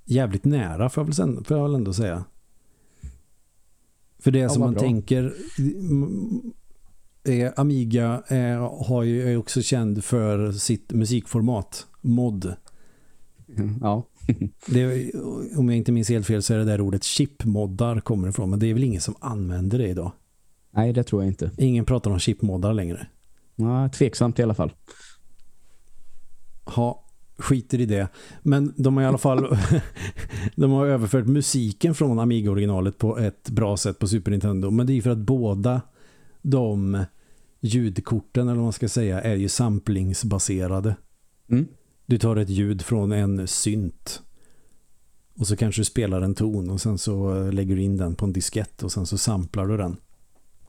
jävligt 0.05 0.45
nära 0.45 0.89
får 0.89 1.01
jag 1.01 1.05
väl, 1.05 1.15
sen, 1.15 1.43
får 1.43 1.57
jag 1.57 1.63
väl 1.63 1.75
ändå 1.75 1.93
säga. 1.93 2.23
För 4.25 4.31
det 4.31 4.39
Ja, 4.39 4.49
som 4.49 4.59
man 4.59 4.73
bra. 4.73 4.81
tänker, 4.81 5.33
är, 7.23 7.59
Amiga 7.59 8.23
är, 8.27 8.57
har 8.88 9.03
ju, 9.03 9.29
är 9.31 9.38
också 9.38 9.61
känd 9.61 10.03
för 10.03 10.51
sitt 10.51 10.91
musikformat 10.93 11.88
mod. 12.01 12.55
Mm, 13.57 13.77
Ja. 13.81 14.03
Det, 14.67 15.11
om 15.57 15.69
jag 15.69 15.77
inte 15.77 15.91
minns 15.91 16.09
helt 16.09 16.25
fel 16.27 16.43
så 16.43 16.53
är 16.53 16.57
det 16.57 16.63
där 16.65 16.81
ordet 16.81 17.03
chipmoddar 17.03 17.99
kommer 17.99 18.27
ifrån 18.29 18.49
men 18.49 18.59
det 18.59 18.67
är 18.67 18.73
väl 18.73 18.83
ingen 18.83 19.01
som 19.01 19.15
använder 19.19 19.77
det 19.77 19.88
idag. 19.88 20.11
Nej, 20.71 20.93
det 20.93 21.03
tror 21.03 21.23
jag 21.23 21.29
inte. 21.31 21.51
Ingen 21.57 21.85
pratar 21.85 22.11
om 22.11 22.19
chipmoddar 22.19 22.73
längre. 22.73 23.07
Ja, 23.55 23.89
tveksamt 23.89 24.39
i 24.39 24.43
alla 24.43 24.53
fall. 24.53 24.73
ha, 26.65 27.04
skiter 27.38 27.82
i 27.82 27.86
det. 27.86 28.08
Men 28.41 28.74
de 28.78 28.98
har 28.98 29.04
i 29.04 29.08
alla 29.08 29.17
fall 29.17 29.58
de 30.56 30.71
har 30.71 30.86
överfört 30.86 31.28
musiken 31.28 31.95
från 31.95 32.19
Amiga-originalet 32.19 32.98
på 32.98 33.17
ett 33.17 33.50
bra 33.50 33.78
sätt 33.78 34.00
på 34.00 34.08
Super 34.08 34.32
Nintendo. 34.32 34.71
Men 34.71 34.88
det 34.88 34.93
är 34.93 34.95
ju 34.95 35.02
för 35.02 35.10
att 35.10 35.17
båda 35.17 35.82
de 36.41 37.06
ljudkorten 37.60 38.48
eller 38.48 38.56
vad 38.56 38.63
man 38.63 38.74
ska 38.74 38.89
säga 38.89 39.21
är 39.21 39.36
ju 39.36 39.50
samplingsbaserade. 39.50 40.95
Mm. 41.50 41.67
Du 42.06 42.17
tar 42.17 42.36
ett 42.36 42.50
ljud 42.50 42.82
från 42.82 43.12
en 43.12 43.48
synt 43.48 44.21
och 45.38 45.48
så 45.48 45.56
kanske 45.56 45.82
du 45.82 45.86
spelar 45.86 46.21
en 46.21 46.36
ton 46.36 46.69
och 46.69 46.82
sen 46.82 46.98
så 46.98 47.36
eh, 47.36 47.52
lägger 47.54 47.76
du 47.76 47.82
in 47.82 47.98
den 47.98 48.15
på 48.15 48.26
en 48.26 48.34
diskett 48.34 48.84
och 48.84 48.91
sen 48.91 49.06
så 49.06 49.17
samplar 49.17 49.67
du 49.67 49.78
den. 49.78 49.98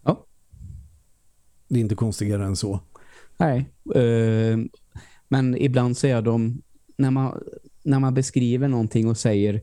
Ja. 0.03 0.27
Det 1.69 1.77
är 1.77 1.81
inte 1.81 1.95
konstigare 1.95 2.45
än 2.45 2.57
så. 2.57 2.81
Nej. 3.37 3.71
eh, 3.95 4.59
men 5.29 5.57
ibland 5.57 5.97
så 5.97 6.07
är 6.07 6.23
de 6.23 6.63
när 6.97 7.11
man, 7.11 7.43
när 7.83 8.01
man 8.01 8.15
beskriver 8.15 8.69
någonting 8.69 9.09
och 9.09 9.19
säger 9.19 9.63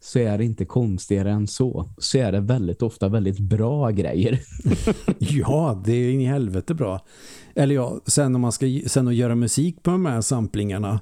så 0.00 0.18
är 0.18 0.38
det 0.38 0.44
inte 0.44 0.64
konstigare 0.64 1.30
än 1.30 1.46
så. 1.46 1.88
Så 1.98 2.18
är 2.18 2.32
det 2.32 2.40
väldigt 2.40 2.82
ofta 2.82 3.08
väldigt 3.08 3.38
bra 3.38 3.90
grejer. 3.90 4.40
Ja, 5.18 5.82
det 5.84 5.92
är 5.92 6.10
in 6.10 6.20
i 6.20 6.24
helvete 6.24 6.74
bra. 6.74 7.06
Eller 7.54 7.74
ja, 7.74 8.00
sen 8.06 8.34
om 8.34 8.40
man 8.40 8.52
ska 8.52 8.80
sen 8.86 9.08
att 9.08 9.14
göra 9.14 9.34
musik 9.34 9.82
på 9.82 9.90
de 9.90 10.06
här 10.06 10.20
samplingarna. 10.20 11.00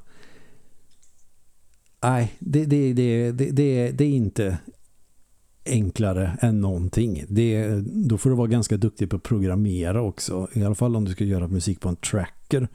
Nej, 2.03 2.35
det, 2.39 2.65
det, 2.65 2.93
det, 2.93 3.33
det, 3.33 3.51
det, 3.51 3.91
det 3.91 4.05
är 4.05 4.09
inte 4.09 4.59
enklare 5.67 6.39
än 6.41 6.61
någonting. 6.61 7.25
Det, 7.29 7.81
då 7.85 8.19
får 8.19 8.31
du 8.31 8.37
vara 8.37 8.47
ganska 8.47 8.77
duktig 8.77 9.11
på 9.11 9.17
att 9.17 9.23
programmera 9.23 10.03
också. 10.03 10.49
I 10.53 10.65
alla 10.65 10.75
fall 10.75 10.97
om 10.97 11.05
du 11.05 11.13
ska 11.13 11.25
göra 11.25 11.49
musik 11.49 11.81
på 11.81 11.89
en 11.89 11.97
tracker. 11.97 12.69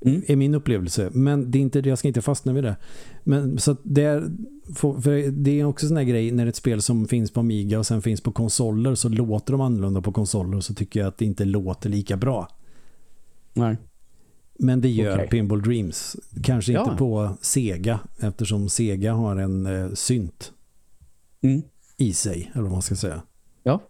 Mm. 0.00 0.22
Är 0.26 0.36
min 0.36 0.54
upplevelse. 0.54 1.10
Men 1.12 1.50
det 1.50 1.58
är 1.58 1.60
inte, 1.60 1.78
jag 1.78 1.98
ska 1.98 2.08
inte 2.08 2.22
fastna 2.22 2.52
vid 2.52 2.64
det. 2.64 2.76
Men 3.24 3.58
så 3.58 3.76
det 3.82 4.02
är, 4.02 4.30
för, 4.74 5.30
det 5.30 5.60
är 5.60 5.64
också 5.64 5.88
sån 5.88 5.96
här 5.96 6.04
grej 6.04 6.30
när 6.30 6.46
ett 6.46 6.56
spel 6.56 6.82
som 6.82 7.08
finns 7.08 7.30
på 7.30 7.40
Amiga 7.40 7.78
och 7.78 7.86
sen 7.86 8.02
finns 8.02 8.20
på 8.20 8.32
konsoler 8.32 8.94
så 8.94 9.08
låter 9.08 9.52
de 9.52 9.60
annorlunda 9.60 10.02
på 10.02 10.12
konsoler 10.12 10.56
och 10.56 10.64
så 10.64 10.74
tycker 10.74 11.00
jag 11.00 11.06
att 11.06 11.18
det 11.18 11.24
inte 11.24 11.44
låter 11.44 11.90
lika 11.90 12.16
bra. 12.16 12.48
Nej. 13.54 13.76
Men 14.58 14.80
det 14.80 14.88
gör 14.88 15.14
Okej. 15.16 15.28
Pinball 15.28 15.62
Dreams. 15.62 16.16
Kanske 16.42 16.72
Ja. 16.72 16.84
inte 16.84 16.96
på 16.96 17.36
Sega 17.40 18.00
eftersom 18.18 18.68
Sega 18.68 19.12
har 19.12 19.36
en 19.36 19.66
eh, 19.66 19.90
synt 19.94 20.52
Mm. 21.40 21.62
i 21.96 22.12
sig, 22.12 22.50
eller 22.54 22.62
vad 22.62 22.72
man 22.72 22.82
ska 22.82 22.96
säga. 22.96 23.22
Ja. 23.62 23.82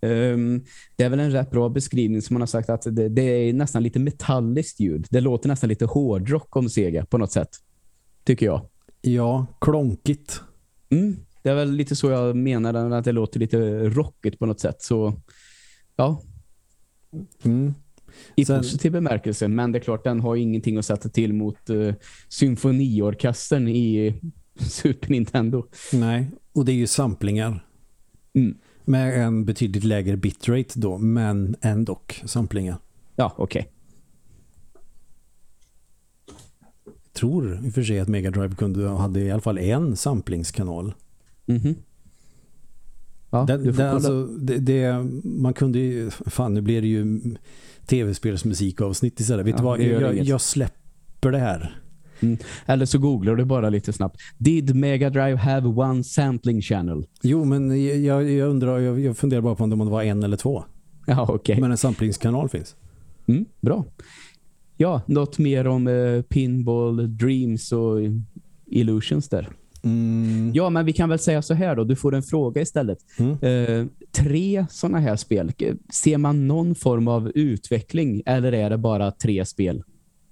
Ehm, 0.00 0.64
det 0.96 1.04
är 1.04 1.08
väl 1.08 1.20
en 1.20 1.30
rätt 1.30 1.50
bra 1.50 1.68
beskrivning 1.68 2.22
som 2.22 2.34
man 2.34 2.42
har 2.42 2.46
sagt 2.46 2.70
att 2.70 2.82
det, 2.96 3.08
det 3.08 3.22
är 3.22 3.52
nästan 3.52 3.82
lite 3.82 3.98
metalliskt 3.98 4.80
ljud. 4.80 5.06
Det 5.10 5.20
låter 5.20 5.48
nästan 5.48 5.68
lite 5.68 5.84
hårdrock 5.84 6.56
om 6.56 6.68
Sega 6.68 7.04
på 7.06 7.18
något 7.18 7.32
sätt. 7.32 7.48
Tycker 8.24 8.46
jag. 8.46 8.66
Ja, 9.00 9.46
klonkigt. 9.60 10.40
Mm, 10.90 11.16
det 11.42 11.50
är 11.50 11.54
väl 11.54 11.72
lite 11.72 11.96
så 11.96 12.10
jag 12.10 12.36
menar 12.36 12.74
att 12.92 13.04
det 13.04 13.12
låter 13.12 13.40
lite 13.40 13.58
rockigt 13.88 14.38
på 14.38 14.46
något 14.46 14.60
sätt. 14.60 14.82
Så 14.82 15.20
ja, 15.96 16.22
Mm. 17.44 17.74
i 18.34 18.44
Sen- 18.44 18.58
positiv 18.58 18.92
bemärkelse. 18.92 19.48
Men 19.48 19.72
det 19.72 19.78
är 19.78 19.80
klart, 19.80 20.04
den 20.04 20.20
har 20.20 20.36
ingenting 20.36 20.76
att 20.78 20.84
sätta 20.86 21.08
till 21.08 21.32
mot 21.32 21.70
uh, 21.70 21.94
symfoniorkestern 22.28 23.68
i 23.68 24.14
Super 24.60 25.10
Nintendo. 25.10 25.66
Nej, 25.92 26.30
och 26.52 26.64
det 26.64 26.72
är 26.72 26.76
ju 26.76 26.86
samplingar. 26.86 27.64
Mm. 28.34 28.58
Med 28.88 29.22
en 29.26 29.44
betydligt 29.44 29.84
lägre 29.84 30.16
bitrate 30.16 30.80
då, 30.80 30.98
men 30.98 31.56
ändå 31.60 32.00
samplingar. 32.24 32.78
Ja, 33.16 33.34
okej. 33.36 33.68
Jag 36.84 37.12
tror 37.12 37.60
i 37.64 37.68
och 37.68 37.72
för 37.74 37.82
sig 37.82 38.00
att 38.00 38.08
Mega 38.08 38.30
Drive 38.30 38.54
kunde 38.54 38.88
hade 38.88 39.20
i 39.20 39.30
alla 39.30 39.40
fall 39.40 39.58
en 39.58 39.96
samplingskanal. 39.96 40.94
Mhm. 41.46 41.74
Ja, 43.30 43.44
Det, 43.44 43.56
det, 43.72 43.90
alltså, 43.90 44.26
det, 44.26 44.56
det, 44.58 45.06
man 45.24 45.54
kunde 45.54 45.78
ju, 45.78 46.10
fan 46.10 46.54
nu 46.54 46.60
blir 46.60 46.82
det 46.82 46.88
ju 46.88 47.20
tv-spelsmusikavsnitt 47.86 49.20
istället. 49.20 49.46
Vet 49.46 49.52
Ja, 49.52 49.58
du 49.58 49.64
vad, 49.64 49.80
jag, 49.80 50.24
jag 50.24 50.40
släpper 50.40 51.30
det 51.30 51.38
här. 51.38 51.80
Eller 52.66 52.86
så 52.86 52.98
googlar 52.98 53.36
du 53.36 53.44
bara 53.44 53.70
lite 53.70 53.92
snabbt. 53.92 54.16
Did 54.38 54.74
Mega 54.74 55.10
Drive 55.10 55.36
have 55.36 55.68
one 55.68 56.04
sampling 56.04 56.62
channel? 56.62 57.06
Jo, 57.22 57.44
men 57.44 57.84
jag, 58.04 58.30
jag 58.30 58.48
undrar, 58.48 58.78
jag, 58.78 59.00
jag 59.00 59.16
funderar 59.16 59.40
bara 59.40 59.54
på 59.54 59.64
om 59.64 59.70
det 59.70 59.76
var 59.76 60.02
en 60.02 60.22
eller 60.22 60.36
två. 60.36 60.64
Ja, 61.06 61.26
okej. 61.28 61.60
Men 61.60 61.70
en 61.70 61.76
samplingskanal 61.76 62.48
finns. 62.48 62.76
Mm, 63.26 63.44
bra. 63.60 63.84
Ja, 64.76 65.02
något 65.06 65.38
mer 65.38 65.66
om 65.66 65.88
eh, 65.88 66.22
Pinball 66.22 67.16
Dreams 67.16 67.72
och 67.72 67.98
Illusions 68.66 69.28
där. 69.28 69.48
Mm. 69.82 70.52
Ja, 70.54 70.70
men 70.70 70.86
vi 70.86 70.92
kan 70.92 71.08
väl 71.08 71.18
säga 71.18 71.42
så 71.42 71.54
här 71.54 71.76
då. 71.76 71.84
Du 71.84 71.96
får 71.96 72.14
en 72.14 72.22
fråga 72.22 72.60
istället. 72.60 72.98
Mm. 73.18 73.38
Eh, 73.40 73.86
tre 74.12 74.66
sådana 74.70 74.98
här 74.98 75.16
spel. 75.16 75.52
Ser 75.92 76.18
man 76.18 76.46
någon 76.46 76.74
form 76.74 77.08
av 77.08 77.32
utveckling 77.34 78.22
eller 78.26 78.52
är 78.52 78.70
det 78.70 78.78
bara 78.78 79.10
tre 79.10 79.44
spel? 79.44 79.82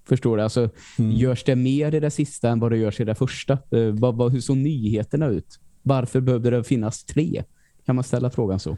Förstår 0.08 0.36
du? 0.36 0.42
Alltså, 0.42 0.70
Mm. 0.98 1.10
Görs 1.12 1.44
det 1.44 1.56
mer 1.56 1.94
i 1.94 2.00
det 2.00 2.10
sista 2.10 2.48
än 2.50 2.60
vad 2.60 2.72
det 2.72 2.76
görs 2.78 3.00
i 3.00 3.04
det 3.04 3.14
första? 3.14 3.52
Eh, 3.52 3.86
vad, 3.92 4.16
vad, 4.16 4.32
hur 4.32 4.40
såg 4.40 4.56
nyheterna 4.56 5.26
ut? 5.26 5.60
Varför 5.82 6.20
behövde 6.20 6.50
det 6.50 6.64
finnas 6.64 7.04
tre? 7.04 7.42
Kan 7.86 7.94
man 7.94 8.04
ställa 8.04 8.30
frågan 8.30 8.60
så? 8.60 8.76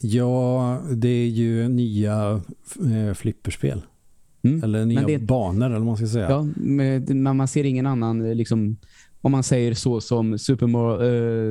Ja, 0.00 0.80
det 0.96 1.08
är 1.08 1.28
ju 1.28 1.68
nya 1.68 2.40
eh, 3.08 3.14
flipperspel. 3.14 3.82
Mm. 4.42 4.64
Eller 4.64 4.84
nya 4.84 5.06
det- 5.06 5.18
banor 5.18 5.66
eller 5.66 5.76
vad 5.78 5.86
man 5.86 5.96
ska 5.96 6.06
säga. 6.06 6.30
Ja, 6.30 6.46
men 6.56 7.22
man 7.36 7.48
ser 7.48 7.64
ingen 7.64 7.86
annan 7.86 8.24
eh, 8.26 8.34
liksom 8.34 8.76
om 9.20 9.32
man 9.32 9.42
säger 9.42 9.74
så 9.74 10.00
som 10.00 10.38
Super 10.38 10.66
Mario, 10.66 11.02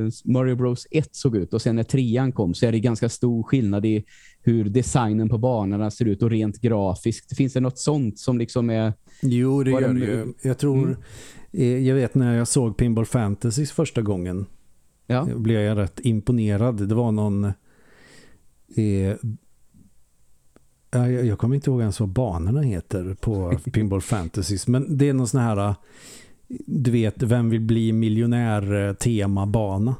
eh, 0.05 0.09
Mario 0.25 0.55
Bros 0.55 0.87
1 0.91 1.15
såg 1.15 1.35
ut 1.37 1.53
och 1.53 1.61
sen 1.61 1.75
när 1.75 1.83
trean 1.83 2.31
kom 2.31 2.53
så 2.53 2.65
är 2.65 2.71
det 2.71 2.79
ganska 2.79 3.09
stor 3.09 3.43
skillnad 3.43 3.85
i 3.85 4.03
hur 4.43 4.65
designen 4.69 5.29
på 5.29 5.37
banorna 5.37 5.91
ser 5.91 6.05
ut 6.05 6.23
och 6.23 6.29
rent 6.29 6.61
grafiskt. 6.61 7.37
Finns 7.37 7.53
det 7.53 7.59
något 7.59 7.77
sånt 7.79 8.19
som 8.19 8.37
liksom 8.37 8.69
är 8.69 8.93
Jo, 9.21 9.63
det 9.63 9.71
gör 9.71 9.93
det 9.93 9.99
ju. 9.99 10.33
Jag 10.41 10.57
tror, 10.57 10.83
Mm. 10.87 10.97
eh, 11.51 11.87
jag 11.87 11.95
vet 11.95 12.15
när 12.15 12.35
jag 12.37 12.47
såg 12.47 12.77
Pinball 12.77 13.05
Fantasy 13.05 13.65
första 13.65 14.01
gången 14.01 14.45
ja, 15.07 15.25
blev 15.35 15.61
jag 15.61 15.77
rätt 15.77 15.99
imponerad. 15.99 16.87
Det 16.87 16.95
var 16.95 17.11
någon 17.11 17.43
eh, 18.75 19.15
ja, 20.91 21.09
jag, 21.09 21.25
jag 21.25 21.39
kommer 21.39 21.55
inte 21.55 21.69
ihåg 21.69 21.81
ens 21.81 21.99
vad 21.99 22.09
banorna 22.09 22.61
heter 22.61 23.13
på 23.21 23.53
Pinball 23.73 24.01
Fantasy 24.01 24.57
men 24.67 24.97
det 24.97 25.09
är 25.09 25.13
någon 25.13 25.27
sån 25.27 25.41
här 25.41 25.75
du 26.65 26.91
vet, 26.91 27.23
vem 27.23 27.49
vill 27.49 27.61
bli 27.61 27.93
miljonär 27.93 28.87
eh, 28.87 28.93
temabana 28.93 29.95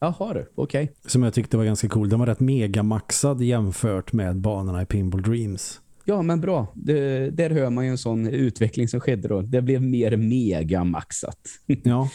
jaha 0.00 0.34
du, 0.34 0.52
okej. 0.54 0.92
som 1.06 1.22
jag 1.22 1.34
tyckte 1.34 1.56
var 1.56 1.64
ganska 1.64 1.88
cool. 1.88 2.08
Den 2.08 2.18
var 2.18 2.26
rätt 2.26 2.40
megamaxad 2.40 3.42
jämfört 3.42 4.12
med 4.12 4.36
banorna 4.36 4.82
i 4.82 4.86
Pinball 4.86 5.22
Dreams. 5.22 5.80
Ja, 6.04 6.22
men 6.22 6.40
bra. 6.40 6.72
Det, 6.74 7.30
där 7.30 7.50
hör 7.50 7.70
man 7.70 7.84
ju 7.84 7.90
en 7.90 7.98
sån 7.98 8.26
utveckling 8.26 8.88
som 8.88 9.00
skedde 9.00 9.28
då. 9.28 9.42
Det 9.42 9.62
blev 9.62 9.82
mer 9.82 10.16
megamaxat. 10.16 11.38
Ja, 11.84 12.10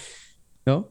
ja, 0.63 0.89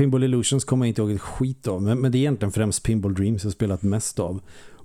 Pinball 0.00 0.24
Illusions 0.24 0.64
kommer 0.64 0.86
jag 0.86 0.88
inte 0.90 1.02
ihåg 1.02 1.10
ett 1.10 1.20
skit 1.20 1.66
av. 1.66 1.82
Men, 1.82 2.00
men 2.00 2.12
det 2.12 2.18
är 2.18 2.20
egentligen 2.20 2.52
främst 2.52 2.82
Pinball 2.82 3.14
Dreams 3.14 3.44
jag 3.44 3.52
spelat 3.52 3.82
mest 3.82 4.18
av. 4.18 4.40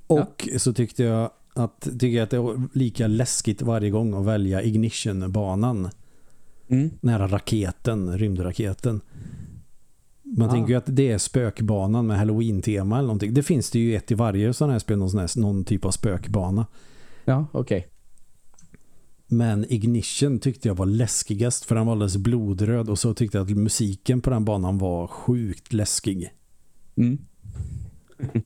Och 0.08 0.50
så 0.58 0.74
tyckte 0.74 1.04
jag 1.04 1.30
att, 1.54 1.82
tycker 1.82 2.08
jag 2.08 2.24
att 2.24 2.30
det 2.30 2.40
var 2.40 2.62
lika 2.74 3.08
läskigt 3.08 3.62
varje 3.62 3.90
gång 3.90 4.14
att 4.14 4.26
välja 4.26 4.64
Ignition-banan. 4.64 5.90
mm. 6.68 6.90
Nära 7.02 7.28
raketen, 7.28 8.18
rymdraketen. 8.18 9.02
Man 10.38 10.50
Ah. 10.50 10.52
tänker 10.52 10.70
ju 10.70 10.76
att 10.78 10.96
det 10.96 11.12
är 11.12 11.18
spökbanan 11.18 12.08
med 12.08 12.18
Halloween-tema 12.18 12.96
eller 12.98 13.08
någonting. 13.08 13.34
Det 13.34 13.44
finns 13.44 13.72
det 13.72 13.80
ju 13.80 13.96
ett 13.96 14.12
i 14.12 14.16
varje 14.16 14.54
sån 14.54 14.70
här 14.70 14.80
spel, 14.80 14.98
någon, 14.98 15.10
sån 15.10 15.20
här, 15.20 15.40
någon 15.40 15.64
typ 15.64 15.86
av 15.86 15.92
spökbana. 15.92 16.66
ja 17.26 17.48
okej. 17.52 17.88
Men 19.28 19.66
Ignition 19.70 20.40
tyckte 20.40 20.68
jag 20.68 20.76
var 20.76 20.86
läskigast 20.86 21.66
för 21.66 21.76
den 21.76 21.86
var 21.86 21.92
alldeles 21.94 22.18
blodröd 22.18 22.90
och 22.90 23.00
så 23.00 23.14
tyckte 23.14 23.38
jag 23.38 23.52
att 23.52 23.58
musiken 23.58 24.22
på 24.22 24.30
den 24.30 24.46
banan 24.46 24.78
var 24.78 25.08
sjukt 25.08 25.74
läskig. 25.74 26.30
Mm. 26.96 27.18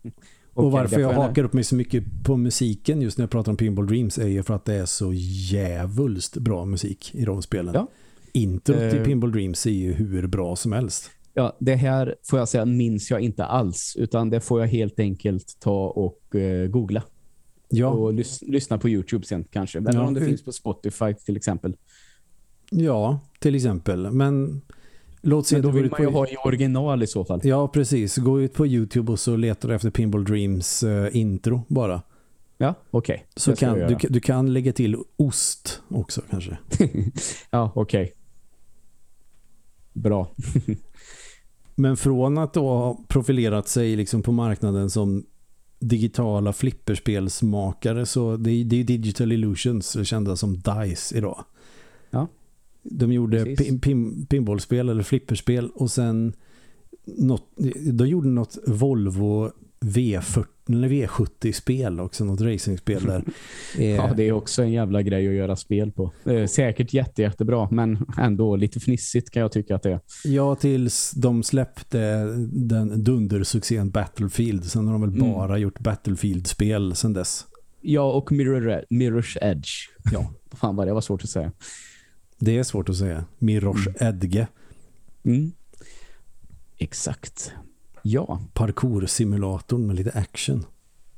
Och 0.53 0.71
varför 0.71 0.99
jag 0.99 1.15
får 1.15 1.21
hakar 1.23 1.43
upp 1.43 1.53
mig 1.53 1.63
så 1.63 1.75
mycket 1.75 2.03
på 2.23 2.37
musiken 2.37 3.01
just 3.01 3.17
när 3.17 3.23
jag 3.23 3.29
pratar 3.29 3.51
om 3.51 3.57
Pinball 3.57 3.87
Dreams 3.87 4.17
är 4.17 4.27
ju 4.27 4.43
för 4.43 4.53
att 4.53 4.65
det 4.65 4.73
är 4.75 4.85
så 4.85 5.13
jävulst 5.51 6.37
bra 6.37 6.65
musik 6.65 7.15
i 7.15 7.25
de 7.25 7.41
spelen. 7.41 7.73
Ja. 7.73 7.87
Introt 8.33 8.77
till 8.77 8.99
Eh. 8.99 9.05
Pinball 9.05 9.31
Dreams 9.31 9.65
är 9.65 9.71
ju 9.71 9.93
hur 9.93 10.27
bra 10.27 10.55
som 10.55 10.71
helst. 10.71 11.11
Ja, 11.39 11.57
det 11.59 11.75
här 11.75 12.15
får 12.29 12.39
jag 12.39 12.47
säga 12.49 12.65
minns 12.65 13.11
jag 13.11 13.21
inte 13.21 13.45
alls 13.45 13.95
utan 13.99 14.29
det 14.29 14.41
får 14.41 14.59
jag 14.61 14.67
helt 14.67 14.99
enkelt 14.99 15.59
ta 15.59 15.87
och 15.87 16.35
eh, 16.35 16.67
googla 16.67 17.03
Ja, 17.69 17.87
och 17.87 18.13
lys 18.13 18.41
lyssna 18.41 18.77
på 18.77 18.89
Youtube 18.89 19.25
sen 19.25 19.43
kanske. 19.51 19.77
Eller 19.77 19.93
Ja, 19.93 20.07
om 20.07 20.13
det 20.13 20.21
finns 20.25 20.43
på 20.43 20.51
Spotify 20.51 21.13
till 21.13 21.37
exempel. 21.37 21.75
ja, 22.69 23.19
till 23.39 23.55
exempel. 23.55 24.11
Men 24.11 24.61
låt 25.21 25.47
se 25.47 25.55
Men 25.55 25.61
då 25.61 25.69
vill 25.71 25.89
man 25.91 26.01
ju 26.01 26.07
på... 26.07 26.13
ha 26.13 26.27
i 26.27 26.35
original 26.45 27.03
i 27.03 27.07
så 27.07 27.25
fall. 27.25 27.39
Ja, 27.43 27.67
precis. 27.67 28.17
Gå 28.17 28.41
ut 28.41 28.53
på 28.53 28.67
Youtube 28.67 29.11
och 29.11 29.19
så 29.19 29.35
letar 29.35 29.69
du 29.69 29.75
efter 29.75 29.89
Pinball 29.89 30.25
Dreams 30.25 30.83
eh, 30.83 31.15
intro 31.15 31.61
bara. 31.67 32.01
Ja, 32.57 32.73
okej. 32.91 33.25
Så 33.35 33.51
Det 33.51 33.57
ska 33.57 33.65
kan, 33.65 33.77
du, 33.79 33.97
du 34.09 34.19
kan 34.19 34.53
lägga 34.53 34.73
till 34.73 34.97
ost 35.17 35.81
också 35.87 36.21
kanske. 36.29 36.57
Ja, 37.51 37.71
okej. 37.75 38.13
Bra. 39.93 40.31
Men 41.79 41.97
från 41.97 42.37
att 42.37 42.53
då 42.53 42.67
ha 42.67 43.03
profilerat 43.07 43.67
sig 43.67 43.95
liksom 43.95 44.23
på 44.23 44.31
marknaden 44.31 44.89
som 44.89 45.25
digitala 45.79 46.53
flipperspelsmakare 46.53 48.05
så 48.05 48.37
det 48.37 48.51
är, 48.51 48.65
det 48.65 48.79
är 48.79 48.83
Digital 48.83 49.31
Illusions 49.31 50.07
kända 50.07 50.35
som 50.35 50.57
DICE 50.57 51.17
idag. 51.17 51.45
Ja. 52.09 52.27
De 52.83 53.13
gjorde 53.13 53.45
pin, 53.45 53.79
pin, 53.79 54.25
pinballspel 54.25 54.89
eller 54.89 55.03
flipperspel 55.03 55.69
och 55.69 55.91
sen 55.91 56.33
något, 57.05 57.49
de 57.91 58.07
gjorde 58.07 58.29
något 58.29 58.57
Volvo 58.67 59.51
V40 59.79 60.45
eller 60.75 60.89
V70-spel 60.89 61.99
också, 61.99 62.25
något 62.25 62.41
racingspel 62.41 63.03
där. 63.05 63.23
Ja, 63.77 64.13
det 64.17 64.23
är 64.23 64.31
också 64.31 64.61
en 64.61 64.71
jävla 64.71 65.01
grej 65.01 65.27
att 65.27 65.33
göra 65.33 65.55
spel 65.55 65.91
på. 65.91 66.11
Säkert 66.49 66.93
jätte, 66.93 67.21
jättebra, 67.21 67.67
men 67.71 68.05
ändå 68.17 68.55
lite 68.55 68.79
fnissigt 68.79 69.29
kan 69.31 69.41
jag 69.41 69.51
tycka 69.51 69.75
att 69.75 69.83
det 69.83 69.91
är. 69.91 69.99
Ja, 70.23 70.55
tills 70.55 71.11
de 71.11 71.43
släppte 71.43 72.23
den 72.51 73.03
dundersuccén 73.03 73.89
Battlefield. 73.89 74.65
Sen 74.65 74.85
har 74.87 74.93
de 74.93 75.01
väl 75.01 75.09
Mm. 75.13 75.31
bara 75.33 75.57
gjort 75.57 75.79
Battlefield-spel 75.79 76.95
sen 76.95 77.13
dess. 77.13 77.45
Ja, 77.81 78.11
och 78.13 78.31
Mirror, 78.31 78.83
Mirror's 78.89 79.37
Edge. 79.41 79.69
Ja. 80.11 80.33
Fan 80.51 80.75
vad 80.75 80.87
det 80.87 80.93
var 80.93 81.01
svårt 81.01 81.23
att 81.23 81.29
säga. 81.29 81.51
Det 82.39 82.57
är 82.57 82.63
svårt 82.63 82.89
att 82.89 82.95
säga. 82.97 83.25
Mirosh 83.39 83.87
Edge. 83.99 84.45
Mm. 85.23 85.51
Exakt. 86.77 87.51
Ja. 88.03 88.41
Parkour-simulatorn 88.53 89.87
med 89.87 89.95
lite 89.95 90.11
action. 90.11 90.65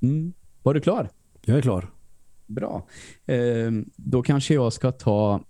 Mm. 0.02 0.34
Var 0.64 0.74
du 0.74 0.82
klar? 0.82 1.10
Jag 1.42 1.58
är 1.58 1.62
klar. 1.62 1.92
Bra. 2.46 2.88
Eh, 3.26 3.72
då 3.96 4.24
kanske 4.24 4.54
jag 4.54 4.74
ska 4.74 4.92
ta 4.92 5.44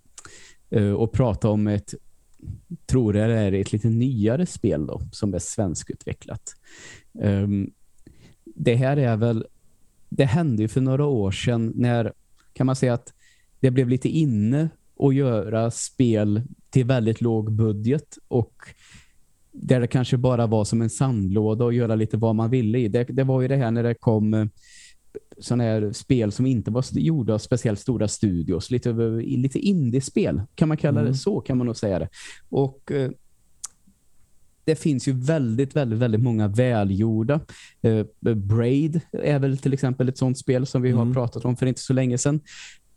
eh, 0.69 0.91
och 0.91 1.11
prata 1.11 1.49
om 1.49 1.67
ett 1.67 1.93
tror 2.85 3.15
jag 3.15 3.29
det 3.29 3.35
är 3.35 3.53
ett 3.53 3.71
lite 3.71 3.89
nyare 3.89 4.45
spel 4.45 4.87
då, 4.87 5.01
som 5.11 5.33
är 5.33 5.39
svenskutvecklat. 5.39 6.55
Eh, 7.21 7.47
det 8.45 8.75
här 8.75 8.97
är 8.97 9.17
väl 9.17 9.45
det 10.09 10.25
hände 10.25 10.61
ju 10.61 10.67
för 10.67 10.81
några 10.81 11.05
år 11.05 11.31
sedan 11.31 11.73
när 11.75 12.13
kan 12.53 12.65
man 12.65 12.75
säga 12.75 12.93
att 12.93 13.13
det 13.59 13.71
blev 13.71 13.89
lite 13.89 14.09
inne 14.09 14.69
att 14.99 15.15
göra 15.15 15.71
spel 15.71 16.41
till 16.69 16.85
väldigt 16.85 17.21
låg 17.21 17.51
budget 17.51 18.17
och 18.27 18.53
där 19.51 19.79
det 19.79 19.87
kanske 19.87 20.17
bara 20.17 20.47
var 20.47 20.65
som 20.65 20.81
en 20.81 20.89
sandlåda 20.89 21.65
och 21.65 21.73
göra 21.73 21.95
lite 21.95 22.17
vad 22.17 22.35
man 22.35 22.49
ville 22.49 22.79
i. 22.79 22.87
Det, 22.87 23.03
det 23.03 23.23
var 23.23 23.41
ju 23.41 23.47
det 23.47 23.55
här 23.55 23.71
när 23.71 23.83
det 23.83 23.93
kom 23.93 24.33
eh, 24.33 24.45
sådana 25.39 25.63
här 25.63 25.91
spel 25.91 26.31
som 26.31 26.45
inte 26.45 26.71
var 26.71 26.85
gjorda 26.91 27.33
av 27.33 27.37
speciellt 27.37 27.79
stora 27.79 28.07
studios. 28.07 28.71
Lite, 28.71 28.91
lite 29.21 29.59
indiespel 29.59 30.41
kan 30.55 30.67
man 30.67 30.77
kalla 30.77 30.99
Mm. 30.99 31.11
det 31.11 31.17
så 31.17 31.39
kan 31.41 31.57
man 31.57 31.67
nog 31.67 31.77
säga 31.77 31.99
det. 31.99 32.09
Och 32.49 32.91
eh, 32.91 33.11
det 34.65 34.75
finns 34.75 35.07
ju 35.07 35.11
väldigt, 35.13 35.75
väldigt, 35.75 35.99
väldigt 35.99 36.21
många 36.21 36.47
välgjorda. 36.47 37.39
Eh, 37.81 38.05
Braid 38.35 39.01
är 39.11 39.39
väl 39.39 39.57
till 39.57 39.73
exempel 39.73 40.09
ett 40.09 40.17
sånt 40.17 40.37
spel 40.37 40.65
som 40.65 40.81
vi 40.81 40.89
Mm. 40.89 41.07
har 41.07 41.13
pratat 41.13 41.45
om 41.45 41.55
för 41.57 41.65
inte 41.65 41.81
så 41.81 41.93
länge 41.93 42.17
sedan. 42.17 42.39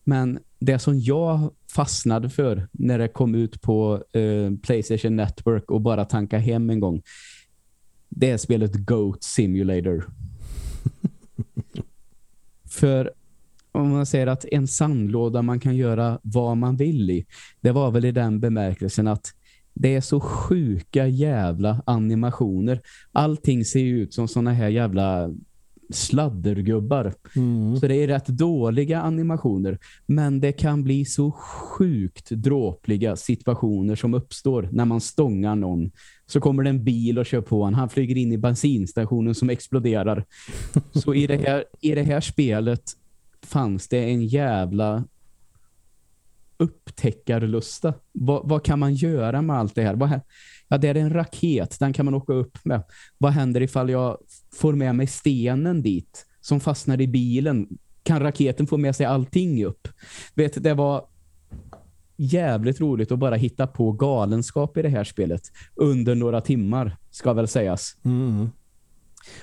Men 0.04 0.38
det 0.58 0.78
som 0.78 1.00
jag 1.00 1.50
fastnade 1.74 2.30
för 2.30 2.68
när 2.72 2.98
det 2.98 3.08
kom 3.08 3.34
ut 3.34 3.60
på 3.60 4.04
eh, 4.12 4.56
Playstation 4.62 5.16
Network 5.16 5.70
och 5.70 5.80
bara 5.80 6.04
tanka 6.04 6.38
hem 6.38 6.70
en 6.70 6.80
gång, 6.80 7.02
det 8.08 8.30
är 8.30 8.36
spelet 8.36 8.74
Goat 8.74 9.22
Simulator. 9.22 10.10
för 12.70 13.12
om 13.72 13.88
man 13.88 14.06
säger 14.06 14.26
att 14.26 14.44
en 14.44 14.68
sandlåda 14.68 15.42
man 15.42 15.60
kan 15.60 15.76
göra 15.76 16.18
vad 16.22 16.56
man 16.56 16.76
vill 16.76 17.10
i, 17.10 17.26
det 17.60 17.72
var 17.72 17.90
väl 17.90 18.04
i 18.04 18.12
den 18.12 18.40
bemärkelsen 18.40 19.08
att 19.08 19.34
det 19.74 19.94
är 19.94 20.00
så 20.00 20.20
sjuka 20.20 21.06
jävla 21.06 21.82
animationer. 21.86 22.80
Allting 23.12 23.64
ser 23.64 23.80
ju 23.80 24.02
ut 24.02 24.14
som 24.14 24.28
såna 24.28 24.52
här 24.52 24.68
jävla 24.68 25.30
sladdergubbar. 25.90 27.14
Mm. 27.36 27.76
Så 27.76 27.86
det 27.86 27.94
är 27.94 28.06
rätt 28.06 28.26
dåliga 28.26 29.00
animationer. 29.00 29.78
Men 30.06 30.40
det 30.40 30.52
kan 30.52 30.84
bli 30.84 31.04
så 31.04 31.30
sjukt 31.30 32.30
dråpliga 32.30 33.16
situationer 33.16 33.96
som 33.96 34.14
uppstår 34.14 34.68
när 34.72 34.84
man 34.84 35.00
stångar 35.00 35.56
någon. 35.56 35.90
Så 36.26 36.40
kommer 36.40 36.62
det 36.62 36.70
en 36.70 36.84
bil 36.84 37.18
och 37.18 37.26
kör 37.26 37.40
på 37.40 37.62
honom. 37.62 37.74
Han 37.74 37.88
flyger 37.88 38.16
in 38.16 38.32
i 38.32 38.38
bensinstationen 38.38 39.34
som 39.34 39.50
exploderar. 39.50 40.24
Så 40.92 41.14
i 41.14 41.26
det 41.26 41.36
här, 41.36 41.64
i 41.80 41.94
det 41.94 42.02
här 42.02 42.20
spelet 42.20 42.82
fanns 43.42 43.88
det 43.88 43.98
en 43.98 44.26
jävla 44.26 45.04
upptäckarlusta. 46.56 47.94
Vad, 48.12 48.48
vad 48.48 48.64
kan 48.64 48.78
man 48.78 48.94
göra 48.94 49.42
med 49.42 49.56
allt 49.56 49.74
det 49.74 49.82
här? 49.82 49.94
Vad, 49.94 50.20
ja, 50.68 50.78
det 50.78 50.88
är 50.88 50.94
en 50.94 51.12
raket. 51.12 51.76
Den 51.78 51.92
kan 51.92 52.04
man 52.04 52.14
åka 52.14 52.32
upp 52.32 52.64
med. 52.64 52.82
Vad 53.18 53.32
händer 53.32 53.60
ifall 53.60 53.90
jag 53.90 54.18
får 54.54 54.72
med 54.72 54.94
mig 54.94 55.06
stenen 55.06 55.82
dit 55.82 56.26
som 56.40 56.60
fastnar 56.60 57.00
i 57.00 57.08
bilen? 57.08 57.68
Kan 58.02 58.20
raketen 58.20 58.66
få 58.66 58.76
med 58.76 58.96
sig 58.96 59.06
allting 59.06 59.64
upp? 59.64 59.88
Vet, 60.34 60.62
det 60.62 60.74
var 60.74 61.06
jävligt 62.16 62.80
roligt 62.80 63.12
att 63.12 63.18
bara 63.18 63.36
hitta 63.36 63.66
på 63.66 63.92
galenskap 63.92 64.76
i 64.76 64.82
det 64.82 64.88
här 64.88 65.04
spelet 65.04 65.42
under 65.74 66.14
några 66.14 66.40
timmar, 66.40 66.96
ska 67.10 67.32
väl 67.32 67.48
sägas. 67.48 67.96
Mm. 68.04 68.48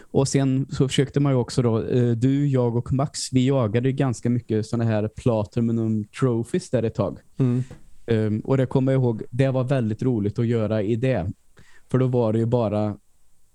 Och 0.02 0.28
sen 0.28 0.68
så 0.70 0.88
försökte 0.88 1.20
man 1.20 1.32
ju 1.32 1.38
också 1.38 1.62
då, 1.62 1.84
eh, 1.84 2.12
du, 2.12 2.48
jag 2.48 2.76
och 2.76 2.94
Max, 2.94 3.34
vi 3.34 3.48
jagade 3.48 3.92
ganska 3.92 4.30
mycket 4.30 4.66
sådana 4.66 4.90
här 4.92 5.08
Platinum 5.08 6.04
Trophies 6.04 6.70
där 6.70 6.84
ett 6.84 6.96
tag. 6.96 7.20
Mm. 7.38 7.64
Um, 8.12 8.40
och 8.40 8.58
det 8.58 8.66
kommer 8.66 8.92
jag 8.92 9.02
ihåg, 9.02 9.24
det 9.30 9.50
var 9.50 9.64
väldigt 9.64 10.04
roligt 10.04 10.40
att 10.40 10.48
göra 10.48 10.82
i 10.82 10.96
det. 10.96 11.32
För 11.92 11.98
då 11.98 12.08
var 12.08 12.34
det 12.34 12.40
ju 12.40 12.46
bara 12.46 12.98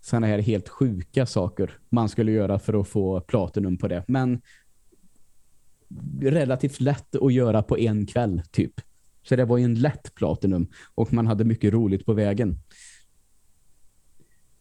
sådana 0.00 0.26
här 0.26 0.38
helt 0.38 0.68
sjuka 0.68 1.26
saker 1.26 1.78
man 1.88 2.08
skulle 2.08 2.32
göra 2.32 2.58
för 2.58 2.80
att 2.80 2.88
få 2.88 3.20
Platinum 3.20 3.78
på 3.78 3.88
det. 3.88 4.04
Men 4.08 4.40
relativt 6.20 6.80
lätt 6.80 7.16
att 7.16 7.32
göra 7.32 7.62
på 7.62 7.78
en 7.78 8.06
kväll 8.06 8.42
typ. 8.50 8.80
Så 9.22 9.36
det 9.36 9.44
var 9.44 9.58
ju 9.58 9.64
en 9.64 9.74
lätt 9.74 10.14
Platinum 10.14 10.68
och 10.94 11.12
man 11.12 11.26
hade 11.26 11.44
mycket 11.44 11.72
roligt 11.72 12.06
på 12.06 12.12
vägen. 12.12 12.58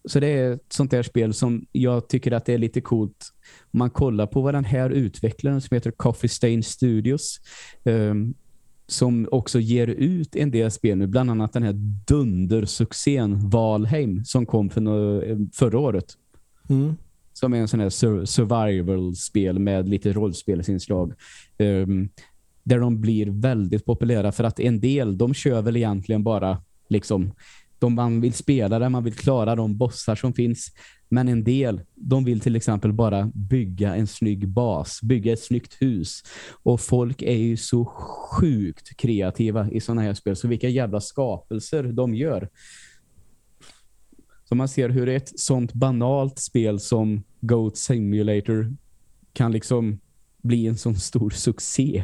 Så 0.06 0.20
det 0.20 0.28
är 0.28 0.52
ett 0.52 0.74
sånt 0.74 0.92
där 0.92 1.04
spel 1.04 1.34
som 1.34 1.66
jag 1.72 2.10
tycker 2.10 2.32
att 2.32 2.46
det 2.46 2.54
är 2.54 2.58
lite 2.58 2.82
coolt. 2.82 3.34
Om 3.72 3.78
man 3.78 3.90
kollar 3.90 4.28
på 4.28 4.42
vad 4.42 4.54
den 4.54 4.66
här 4.66 4.90
utvecklaren 4.90 5.62
som 5.62 5.76
heter 5.76 5.92
Coffee 5.92 6.30
Stain 6.30 6.64
Studios 6.64 7.40
um, 7.84 8.34
som 8.88 9.28
också 9.32 9.60
ger 9.60 9.88
ut 9.88 10.36
en 10.36 10.52
del 10.52 10.72
spel 10.72 10.98
nu, 10.98 11.08
bland 11.08 11.32
annat 11.32 11.54
den 11.54 11.64
här 11.64 11.74
dundersuccén 12.08 13.50
Valheim 13.50 14.26
som 14.26 14.46
kom 14.46 14.70
för 14.70 15.50
förra 15.54 15.80
året. 15.80 16.06
Mm. 16.70 16.96
Som 17.34 17.54
är 17.54 17.58
en 17.58 17.68
sån 17.68 17.80
här 17.80 17.90
sur- 17.90 18.26
survival-spel 18.26 19.60
med 19.60 19.90
lite 19.90 20.14
rollspelsinslag. 20.14 21.14
Um, 21.58 22.10
där 22.64 22.80
de 22.80 23.02
blir 23.02 23.28
väldigt 23.30 23.86
populära 23.86 24.32
för 24.32 24.44
att 24.44 24.60
en 24.60 24.80
del, 24.80 25.18
de 25.18 25.34
kör 25.34 25.62
väl 25.62 25.78
egentligen 25.78 26.24
bara 26.24 26.62
liksom, 26.90 27.32
de 27.86 27.96
man 27.96 28.22
vill 28.22 28.34
spela 28.34 28.80
där, 28.80 28.90
man 28.90 29.04
vill 29.04 29.14
klara 29.14 29.56
de 29.56 29.78
bossar 29.78 30.16
som 30.16 30.34
finns. 30.34 30.72
Men 31.10 31.28
en 31.28 31.44
del, 31.44 31.82
de 31.96 32.26
vill 32.26 32.40
till 32.40 32.56
exempel 32.56 32.94
bara 32.94 33.32
bygga 33.34 33.96
en 33.96 34.08
snygg 34.08 34.48
bas, 34.48 35.00
bygga 35.02 35.34
ett 35.34 35.44
snyggt 35.44 35.82
hus. 35.82 36.24
Och 36.64 36.82
folk 36.82 37.22
är 37.22 37.38
ju 37.38 37.58
så 37.58 37.86
sjukt 37.86 38.98
kreativa 38.98 39.72
i 39.72 39.82
sådana 39.82 40.02
här 40.02 40.14
spel. 40.14 40.36
Så 40.36 40.48
vilka 40.48 40.70
jävla 40.70 41.02
skapelser 41.02 41.84
de 41.84 42.16
gör. 42.16 42.50
Så 44.50 44.56
man 44.56 44.68
ser 44.68 44.90
hur 44.90 45.10
ett 45.10 45.40
sånt 45.40 45.74
banalt 45.74 46.40
spel 46.40 46.80
som 46.80 47.24
Goat 47.42 47.78
Simulator 47.78 48.76
kan 49.34 49.52
liksom 49.52 50.00
bli 50.44 50.68
en 50.68 50.78
sån 50.78 50.96
stor 50.96 51.30
succé 51.30 52.04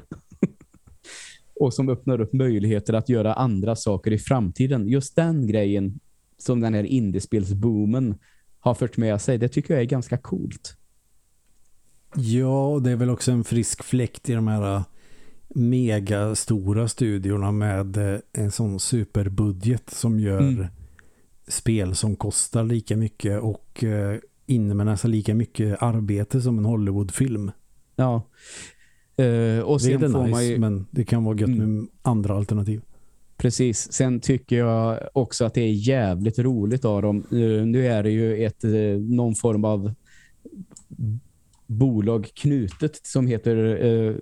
och 1.61 1.73
som 1.73 1.89
öppnar 1.89 2.21
upp 2.21 2.33
möjligheter 2.33 2.93
att 2.93 3.09
göra 3.09 3.33
andra 3.33 3.75
saker 3.75 4.11
i 4.11 4.17
framtiden. 4.17 4.87
Just 4.87 5.15
den 5.15 5.47
grejen 5.47 5.99
som 6.37 6.59
den 6.61 6.73
här 6.73 6.83
indiespelsboomen 6.83 8.15
har 8.59 8.73
fört 8.73 8.97
med 8.97 9.21
sig, 9.21 9.37
det 9.37 9.47
tycker 9.47 9.73
jag 9.73 9.81
är 9.81 9.87
ganska 9.87 10.17
coolt. 10.17 10.77
Ja, 12.15 12.67
och 12.67 12.81
det 12.81 12.91
är 12.91 12.95
väl 12.95 13.09
också 13.09 13.31
en 13.31 13.43
frisk 13.43 13.83
fläkt 13.83 14.29
i 14.29 14.33
de 14.33 14.47
här 14.47 14.75
äh, 14.75 14.83
mega 15.55 16.35
stora 16.35 16.87
studiorna 16.87 17.51
med 17.51 17.97
äh, 17.97 18.19
en 18.33 18.51
sån 18.51 18.79
superbudget 18.79 19.89
som 19.89 20.19
gör 20.19 20.39
Mm. 20.39 20.65
spel 21.47 21.95
som 21.95 22.15
kostar 22.15 22.63
lika 22.63 22.97
mycket 22.97 23.41
och 23.41 23.83
äh, 23.83 24.17
innebär 24.45 24.85
nästan 24.85 25.11
lika 25.11 25.35
mycket 25.35 25.81
arbete 25.81 26.41
som 26.41 26.57
en 26.57 26.65
Hollywoodfilm. 26.65 27.51
Ja. 27.95 28.27
Eh, 29.21 29.59
och 29.63 29.79
Det 29.81 29.93
är 29.93 30.23
nice, 30.27 30.43
ju, 30.43 30.57
men 30.59 30.85
det 30.91 31.03
kan 31.03 31.23
vara 31.23 31.37
gött 31.37 31.49
Mm. 31.49 31.75
med 31.75 31.87
andra 32.01 32.35
alternativ. 32.35 32.81
Precis. 33.37 33.91
Sen 33.91 34.19
tycker 34.19 34.57
jag 34.57 34.99
också 35.13 35.45
att 35.45 35.53
det 35.53 35.61
är 35.61 35.71
jävligt 35.73 36.39
roligt 36.39 36.85
av 36.85 37.01
dem. 37.01 37.17
Eh, 37.31 37.65
Nu 37.65 37.87
är 37.87 38.03
det 38.03 38.11
ju 38.11 38.45
ett, 38.45 38.63
eh, 38.63 38.71
någon 38.99 39.35
form 39.35 39.65
av 39.65 39.93
bolag 41.67 42.27
knutet 42.33 42.99
som 43.05 43.27
heter 43.27 43.85
eh, 43.85 44.15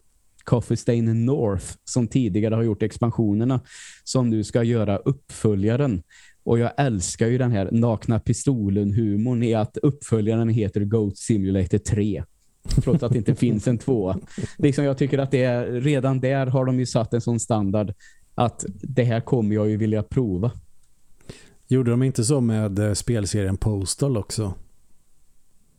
Coffee 0.43 0.77
Stain 0.77 1.25
North 1.25 1.65
som 1.83 2.07
tidigare 2.07 2.55
har 2.55 2.63
gjort 2.63 2.83
expansionerna 2.83 3.61
som 4.03 4.29
nu 4.29 4.43
ska 4.43 4.63
göra 4.63 4.97
uppföljaren. 4.97 6.03
Och 6.43 6.59
jag 6.59 6.71
älskar 6.77 7.27
ju 7.27 7.37
den 7.37 7.51
här 7.51 7.69
nakna 7.71 8.19
pistolen-humorn 8.19 9.43
i 9.43 9.53
att 9.53 9.77
uppföljaren 9.77 10.49
heter 10.49 10.81
Goat 10.85 11.17
Simulator 11.17 11.77
3. 11.77 12.23
Trots 12.63 13.03
att 13.03 13.11
det 13.11 13.17
inte 13.17 13.35
finns 13.35 13.67
en 13.67 13.77
tvåa. 13.77 14.17
Liksom 14.57 14.83
jag 14.83 14.97
tycker 14.97 15.17
att 15.17 15.31
det 15.31 15.43
är, 15.43 15.65
redan 15.65 16.19
där 16.19 16.45
har 16.47 16.65
de 16.65 16.79
ju 16.79 16.85
satt 16.85 17.13
en 17.13 17.21
sån 17.21 17.39
standard 17.39 17.93
att 18.35 18.65
det 18.81 19.03
här 19.03 19.21
kommer 19.21 19.55
jag 19.55 19.69
ju 19.69 19.77
vilja 19.77 20.03
prova. 20.03 20.51
Gjorde 21.67 21.91
de 21.91 22.03
inte 22.03 22.23
så 22.23 22.41
med 22.41 22.79
äh, 22.79 22.93
spelserien 22.93 23.57
Postal 23.57 24.17
också? 24.17 24.53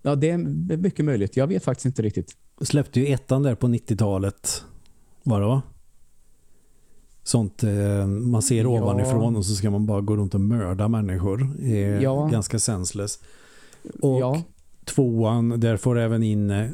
Ja, 0.03 0.14
det 0.14 0.31
är 0.31 0.39
mycket 0.76 1.05
möjligt. 1.05 1.37
Jag 1.37 1.47
vet 1.47 1.64
faktiskt 1.64 1.87
inte 1.87 2.03
riktigt. 2.03 2.37
Släppte 2.61 3.01
ju 3.01 3.07
ettan 3.07 3.43
där 3.43 3.55
på 3.55 3.66
90-talet. 3.66 4.64
Var 5.22 5.41
det 5.41 5.47
va? 5.47 5.62
Sånt 7.22 7.62
eh, 7.62 8.07
man 8.07 8.43
ser 8.43 8.62
Ja. 8.62 8.68
ovanifrån 8.68 9.37
och 9.37 9.47
så 9.47 9.55
ska 9.55 9.70
man 9.70 9.87
bara 9.87 10.01
gå 10.01 10.16
runt 10.16 10.35
och 10.35 10.41
mörda 10.41 10.89
människor. 10.89 11.49
Eh, 11.62 12.03
Ja. 12.03 12.26
Ganska 12.33 12.59
senseless. 12.59 13.18
Och 14.01 14.20
ja, 14.20 14.43
tvåan, 14.85 15.61
där 15.61 15.76
får 15.76 15.99
även 15.99 16.22
in 16.22 16.51
eh, 16.51 16.70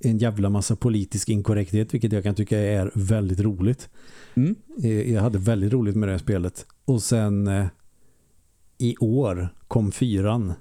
en 0.00 0.18
jävla 0.18 0.50
massa 0.50 0.76
politisk 0.76 1.28
inkorrekthet 1.28 1.94
vilket 1.94 2.12
jag 2.12 2.22
kan 2.22 2.34
tycka 2.34 2.58
är 2.58 2.90
väldigt 2.94 3.40
roligt. 3.40 3.90
mm. 4.34 4.56
Eh, 4.82 5.12
jag 5.12 5.22
hade 5.22 5.38
väldigt 5.38 5.72
roligt 5.72 5.96
med 5.96 6.08
det 6.08 6.12
här 6.12 6.18
spelet. 6.18 6.66
Och 6.84 7.02
sen 7.02 7.46
eh, 7.48 7.66
i 8.78 8.96
år 8.96 9.48
kom 9.68 9.92
fyran. 9.92 10.52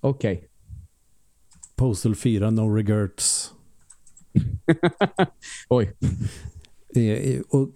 okej. 0.00 0.44
Postal 1.76 2.14
4 2.14 2.50
No 2.50 2.74
Regrets. 2.74 3.52
Oj. 5.68 5.92
Eh, 6.94 7.40
och 7.48 7.70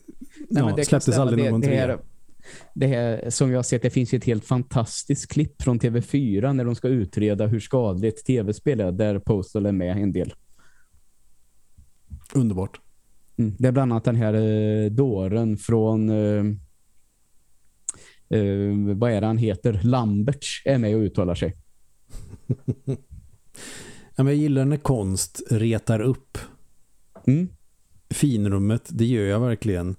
Nej, 0.48 0.62
ja, 0.62 0.66
det 0.66 0.74
kan 0.76 0.84
släpptes 0.84 1.18
aldrig 1.18 1.44
det, 1.44 1.50
någon 1.50 1.60
det, 1.60 1.66
trea. 1.66 1.80
här, 1.86 1.98
det 2.74 2.86
här 2.86 3.30
som 3.30 3.52
jag 3.52 3.66
sett, 3.66 3.82
det 3.82 3.90
finns 3.90 4.14
ett 4.14 4.24
helt 4.24 4.44
fantastiskt 4.44 5.32
klipp 5.32 5.62
från 5.62 5.80
TV4 5.80 6.52
när 6.52 6.64
de 6.64 6.74
ska 6.74 6.88
utreda 6.88 7.46
hur 7.46 7.60
skadligt 7.60 8.24
tv-spel 8.24 8.80
är, 8.80 8.92
där 8.92 9.18
Postal 9.18 9.66
är 9.66 9.72
med 9.72 9.96
en 9.96 10.12
del. 10.12 10.34
Underbart. 12.34 12.80
Mm. 13.36 13.54
Det 13.58 13.68
är 13.68 13.72
bland 13.72 13.92
annat 13.92 14.04
den 14.04 14.16
här 14.16 14.34
eh, 14.34 14.90
dåren 14.90 15.56
från 15.56 16.08
eh, 16.10 16.44
eh, 18.28 18.96
vad 18.96 19.12
är 19.12 19.20
det 19.20 19.26
han 19.26 19.38
heter? 19.38 19.80
Lamberts 19.82 20.62
är 20.64 20.78
med 20.78 20.96
och 20.96 21.00
uttalar 21.00 21.34
sig. 21.34 21.56
Ja, 24.16 24.22
men 24.24 24.26
jag 24.26 24.42
gillar 24.42 24.64
när 24.64 24.76
konst 24.76 25.42
retar 25.50 26.00
upp 26.00 26.38
Mm. 27.26 27.48
finrummet. 28.10 28.88
Det 28.92 29.04
gör 29.04 29.24
jag 29.24 29.40
verkligen. 29.40 29.96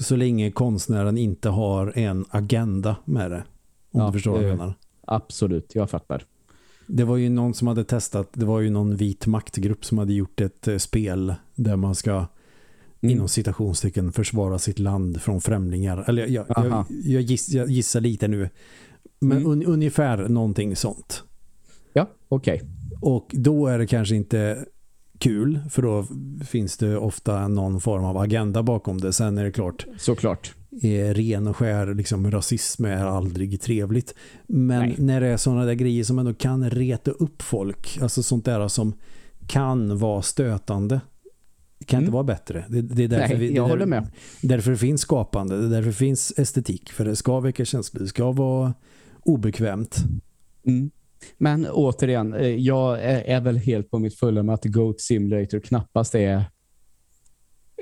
Så 0.00 0.16
länge 0.16 0.50
konstnären 0.50 1.18
inte 1.18 1.48
har 1.48 1.98
en 1.98 2.24
agenda 2.30 2.96
med 3.04 3.30
det. 3.30 3.44
Om 3.90 4.00
Ja, 4.00 4.06
du 4.06 4.12
förstår 4.12 4.32
vad 4.32 4.42
jag 4.44 4.58
menar. 4.58 4.74
Absolut, 5.06 5.74
jag 5.74 5.90
fattar. 5.90 6.24
Det 6.86 7.04
var 7.04 7.16
ju 7.16 7.28
någon 7.28 7.54
som 7.54 7.68
hade 7.68 7.84
testat, 7.84 8.28
det 8.32 8.44
var 8.44 8.60
ju 8.60 8.70
någon 8.70 8.96
vit 8.96 9.26
maktgrupp 9.26 9.84
som 9.84 9.98
hade 9.98 10.12
gjort 10.12 10.40
ett 10.40 10.68
eh, 10.68 10.76
spel 10.78 11.34
där 11.54 11.76
man 11.76 11.94
ska 11.94 12.26
Mm. 13.00 13.16
inom 13.16 13.28
citationstecken 13.28 14.12
försvara 14.12 14.58
sitt 14.58 14.78
land 14.78 15.22
från 15.22 15.40
främlingar. 15.40 16.04
Eller 16.08 16.26
jag, 16.26 16.46
jag, 16.48 16.84
jag, 17.04 17.22
giss, 17.22 17.48
jag 17.48 17.70
gissar 17.70 18.00
lite 18.00 18.28
nu. 18.28 18.48
Men 19.18 19.38
Mm. 19.38 19.50
un, 19.50 19.64
ungefär 19.64 20.28
någonting 20.28 20.76
sånt. 20.76 21.22
Ja, 21.92 22.10
okej. 22.28 22.62
Och 23.00 23.30
då 23.32 23.66
är 23.66 23.78
det 23.78 23.86
kanske 23.86 24.14
inte 24.16 24.64
kul 25.24 25.60
för 25.70 25.82
då 25.82 26.06
finns 26.44 26.76
det 26.76 26.96
ofta 26.96 27.48
någon 27.48 27.80
form 27.80 28.04
av 28.04 28.16
agenda 28.18 28.62
bakom 28.62 29.00
det. 29.00 29.12
Sen 29.12 29.38
är 29.38 29.44
det 29.44 29.52
klart, 29.52 29.86
Såklart. 29.98 30.54
eh, 30.82 31.14
ren 31.14 31.46
och 31.46 31.56
skär 31.56 31.94
liksom, 31.94 32.30
rasism 32.30 32.84
är 32.84 33.04
aldrig 33.04 33.60
trevligt. 33.60 34.14
Men 34.46 34.80
Nej. 34.80 34.94
när 34.98 35.20
det 35.20 35.26
är 35.26 35.36
sådana 35.36 35.64
där 35.64 35.74
grejer 35.74 36.04
som 36.04 36.18
ändå 36.18 36.34
kan 36.34 36.70
reta 36.70 37.10
upp 37.10 37.42
folk, 37.42 37.98
alltså 38.02 38.22
sånt 38.22 38.44
där 38.44 38.68
som 38.68 38.92
kan 39.46 39.98
vara 39.98 40.22
stötande 40.22 41.00
det 41.78 41.84
kan 41.84 41.96
Mm. 41.98 42.04
inte 42.04 42.12
vara 42.14 42.24
bättre. 42.24 42.64
Det, 42.68 42.82
det 42.82 43.04
är 43.04 43.08
därför 43.08 43.28
Nej, 43.28 43.38
vi, 43.38 43.48
det 43.48 43.54
jag 43.54 43.64
är 43.64 43.68
håller 43.70 43.86
där- 43.86 43.86
med. 43.90 44.08
Därför 44.42 44.74
finns 44.74 45.00
skapande, 45.00 45.58
det 45.60 45.64
är 45.66 45.70
därför 45.70 45.92
finns 45.92 46.32
estetik. 46.36 46.90
För 46.92 47.04
det 47.04 47.16
ska 47.16 47.40
väcka 47.40 47.64
känslor, 47.64 48.02
det 48.02 48.08
ska 48.08 48.32
vara 48.32 48.74
obekvämt. 49.22 49.96
Mm. 50.66 50.90
Men 51.38 51.66
återigen, 51.66 52.34
eh, 52.34 52.46
jag 52.46 53.00
är, 53.00 53.20
är 53.20 53.40
väl 53.40 53.56
helt 53.56 53.90
på 53.90 53.98
mitt 53.98 54.18
fulla 54.18 54.42
med 54.42 54.54
att 54.54 54.64
Goat 54.64 55.00
Simulator 55.00 55.60
knappast 55.60 56.14
är 56.14 56.44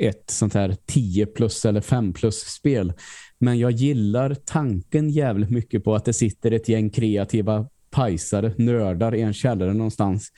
ett 0.00 0.30
sånt 0.30 0.54
här 0.54 0.76
10 0.86 1.26
plus 1.26 1.64
eller 1.64 1.80
5 1.80 2.12
plus 2.12 2.38
spel. 2.38 2.92
Men 3.38 3.58
jag 3.58 3.70
gillar 3.70 4.34
tanken 4.34 5.10
jävligt 5.10 5.50
mycket 5.50 5.84
på 5.84 5.94
att 5.94 6.04
det 6.04 6.12
sitter 6.12 6.50
ett 6.50 6.68
gäng 6.68 6.90
kreativa 6.90 7.68
pajsare, 7.90 8.54
nördar 8.58 9.14
i 9.14 9.20
en 9.20 9.32
källare 9.32 9.72
någonstans. 9.74 10.28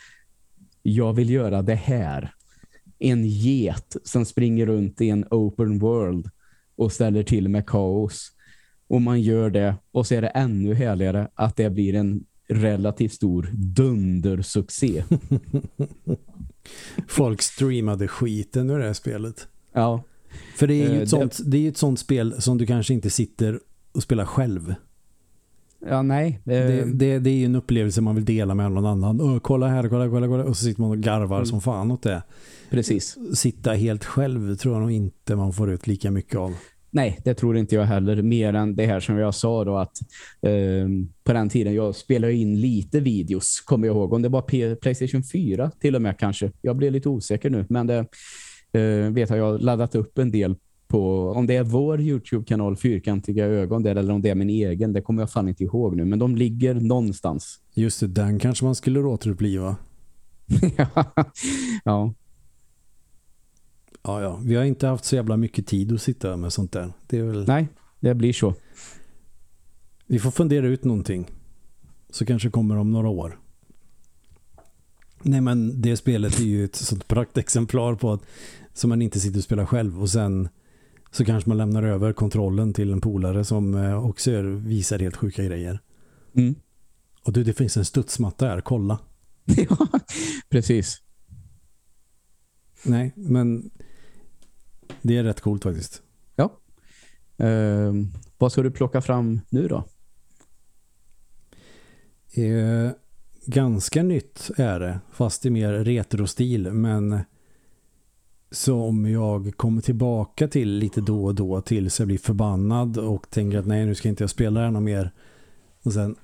Jag 0.82 1.12
vill 1.12 1.30
göra 1.30 1.62
det 1.62 1.74
här. 1.74 2.30
En 2.98 3.26
get 3.26 3.96
som 4.04 4.24
springer 4.24 4.66
runt 4.66 5.00
i 5.00 5.10
en 5.10 5.24
open 5.30 5.78
world 5.78 6.30
och 6.76 6.92
ställer 6.92 7.22
till 7.22 7.48
med 7.48 7.66
kaos. 7.66 8.30
Och 8.88 9.02
man 9.02 9.20
gör 9.20 9.50
det 9.50 9.74
och 9.92 10.06
så 10.06 10.14
är 10.14 10.22
det 10.22 10.28
ännu 10.28 10.74
härligare 10.74 11.28
att 11.34 11.56
det 11.56 11.70
blir 11.70 11.94
en 11.94 12.24
relativt 12.48 13.12
stor 13.12 13.50
dundersuccé. 13.54 15.04
Folk 17.08 17.42
streamade 17.42 18.08
skiten 18.08 18.70
ur 18.70 18.78
det 18.78 18.84
här 18.84 18.92
spelet. 18.92 19.48
Ja, 19.72 20.02
För 20.56 20.66
det 20.66 20.74
är 20.74 20.88
ju 20.88 20.90
Eh, 20.90 20.94
ett, 20.94 21.00
det- 21.00 21.06
sånt, 21.06 21.38
det 21.46 21.56
är 21.56 21.60
ju 21.60 21.68
ett 21.68 21.76
sånt 21.76 21.98
spel 21.98 22.42
som 22.42 22.58
du 22.58 22.66
kanske 22.66 22.94
inte 22.94 23.10
sitter 23.10 23.60
och 23.92 24.02
spelar 24.02 24.24
själv. 24.24 24.74
ja 25.88 26.02
nej. 26.02 26.40
Det, 26.44 26.84
det, 26.92 27.18
det 27.18 27.30
är 27.30 27.34
ju 27.34 27.44
en 27.44 27.54
upplevelse 27.54 28.00
man 28.00 28.14
vill 28.14 28.24
dela 28.24 28.54
med 28.54 28.72
någon 28.72 28.86
annan. 28.86 29.20
Åh, 29.20 29.38
kolla 29.38 29.68
här, 29.68 29.88
kolla, 29.88 30.08
kolla, 30.08 30.26
kolla. 30.26 30.44
Och 30.44 30.56
så 30.56 30.64
sitter 30.64 30.80
man 30.80 30.90
och 30.90 30.98
garvar 30.98 31.36
Mm. 31.36 31.46
som 31.46 31.60
fan 31.60 31.90
åt 31.90 32.02
det. 32.02 32.22
precis. 32.70 33.16
Sitta 33.34 33.72
helt 33.72 34.04
själv 34.04 34.56
tror 34.56 34.74
jag 34.74 34.80
nog 34.82 34.92
inte 34.92 35.36
man 35.36 35.52
får 35.52 35.70
ut 35.70 35.86
lika 35.86 36.10
mycket 36.10 36.36
av. 36.36 36.54
Nej, 36.94 37.20
det 37.24 37.34
tror 37.34 37.56
inte 37.56 37.74
jag 37.74 37.84
heller. 37.84 38.22
Mer 38.22 38.54
än 38.54 38.76
det 38.76 38.86
här 38.86 39.00
som 39.00 39.18
jag 39.18 39.34
sa 39.34 39.64
då 39.64 39.76
att 39.76 40.00
eh, 40.42 40.88
på 41.24 41.32
den 41.32 41.48
tiden 41.48 41.74
jag 41.74 41.94
spelade 41.94 42.32
in 42.32 42.60
lite 42.60 43.00
videos, 43.00 43.60
kommer 43.60 43.86
jag 43.86 43.96
ihåg. 43.96 44.12
Om 44.12 44.22
det 44.22 44.28
var 44.28 44.42
P- 44.42 44.76
Playstation 44.76 45.22
4 45.22 45.70
till 45.80 45.96
och 45.96 46.02
med 46.02 46.18
kanske. 46.18 46.52
Jag 46.62 46.76
blir 46.76 46.90
lite 46.90 47.08
osäker 47.08 47.50
nu, 47.50 47.66
men 47.68 47.86
det 47.86 47.98
eh, 48.72 49.10
vet 49.12 49.30
jag, 49.30 49.38
jag 49.38 49.44
har 49.44 49.58
laddat 49.58 49.94
upp 49.94 50.18
en 50.18 50.30
del 50.30 50.56
på, 50.88 51.30
om 51.30 51.46
det 51.46 51.56
är 51.56 51.62
vår 51.62 52.00
YouTube-kanal 52.00 52.76
Fyrkantiga 52.76 53.46
ögon 53.46 53.82
där 53.82 53.96
eller 53.96 54.12
om 54.12 54.22
det 54.22 54.30
är 54.30 54.34
min 54.34 54.50
egen, 54.50 54.92
det 54.92 55.00
kommer 55.00 55.22
jag 55.22 55.30
fan 55.30 55.48
inte 55.48 55.64
ihåg 55.64 55.96
nu. 55.96 56.04
Men 56.04 56.18
de 56.18 56.36
ligger 56.36 56.74
någonstans. 56.74 57.60
Just 57.74 58.00
det, 58.00 58.06
den 58.06 58.38
kanske 58.38 58.64
man 58.64 58.74
skulle 58.74 59.00
återuppliva. 59.00 59.76
ja, 61.84 62.14
Ja, 64.04 64.22
ja. 64.22 64.40
Vi 64.44 64.54
har 64.54 64.64
inte 64.64 64.86
haft 64.86 65.04
så 65.04 65.16
jävla 65.16 65.36
mycket 65.36 65.66
tid 65.66 65.92
att 65.92 66.02
sitta 66.02 66.36
med 66.36 66.52
sånt 66.52 66.72
där. 66.72 66.92
Det 67.06 67.22
väl... 67.22 67.46
nej, 67.46 67.68
det 68.00 68.14
blir 68.14 68.32
så. 68.32 68.54
Vi 70.06 70.18
får 70.18 70.30
fundera 70.30 70.66
ut 70.66 70.84
någonting. 70.84 71.30
Så 72.10 72.26
kanske 72.26 72.50
kommer 72.50 72.76
om 72.76 72.92
några 72.92 73.08
år. 73.08 73.38
Nej 75.22 75.40
men 75.40 75.80
det 75.80 75.96
spelet 75.96 76.38
är 76.38 76.44
ju 76.44 76.64
ett 76.64 76.76
sånt 76.76 77.08
praktexemplar 77.08 77.94
på 77.94 78.12
att 78.12 78.22
som 78.72 78.88
man 78.88 79.02
inte 79.02 79.20
sitter 79.20 79.38
och 79.38 79.44
spelar 79.44 79.66
själv 79.66 80.02
och 80.02 80.10
sen 80.10 80.48
så 81.10 81.24
kanske 81.24 81.50
man 81.50 81.56
lämnar 81.56 81.82
över 81.82 82.12
kontrollen 82.12 82.72
till 82.72 82.92
en 82.92 83.00
polare 83.00 83.44
som 83.44 83.74
eh, 83.74 84.06
också 84.06 84.30
är, 84.30 84.42
visar 84.42 84.98
helt 84.98 85.16
sjuka 85.16 85.44
grejer. 85.44 85.80
Mm. 86.34 86.54
Och 87.22 87.32
du, 87.32 87.44
det 87.44 87.52
finns 87.52 87.76
en 87.76 87.84
studsmatta 87.84 88.46
här, 88.46 88.60
kolla. 88.60 88.98
ja, 89.44 89.88
precis. 90.48 91.02
Nej, 92.84 93.12
men 93.16 93.70
det 95.02 95.16
är 95.16 95.24
rätt 95.24 95.40
coolt 95.40 95.62
faktiskt. 95.62 96.02
Eh, 97.36 97.92
vad 98.38 98.52
ska 98.52 98.62
du 98.62 98.70
plocka 98.70 99.00
fram 99.00 99.40
nu 99.48 99.68
då? 99.68 99.84
Eh, 102.42 102.90
ganska 103.46 104.02
nytt 104.02 104.50
är 104.56 104.80
det, 104.80 105.00
fast 105.12 105.46
i 105.46 105.50
mer 105.50 105.72
retrostil, 105.72 106.72
men 106.72 107.20
som 108.50 109.10
jag 109.10 109.56
kommer 109.56 109.82
tillbaka 109.82 110.48
till 110.48 110.68
lite 110.68 111.00
då 111.00 111.24
och 111.24 111.34
då 111.34 111.60
tills 111.60 111.98
jag 111.98 112.06
blir 112.06 112.18
förbannad 112.18 112.98
och 112.98 113.30
tänker 113.30 113.58
att 113.58 113.66
nej, 113.66 113.86
nu 113.86 113.94
ska 113.94 114.08
inte 114.08 114.22
jag 114.22 114.30
spela 114.30 114.60
det 114.60 114.66
här 114.66 114.72
något 114.72 114.82
mer. 114.82 115.10
Och 115.82 115.92
sen 115.92 116.16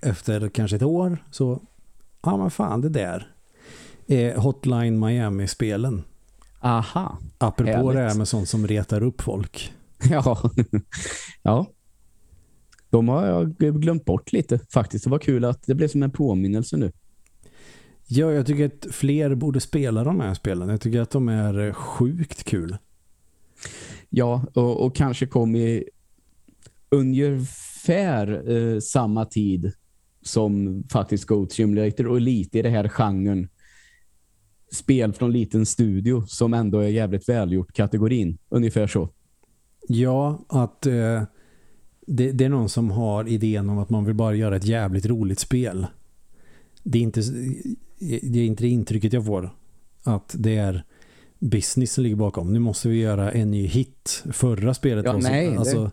efter 0.00 0.48
kanske 0.48 0.76
ett 0.76 0.82
år 0.82 1.24
så, 1.30 1.62
ja 2.22 2.36
men 2.36 2.50
fan 2.50 2.80
det 2.80 2.88
där. 2.88 3.32
Eh, 4.06 4.42
Hotline 4.42 4.98
Miami-spelen. 4.98 6.02
Aha. 6.60 7.18
Apropå 7.38 7.70
Härligt. 7.70 7.94
det 7.94 8.00
här 8.00 8.14
med 8.14 8.28
sånt 8.28 8.48
som 8.48 8.66
retar 8.66 9.02
upp 9.02 9.20
folk. 9.20 9.72
Ja. 10.10 10.50
ja. 11.42 11.66
De 12.90 13.08
har 13.08 13.26
jag 13.26 13.56
glömt 13.56 14.04
bort 14.04 14.32
lite 14.32 14.60
faktiskt. 14.72 15.04
Det 15.04 15.10
var 15.10 15.18
kul 15.18 15.44
att 15.44 15.66
det 15.66 15.74
blev 15.74 15.88
som 15.88 16.02
en 16.02 16.10
påminnelse 16.10 16.76
nu. 16.76 16.92
Ja, 18.06 18.32
jag 18.32 18.46
tycker 18.46 18.66
att 18.66 18.94
fler 18.94 19.34
borde 19.34 19.60
spela 19.60 20.04
de 20.04 20.20
här 20.20 20.34
spelen. 20.34 20.68
Jag 20.68 20.80
tycker 20.80 21.00
att 21.00 21.10
de 21.10 21.28
är 21.28 21.72
sjukt 21.72 22.44
kul. 22.44 22.76
Ja, 24.10 24.46
och, 24.54 24.84
och 24.84 24.96
kanske 24.96 25.26
kom 25.26 25.56
i 25.56 25.84
ungefär 26.90 28.50
eh, 28.50 28.80
samma 28.80 29.24
tid 29.24 29.72
som 30.22 30.82
faktiskt 30.92 31.24
Goat 31.24 31.52
Simulator 31.52 32.06
och 32.06 32.20
lite 32.20 32.58
i 32.58 32.62
det 32.62 32.70
här 32.70 32.88
genren 32.88 33.48
spel 34.72 35.12
från 35.12 35.32
liten 35.32 35.66
studio 35.66 36.24
som 36.26 36.54
ändå 36.54 36.78
är 36.78 36.88
jävligt 36.88 37.28
välgjort 37.28 37.72
kategorin. 37.72 38.38
Ungefär 38.48 38.86
så. 38.86 39.08
Ja, 39.88 40.44
att 40.48 40.86
eh, 40.86 41.22
det, 42.06 42.32
det 42.32 42.44
är 42.44 42.48
någon 42.48 42.68
som 42.68 42.90
har 42.90 43.28
idén 43.28 43.70
om 43.70 43.78
att 43.78 43.90
man 43.90 44.04
vill 44.04 44.14
bara 44.14 44.34
göra 44.34 44.56
ett 44.56 44.64
jävligt 44.66 45.06
roligt 45.06 45.38
spel. 45.38 45.86
Det 46.82 46.98
är 46.98 47.02
inte, 47.02 47.20
det 48.22 48.38
är 48.38 48.46
inte 48.46 48.62
det 48.64 48.68
intrycket 48.68 49.12
jag 49.12 49.26
får. 49.26 49.50
Att 50.02 50.34
det 50.38 50.56
är 50.56 50.84
business 51.38 51.92
som 51.92 52.04
ligger 52.04 52.16
bakom. 52.16 52.52
Nu 52.52 52.58
måste 52.58 52.88
vi 52.88 52.96
göra 53.00 53.32
en 53.32 53.50
ny 53.50 53.66
hit. 53.66 54.24
Förra 54.32 54.74
spelet 54.74 55.04
Ja, 55.04 55.12
var 55.12 55.20
så, 55.20 55.28
nej, 55.28 55.50
det- 55.50 55.58
alltså, 55.58 55.90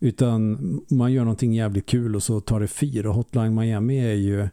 utan 0.00 0.58
man 0.90 1.12
gör 1.12 1.22
någonting 1.24 1.54
jävligt 1.54 1.86
kul 1.86 2.16
och 2.16 2.22
så 2.22 2.40
tar 2.40 2.60
det 2.60 2.68
fyra. 2.68 3.10
Hotline 3.10 3.54
Miami 3.54 3.98
är 3.98 4.14
ju 4.14 4.48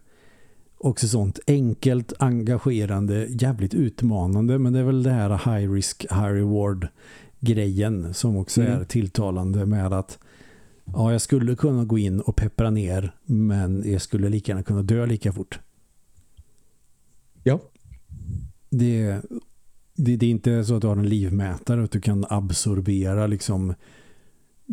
också 0.84 1.07
sånt 1.07 1.39
enkelt, 1.47 2.13
engagerande, 2.19 3.27
jävligt 3.29 3.73
utmanande. 3.73 4.59
Men 4.59 4.73
det 4.73 4.79
är 4.79 4.84
väl 4.84 5.03
det 5.03 5.11
här 5.11 5.29
high 5.29 5.71
risk, 5.71 6.05
high 6.09 6.34
reward 6.34 6.88
grejen 7.39 8.13
som 8.13 8.38
också 8.38 8.61
Mm. 8.61 8.82
är 8.82 8.86
tilltalande 8.86 9.65
med 9.65 9.93
att 9.93 10.19
ja, 10.86 11.11
jag 11.11 11.21
skulle 11.21 11.55
kunna 11.55 11.86
gå 11.86 11.97
in 11.97 12.19
och 12.19 12.36
peppra 12.36 12.69
ner 12.69 13.15
men 13.25 13.91
jag 13.91 14.01
skulle 14.01 14.29
lika 14.29 14.51
gärna 14.51 14.63
kunna 14.63 14.84
dö 14.84 15.05
lika 15.05 15.34
fort. 15.34 15.59
Ja. 17.43 17.59
Det, 18.69 19.21
det, 19.95 20.15
det 20.15 20.25
är 20.25 20.29
inte 20.29 20.63
så 20.65 20.75
att 20.75 20.82
du 20.82 20.88
har 20.88 20.95
en 20.95 21.09
livmätare 21.09 21.84
att 21.84 21.91
du 21.91 22.01
kan 22.01 22.25
absorbera 22.29 23.27
liksom 23.27 23.73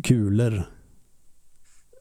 kulor. 0.03 0.63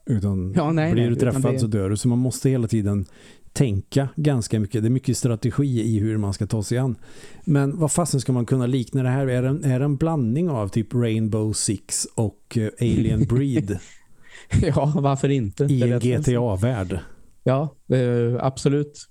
Utan 0.09 0.53
Ja, 0.57 0.73
nej, 0.73 0.93
blir 0.93 1.03
nej, 1.03 1.11
du 1.15 1.17
träffad 1.21 1.53
det- 1.55 1.59
så 1.59 1.67
dör 1.67 1.91
du. 1.91 1.97
Så 1.97 2.09
man 2.09 2.19
måste 2.19 2.51
hela 2.51 2.69
tiden 2.69 3.07
tänka 3.53 4.09
ganska 4.17 4.61
mycket. 4.61 4.83
Det 4.83 4.89
är 4.89 4.91
mycket 4.91 5.17
strategi 5.17 5.81
i 5.83 5.99
hur 5.99 6.17
man 6.17 6.35
ska 6.35 6.47
ta 6.47 6.63
sig 6.63 6.79
an. 6.79 6.97
Men 7.45 7.79
vad 7.79 7.93
fasen 7.93 8.21
ska 8.21 8.33
man 8.33 8.47
kunna 8.47 8.67
likna 8.67 9.03
det 9.03 9.09
här? 9.09 9.27
Är 9.27 9.43
det 9.43 9.49
en, 9.49 9.65
är 9.65 9.79
det 9.79 9.85
en 9.85 9.97
blandning 9.97 10.51
av 10.51 10.69
typ 10.69 10.95
Rainbow 10.95 11.53
Six 11.53 12.05
och 12.15 12.59
eh, 12.59 12.69
Alien 12.81 13.25
Breed 13.29 13.79
ja, 14.63 14.93
varför 14.97 15.29
inte? 15.29 15.65
i 15.65 15.83
en. 15.83 16.01
GTA-värld? 16.01 16.99
Ja, 17.45 17.77
eh, 17.93 18.45
absolut. 18.45 19.09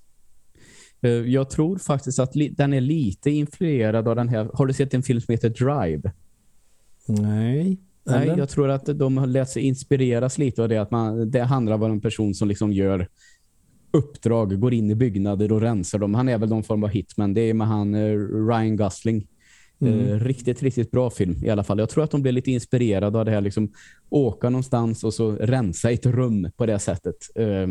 Eh, 1.02 1.10
jag 1.10 1.50
tror 1.50 1.78
faktiskt 1.78 2.18
att 2.18 2.32
den 2.56 2.72
är 2.72 2.80
lite 2.80 3.30
influerad 3.30 4.08
av 4.08 4.16
den 4.16 4.28
här. 4.28 4.50
Har 4.54 4.66
du 4.66 4.72
sett 4.72 4.94
en 4.94 5.02
film 5.02 5.20
som 5.20 5.32
heter 5.32 5.48
Drive? 5.50 6.12
Nej. 7.06 7.78
Nej, 8.10 8.28
Eller? 8.28 8.38
jag 8.38 8.48
tror 8.48 8.68
att 8.68 8.86
de 8.98 9.16
har 9.16 9.26
lärt 9.26 9.48
sig 9.48 9.62
inspireras 9.62 10.38
lite 10.38 10.62
av 10.62 10.68
det. 10.68 10.76
Att 10.76 10.90
man, 10.90 11.30
det 11.30 11.40
handlar 11.42 11.74
om 11.74 11.82
en 11.82 12.00
person 12.00 12.34
som 12.34 12.48
liksom 12.48 12.72
gör 12.72 13.08
uppdrag, 13.90 14.60
går 14.60 14.74
in 14.74 14.90
i 14.90 14.94
byggnader 14.94 15.52
och 15.52 15.60
rensar 15.60 15.98
dem. 15.98 16.14
Han 16.14 16.28
är 16.28 16.38
väl 16.38 16.48
någon 16.48 16.62
form 16.64 16.84
av 16.84 16.90
hitman. 16.90 17.34
Det 17.34 17.40
är 17.40 17.54
med 17.54 17.66
han 17.66 17.94
eh, 17.94 18.18
Ryan 18.48 18.76
Gosling. 18.76 19.26
Mm. 19.80 20.00
Eh, 20.08 20.20
riktigt, 20.20 20.62
riktigt 20.62 20.90
bra 20.90 21.10
film 21.10 21.44
i 21.44 21.50
alla 21.50 21.64
fall. 21.64 21.78
Jag 21.78 21.88
tror 21.88 22.04
att 22.04 22.10
de 22.10 22.22
blev 22.22 22.34
lite 22.34 22.50
inspirerade 22.50 23.18
av 23.18 23.24
det 23.24 23.30
här. 23.30 23.40
Liksom, 23.40 23.72
åka 24.10 24.50
någonstans 24.50 25.04
och 25.04 25.14
så 25.14 25.32
rensa 25.32 25.90
ett 25.90 26.06
rum 26.06 26.50
på 26.56 26.66
det 26.66 26.78
sättet. 26.78 27.16
Eh, 27.34 27.66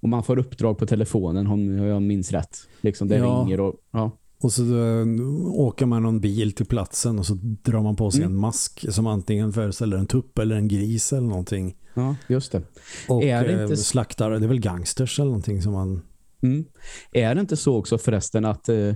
och 0.00 0.08
man 0.08 0.22
får 0.22 0.38
uppdrag 0.38 0.78
på 0.78 0.86
telefonen 0.86 1.46
om 1.46 1.78
jag 1.78 2.02
minns 2.02 2.32
rätt. 2.32 2.56
Liksom 2.80 3.08
det 3.08 3.16
Ja. 3.16 3.24
ringer 3.44 3.60
och 3.60 3.74
ja. 3.92 4.10
Och 4.44 4.52
så 4.52 4.62
eh, 4.62 5.06
åker 5.52 5.86
man 5.86 6.02
någon 6.02 6.20
bil 6.20 6.52
till 6.52 6.66
platsen 6.66 7.18
och 7.18 7.26
så 7.26 7.34
drar 7.42 7.82
man 7.82 7.96
på 7.96 8.10
sig 8.10 8.20
Mm. 8.22 8.32
en 8.34 8.40
mask 8.40 8.86
som 8.92 9.06
antingen 9.06 9.52
föreställer 9.52 9.96
en 9.96 10.06
tupp 10.06 10.38
eller 10.38 10.56
en 10.56 10.68
gris 10.68 11.12
eller 11.12 11.26
någonting. 11.28 11.76
ja, 11.94 12.16
just 12.28 12.52
det. 12.52 12.62
Och 13.08 13.22
Är 13.22 13.44
det 13.44 13.52
eh, 13.54 13.62
inte- 13.62 13.76
slaktar, 13.76 14.30
det 14.30 14.36
är 14.36 14.48
väl 14.48 14.60
gangsters 14.60 15.18
eller 15.18 15.26
någonting 15.26 15.62
som 15.62 15.72
man... 15.72 16.00
Mm. 16.42 16.64
Är 17.12 17.34
det 17.34 17.40
inte 17.40 17.56
så 17.56 17.76
också 17.76 17.98
förresten 17.98 18.44
att 18.44 18.68
eh, 18.68 18.92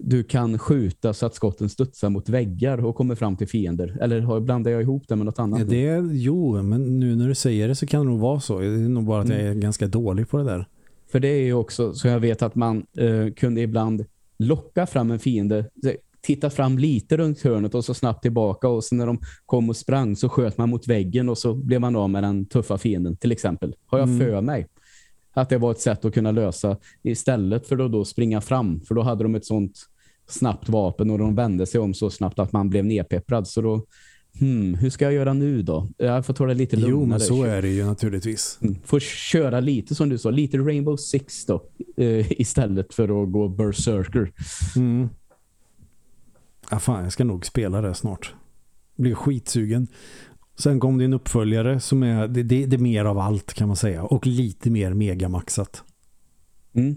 du 0.00 0.22
kan 0.24 0.58
skjuta 0.58 1.14
så 1.14 1.26
att 1.26 1.34
skotten 1.34 1.68
studsar 1.68 2.08
mot 2.10 2.28
väggar 2.28 2.84
och 2.84 2.94
kommer 2.96 3.14
fram 3.14 3.36
till 3.36 3.48
fiender? 3.48 3.98
Eller 4.00 4.40
blandar 4.40 4.70
jag 4.70 4.82
ihop 4.82 5.04
det 5.08 5.16
med 5.16 5.26
något 5.26 5.38
annat? 5.38 5.58
Ja, 5.60 5.64
det 5.66 5.86
är, 5.86 6.10
jo, 6.12 6.62
men 6.62 7.00
nu 7.00 7.16
när 7.16 7.28
du 7.28 7.34
säger 7.34 7.68
det 7.68 7.74
så 7.74 7.86
kan 7.86 8.06
det 8.06 8.12
nog 8.12 8.20
vara 8.20 8.40
så. 8.40 8.58
Det 8.58 8.66
är 8.66 8.70
nog 8.88 9.04
bara 9.04 9.22
att 9.22 9.28
jag 9.28 9.38
är 9.40 9.46
Mm. 9.46 9.60
ganska 9.60 9.86
dålig 9.86 10.28
på 10.28 10.36
det 10.38 10.44
där. 10.44 10.66
För 11.12 11.20
det 11.20 11.28
är 11.28 11.42
ju 11.44 11.52
också 11.54 11.94
så 11.94 12.08
jag 12.08 12.20
vet 12.20 12.42
att 12.42 12.54
man 12.54 12.86
eh, 12.98 13.32
kunde 13.36 13.60
ibland 13.60 14.04
locka 14.38 14.86
fram 14.86 15.10
en 15.10 15.18
fiende, 15.18 15.70
titta 16.20 16.50
fram 16.50 16.78
lite 16.78 17.16
runt 17.16 17.42
hörnet 17.42 17.74
och 17.74 17.84
så 17.84 17.94
snabbt 17.94 18.22
tillbaka 18.22 18.68
och 18.68 18.84
sen 18.84 18.98
när 18.98 19.06
de 19.06 19.20
kom 19.46 19.68
och 19.68 19.76
sprang 19.76 20.16
så 20.16 20.28
sköt 20.28 20.58
man 20.58 20.70
mot 20.70 20.88
väggen 20.88 21.28
och 21.28 21.38
så 21.38 21.54
blev 21.54 21.80
man 21.80 21.96
av 21.96 22.10
med 22.10 22.22
den 22.22 22.46
tuffa 22.46 22.78
fienden 22.78 23.16
till 23.16 23.32
exempel. 23.32 23.74
Har 23.86 23.98
jag 23.98 24.08
Mm. 24.08 24.20
för 24.20 24.40
mig 24.40 24.66
att 25.32 25.48
det 25.48 25.58
var 25.58 25.70
ett 25.70 25.80
sätt 25.80 26.04
att 26.04 26.14
kunna 26.14 26.30
lösa 26.30 26.76
istället 27.02 27.66
för 27.66 27.84
att 27.84 27.92
då 27.92 28.04
springa 28.04 28.40
fram 28.40 28.80
för 28.80 28.94
då 28.94 29.02
hade 29.02 29.22
de 29.22 29.34
ett 29.34 29.44
sånt 29.46 29.78
snabbt 30.28 30.68
vapen 30.68 31.10
och 31.10 31.18
de 31.18 31.34
vände 31.34 31.66
sig 31.66 31.80
om 31.80 31.94
så 31.94 32.10
snabbt 32.10 32.38
att 32.38 32.52
man 32.52 32.68
blev 32.70 32.84
nedpepprad 32.84 33.48
så 33.48 33.60
då 33.60 33.86
hmm, 34.38 34.74
hur 34.74 34.90
ska 34.90 35.04
jag 35.04 35.14
göra 35.14 35.32
nu 35.32 35.62
då? 35.62 35.88
Jag 35.96 36.26
får 36.26 36.34
ta 36.34 36.46
det 36.46 36.54
lite 36.54 36.76
lugnare. 36.76 36.90
Jo, 36.90 37.06
men 37.06 37.20
så 37.20 37.42
är 37.42 37.62
det 37.62 37.68
ju 37.68 37.84
naturligtvis. 37.84 38.58
Mm. 38.62 38.76
Får 38.84 39.00
köra 39.00 39.60
lite 39.60 39.94
som 39.94 40.08
du 40.08 40.18
sa, 40.18 40.30
lite 40.30 40.58
Rainbow 40.58 40.96
Six 40.96 41.46
då 41.46 41.62
eh, 41.96 42.32
istället 42.40 42.94
för 42.94 43.22
att 43.22 43.32
gå 43.32 43.48
Berserker. 43.48 44.32
Mm. 44.76 45.08
Ja, 46.70 46.78
fan, 46.78 47.02
jag 47.02 47.12
ska 47.12 47.24
nog 47.24 47.46
spela 47.46 47.80
det 47.80 47.94
snart. 47.94 48.34
Blir 48.96 49.14
skitsugen. 49.14 49.88
Sen 50.58 50.80
kom 50.80 50.98
det 50.98 51.04
en 51.04 51.12
uppföljare 51.12 51.80
som 51.80 52.02
är 52.02 52.28
det, 52.28 52.42
det, 52.42 52.66
det 52.66 52.76
är 52.76 52.80
mer 52.80 53.04
av 53.04 53.18
allt 53.18 53.54
kan 53.54 53.68
man 53.68 53.76
säga. 53.76 54.04
Och 54.04 54.26
lite 54.26 54.70
mer 54.70 54.94
megamaxat. 54.94 55.82
Mm. 56.74 56.96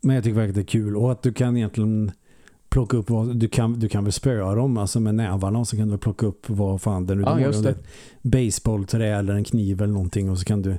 Men 0.00 0.14
jag 0.14 0.24
tycker 0.24 0.36
verkligen 0.36 0.54
det 0.54 0.60
är 0.60 0.80
kul. 0.80 0.96
Och 0.96 1.12
att 1.12 1.22
du 1.22 1.32
kan 1.32 1.56
egentligen 1.56 2.12
plocka 2.70 2.96
upp 2.96 3.10
vad, 3.10 3.36
du 3.36 3.48
kan, 3.48 3.78
du 3.78 3.88
kan 3.88 4.04
väl 4.04 4.12
spöa 4.12 4.54
dem 4.54 4.76
alltså 4.76 5.00
med 5.00 5.14
nävarna 5.14 5.58
och 5.58 5.68
så 5.68 5.76
kan 5.76 5.88
du 5.88 5.98
plocka 5.98 6.26
upp 6.26 6.50
vad 6.50 6.82
fan 6.82 7.06
det 7.06 7.14
nu 7.14 7.22
Ja, 7.22 7.30
har, 7.30 7.40
just 7.40 7.62
det. 7.62 7.74
baseballträ 8.22 9.18
eller 9.18 9.34
en 9.34 9.44
kniv 9.44 9.82
eller 9.82 9.92
någonting 9.92 10.30
och 10.30 10.38
så 10.38 10.44
kan 10.44 10.62
du 10.62 10.78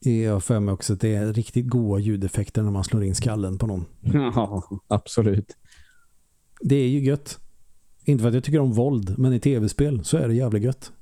jag 0.00 0.44
för 0.44 0.60
mig 0.60 0.72
också 0.72 0.92
att 0.92 1.00
det 1.00 1.14
är 1.14 1.32
riktigt 1.32 1.66
goda 1.68 2.00
ljudeffekter 2.00 2.62
när 2.62 2.70
man 2.70 2.84
slår 2.84 3.04
in 3.04 3.14
skallen 3.14 3.58
på 3.58 3.66
någon. 3.66 3.84
Ja, 4.00 4.62
absolut. 4.88 5.56
Det 6.60 6.76
är 6.76 6.88
ju 6.88 7.04
gött. 7.04 7.38
Inte 8.04 8.22
för 8.22 8.28
att 8.28 8.34
jag 8.34 8.44
tycker 8.44 8.58
om 8.58 8.72
våld, 8.72 9.18
men 9.18 9.32
i 9.32 9.40
tv-spel 9.40 10.04
så 10.04 10.16
är 10.16 10.28
det 10.28 10.34
jävligt 10.34 10.62
gött. 10.62 10.92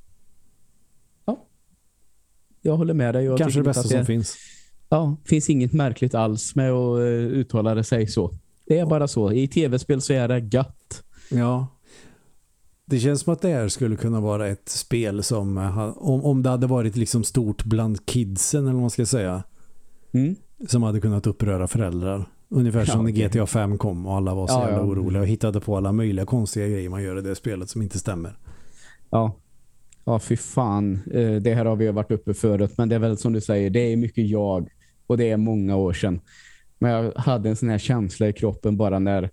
Jag 2.66 2.76
håller 2.76 2.94
med 2.94 3.14
dig. 3.14 3.24
Jag 3.24 3.38
Kanske 3.38 3.60
det 3.60 3.64
bästa 3.64 3.80
att 3.80 3.88
som 3.88 4.06
finns. 4.06 4.36
Ja, 4.88 5.16
finns 5.24 5.50
inget 5.50 5.72
märkligt 5.72 6.14
alls 6.14 6.54
med 6.54 6.72
att 6.72 6.98
uh, 6.98 7.04
uttala 7.04 7.74
det 7.74 7.84
sig 7.84 8.06
så. 8.06 8.38
Det 8.66 8.78
är 8.78 8.86
bara 8.86 9.08
så. 9.08 9.32
I 9.32 9.48
tv-spel 9.48 10.00
så 10.00 10.12
är 10.12 10.28
det 10.28 10.38
gött. 10.38 11.02
Ja. 11.30 11.66
Det 12.86 12.98
känns 12.98 13.20
som 13.20 13.32
att 13.32 13.40
det 13.42 13.48
här 13.48 13.68
skulle 13.68 13.96
kunna 13.96 14.20
vara 14.20 14.48
ett 14.48 14.68
spel 14.68 15.22
som 15.22 15.58
eh, 15.58 15.78
om, 15.98 16.24
om 16.24 16.42
det 16.42 16.50
hade 16.50 16.66
varit 16.66 16.96
liksom 16.96 17.24
stort 17.24 17.64
bland 17.64 18.06
kidsen 18.06 18.62
eller 18.64 18.72
vad 18.72 18.80
man 18.80 18.90
ska 18.90 19.06
säga 19.06 19.42
Mm. 20.12 20.36
som 20.68 20.82
hade 20.82 21.00
kunnat 21.00 21.26
uppröra 21.26 21.68
föräldrar. 21.68 22.24
Ungefär 22.48 22.84
som 22.84 23.06
Ja, 23.08 23.12
när. 23.12 23.28
GTA 23.28 23.46
5 23.46 23.78
kom 23.78 24.06
och 24.06 24.14
alla 24.14 24.34
var 24.34 24.46
så 24.46 24.54
Ja, 24.54 24.60
jävla 24.68 24.76
ja. 24.76 24.82
oroliga 24.84 25.20
och 25.22 25.26
hittade 25.28 25.60
på 25.60 25.76
alla 25.76 25.92
möjliga 25.92 26.26
konstiga 26.26 26.68
grejer 26.68 26.88
man 26.90 27.02
gör 27.02 27.18
i 27.18 27.22
det 27.22 27.34
spelet 27.34 27.70
som 27.70 27.82
inte 27.82 27.98
stämmer. 27.98 28.38
Ja. 29.10 29.36
Ja, 30.04 30.18
fy 30.18 30.36
fan. 30.36 31.00
Eh, 31.12 31.34
Det 31.34 31.54
här 31.54 31.64
har 31.64 31.76
vi 31.76 31.90
varit 31.90 32.10
uppe 32.10 32.34
förut. 32.34 32.72
Men 32.78 32.88
det 32.88 32.94
är 32.94 32.98
väl 32.98 33.18
som 33.18 33.32
du 33.32 33.40
säger, 33.40 33.70
det 33.70 33.80
är 33.92 33.96
mycket 33.96 34.28
jag. 34.28 34.68
Och 35.06 35.16
det 35.16 35.30
är 35.30 35.36
många 35.36 35.76
år 35.76 35.92
sedan. 35.92 36.20
Men 36.78 36.90
jag 36.90 37.12
hade 37.16 37.48
en 37.48 37.56
sån 37.56 37.68
här 37.68 37.78
känsla 37.78 38.28
i 38.28 38.32
kroppen 38.32 38.76
bara 38.76 38.98
när 38.98 39.30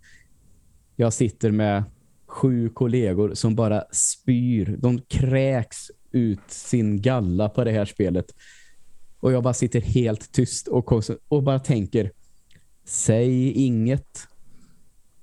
jag 0.96 1.14
sitter 1.14 1.52
med 1.52 1.84
sju 2.28 2.70
kollegor 2.70 3.34
som 3.34 3.56
bara 3.56 3.84
spyr. 3.92 4.76
De 4.80 5.02
kräks 5.02 5.78
ut 6.12 6.40
sin 6.48 7.02
galla 7.02 7.50
på 7.50 7.64
det 7.64 7.72
här 7.72 7.86
spelet. 7.86 8.26
Och 9.20 9.32
jag 9.32 9.44
bara 9.44 9.54
sitter 9.54 9.82
helt 9.82 10.32
tyst 10.32 10.68
och, 10.68 10.94
och 11.28 11.44
bara 11.44 11.60
tänker 11.60 12.12
säg 12.86 13.52
inget. 13.52 14.28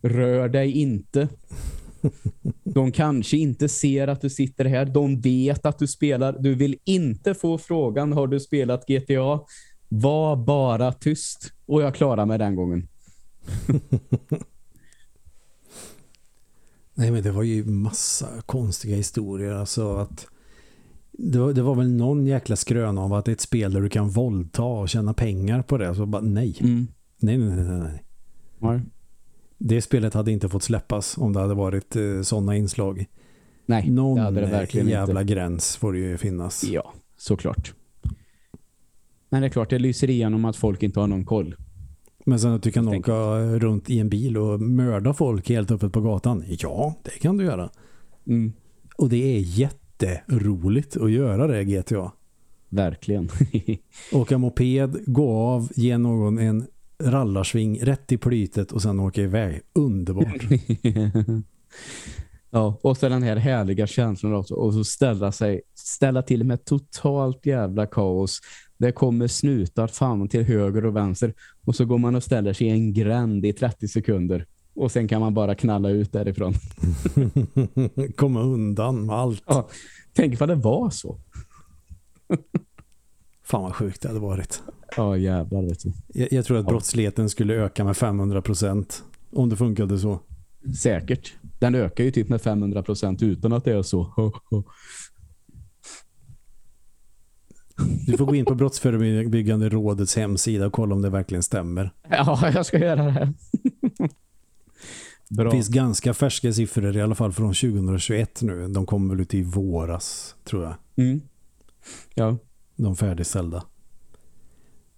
Rör 0.03 0.49
dig 0.49 0.73
inte. 0.73 1.29
De 2.64 2.93
kanske 2.93 3.37
inte 3.37 3.69
ser 3.69 4.09
att 4.09 4.21
du 4.21 4.31
sitter 4.31 4.64
här. 4.64 4.85
De 4.85 5.21
vet 5.21 5.66
att 5.66 5.79
du 5.79 5.87
spelar. 5.87 6.37
Du 6.39 6.55
vill 6.55 6.77
inte 6.85 7.35
få 7.35 7.59
frågan, 7.59 8.12
har 8.12 8.27
du 8.27 8.41
spelat 8.41 8.87
GTA? 8.87 9.41
Var 9.89 10.36
bara 10.36 10.93
tyst. 10.93 11.53
Och 11.66 11.82
jag 11.82 11.95
klarar 11.95 12.26
mig 12.26 12.39
den 12.39 12.57
gången. 12.57 12.89
Nej 16.95 17.11
men 17.11 17.22
det 17.22 17.30
var 17.30 17.43
ju 17.43 17.64
massa 17.64 18.28
konstiga 18.47 18.97
historier. 18.97 19.53
Alltså 19.53 19.97
att 19.97 20.26
det 21.12 21.39
var, 21.39 21.53
det 21.53 21.62
var 21.62 21.74
väl 21.74 21.91
någon 21.93 22.26
jäkla 22.26 22.57
skrön 22.57 22.99
av 22.99 23.12
att 23.14 23.24
det 23.24 23.30
är 23.30 23.32
ett 23.32 23.41
spel 23.41 23.72
där 23.72 23.80
du 23.80 23.89
kan 23.89 24.09
våldta 24.11 24.62
och 24.62 24.89
tjäna 24.89 25.14
pengar 25.14 25.62
på 25.62 25.78
det. 25.78 25.95
Så 25.95 26.07
bara 26.07 26.22
nej. 26.22 26.57
Mm. 26.61 26.86
Nej, 27.20 27.39
nej, 27.39 27.57
nej, 27.57 27.78
nej, 27.78 28.03
nej. 28.59 28.80
Det 29.59 29.82
spelet 29.82 30.14
hade 30.14 30.32
inte 30.32 30.49
fått 30.49 30.62
släppas 30.62 31.18
om 31.18 31.32
det 31.32 31.41
hade 31.41 31.55
varit 31.55 31.97
eh, 31.97 32.22
sådana 32.22 32.57
inslag. 32.57 33.07
Nej, 33.66 33.91
Någon 33.91 34.16
det 34.16 34.22
hade 34.22 34.41
det 34.41 34.47
verkligen 34.47 34.89
jävla 34.89 35.20
inte. 35.20 35.32
gräns 35.34 35.76
får 35.76 35.93
det 35.93 35.99
ju 35.99 36.16
finnas. 36.18 36.64
Ja, 36.64 36.93
såklart. 37.16 37.74
Men 39.29 39.41
det 39.41 39.47
är 39.47 39.51
klart, 39.51 39.70
det 39.70 39.79
lyser 39.79 40.11
igenom 40.11 40.45
att 40.45 40.57
folk 40.57 40.83
inte 40.83 41.01
har 41.01 41.07
någon 41.07 41.24
koll. 41.24 41.55
Men 42.24 42.41
sen 42.41 42.53
att 42.53 42.62
du 42.62 42.70
kan 42.70 42.89
åka 42.89 43.12
runt 43.41 43.91
i 43.91 43.99
en 43.99 44.09
bil 44.09 44.37
och 44.37 44.61
mörda 44.61 45.14
folk 45.14 45.49
helt 45.49 45.70
öppet 45.70 45.93
på 45.93 46.01
gatan. 46.01 46.45
Ja, 46.49 46.95
det 47.03 47.11
kan 47.11 47.37
du 47.37 47.45
göra. 47.45 47.70
Mm. 48.26 48.53
Och 48.97 49.09
det 49.09 49.37
är 49.37 49.41
jätteroligt 49.41 50.97
att 50.97 51.11
göra 51.11 51.47
det 51.47 51.64
GTA. 51.64 52.12
Verkligen. 52.68 53.29
Åka 54.12 54.39
moped, 54.39 54.97
gå 55.07 55.33
av, 55.33 55.68
ge 55.74 55.99
någon 55.99 56.39
en 56.39 56.66
rallarsving 57.03 57.81
rätt 57.81 58.12
i 58.12 58.18
plytet 58.18 58.72
och 58.72 58.83
sen 58.83 59.01
åka 59.01 59.22
iväg. 59.22 59.61
Underbart. 59.72 60.45
ja, 62.51 62.79
och 62.83 62.97
så 62.97 63.09
den 63.09 63.22
här 63.22 63.37
härliga 63.37 63.87
känslan 63.87 64.35
också. 64.35 64.55
Och 64.55 64.74
så 64.74 64.85
ställa 64.85 65.33
sig, 65.33 65.61
ställa 65.74 66.22
till 66.22 66.45
med 66.45 66.64
totalt 66.64 67.47
jävla 67.47 67.87
kaos. 67.87 68.41
Det 68.79 68.93
kommer 68.93 69.26
snutar 69.26 69.87
fan 69.87 70.29
till 70.29 70.43
höger 70.45 70.85
och 70.85 70.97
vänster. 70.97 71.35
Och 71.64 71.76
så 71.76 71.85
går 71.85 71.99
man 71.99 72.14
och 72.14 72.22
ställer 72.22 72.53
sig 72.53 72.66
i 72.66 72.70
en 72.70 72.93
gränd 72.93 73.47
i 73.47 73.53
30 73.53 73.89
sekunder. 73.89 74.47
Och 74.74 74.93
sen 74.93 75.09
kan 75.09 75.20
man 75.20 75.35
bara 75.35 75.55
knalla 75.55 75.91
ut 75.91 76.12
därifrån. 76.12 76.55
Komma 78.16 78.41
undan 78.43 79.07
med 79.07 79.16
allt. 79.16 79.43
Ja, 79.47 79.68
tänk 80.12 80.41
vad 80.41 80.49
det 80.49 80.55
var 80.55 80.91
så. 80.91 81.18
Fan 83.45 83.62
vad 83.62 83.74
sjukt 83.74 84.03
det 84.03 84.09
hade 84.09 84.20
varit. 84.20 84.62
Ja, 84.97 85.16
jävlar 85.16 85.62
vet 85.62 85.81
du. 85.83 85.93
Jag, 86.09 86.33
jag 86.33 86.45
tror 86.45 86.59
att 86.59 86.64
Ja. 86.64 86.70
brottsligheten 86.70 87.29
skulle 87.29 87.55
öka 87.55 87.85
med 87.85 87.95
500% 87.95 89.03
om 89.33 89.49
det 89.49 89.57
funkade 89.57 89.99
så. 89.99 90.20
Säkert. 90.83 91.35
Den 91.59 91.74
ökar 91.74 92.05
ju 92.05 92.11
typ 92.11 92.29
med 92.29 92.41
500% 92.41 93.24
utan 93.24 93.53
att 93.53 93.64
det 93.64 93.72
är 93.72 93.83
så. 93.83 94.33
Du 98.07 98.16
får 98.16 98.26
gå 98.26 98.35
in 98.35 98.45
på 98.45 98.55
Brottsförebyggande 98.55 99.68
rådets 99.68 100.16
hemsida 100.16 100.66
och 100.66 100.72
kolla 100.72 100.95
om 100.95 101.03
det 101.03 101.11
verkligen 101.11 101.43
stämmer. 101.43 101.91
Ja, 102.11 102.51
jag 102.55 102.66
ska 102.66 102.79
göra 102.79 103.05
det. 103.05 103.33
Bra. 105.31 105.45
Det 105.45 105.51
finns 105.51 105.68
ganska 105.68 106.14
färska 106.14 106.53
siffror 106.53 106.97
i 106.97 107.01
alla 107.03 107.14
fall 107.14 107.33
från 107.33 107.55
2021 107.55 108.43
nu. 108.43 108.68
De 108.68 108.87
kommer 108.87 109.14
väl 109.14 109.20
ut 109.20 109.35
i 109.35 109.43
våras 109.43 110.37
tror 110.45 110.64
jag. 110.64 110.74
Mm. 110.97 111.20
Ja, 112.14 112.37
De 112.76 112.97
färdigställda. 112.97 113.64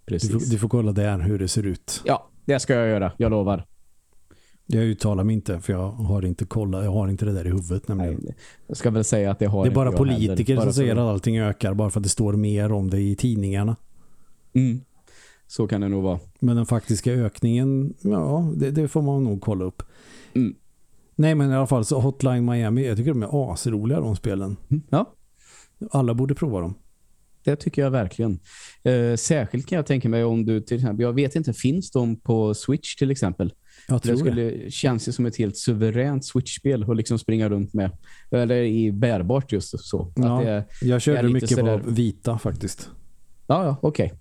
Du 0.05 0.15
precis. 0.15 0.31
får, 0.31 0.51
du 0.51 0.59
får 0.59 0.69
kolla 0.69 0.93
där 0.93 1.19
hur 1.19 1.39
det 1.39 1.49
ser 1.49 1.67
ut. 1.67 2.03
Ja, 2.05 2.29
det 2.45 2.61
ska 2.61 2.75
jag 2.75 2.89
göra. 2.89 3.13
Jag 3.17 3.31
lovar. 3.31 3.67
Jag 4.73 4.85
uttalar 4.85 5.25
mig 5.25 5.35
inte 5.35 5.61
för 5.61 5.73
jag 5.73 5.91
har 5.91 6.25
inte 6.25 6.45
kollat, 6.45 6.85
jag 6.85 6.93
har 6.93 7.09
inte 7.09 7.25
det 7.25 7.33
där 7.33 7.47
i 7.47 7.49
huvudet 7.51 7.89
nämligen. 7.89 8.21
Nej, 8.23 8.35
jag 8.67 8.77
ska 8.77 8.91
väl 8.91 9.05
säga 9.05 9.31
att 9.31 9.39
det 9.39 9.47
har 9.47 9.65
Det 9.65 9.71
är 9.71 9.75
bara 9.75 9.93
politiker 9.93 10.45
heller. 10.45 10.61
som 10.61 10.67
Bara 10.67 10.73
säger 10.73 10.93
att 10.93 10.99
allting 10.99 11.39
ökar 11.39 11.75
bara 11.75 11.91
för 11.91 12.01
att 12.01 12.05
det 12.05 12.09
står 12.09 12.33
mer 12.33 12.73
om 12.73 12.91
det 12.91 13.01
i 13.01 13.17
tidningarna. 13.17 13.77
Mm. 14.53 14.81
Så 15.47 15.67
kan 15.67 15.81
det 15.81 15.89
nog 15.89 16.03
vara. 16.03 16.19
Men 16.41 16.57
den 16.57 16.67
faktiska 16.67 17.13
ökningen, 17.13 17.95
ja, 18.01 18.53
det, 18.57 18.71
det 18.71 18.89
får 18.89 19.03
man 19.03 19.25
nog 19.25 19.41
kolla 19.41 19.65
upp. 19.65 19.83
Mm. 20.35 20.55
Nej, 21.17 21.35
men 21.35 21.51
i 21.51 21.55
alla 21.55 21.67
fall 21.67 21.85
så 21.85 22.01
Hotline 22.01 22.45
Miami, 22.45 22.87
jag 22.87 22.97
tycker 22.97 23.11
de 23.11 23.23
är 23.23 23.53
asroliga 23.53 24.01
de 24.01 24.17
spelen. 24.17 24.57
Mm. 24.69 24.83
Ja, 24.91 25.15
Alla 25.91 26.15
borde 26.15 26.35
prova 26.35 26.61
dem. 26.61 26.75
det 27.45 27.57
tycker 27.57 27.83
jag 27.83 27.91
verkligen. 27.91 28.39
Eh, 28.83 29.17
särskilt 29.17 29.67
kan 29.67 29.77
jag 29.77 29.87
tänka 29.87 30.09
mig 30.09 30.25
om 30.25 30.47
du 30.47 30.61
till 30.61 30.77
exempel, 30.77 31.03
jag 31.03 31.13
vet 31.13 31.37
inte, 31.37 31.53
finns 31.53 31.91
de 31.91 32.17
på 32.17 32.55
Switch 32.55 32.95
till 32.97 33.11
exempel? 33.11 33.53
Jag 33.91 34.03
tror 34.03 34.13
Det 34.17 34.25
det. 34.25 34.31
skulle 34.49 34.71
känns 34.71 35.09
ju 35.09 35.13
som 35.13 35.27
ett 35.27 35.37
helt 35.37 35.57
suveränt 35.57 36.25
Switch-spel 36.25 36.91
att 36.91 36.97
liksom 36.97 37.19
springa 37.19 37.49
runt 37.49 37.75
med. 37.75 37.91
Eller 38.31 38.63
i 38.63 38.93
bärbart 38.93 39.53
just 39.53 39.85
så. 39.85 40.13
Ja. 40.17 40.39
Att 40.39 40.45
det 40.45 40.51
är, 40.51 40.65
Jag 40.83 41.03
körde 41.03 41.29
mycket 41.29 41.59
på 41.59 41.81
vita 41.87 42.39
faktiskt. 42.39 42.91
ja, 43.47 43.65
ja, 43.65 43.77
okej. 43.83 44.13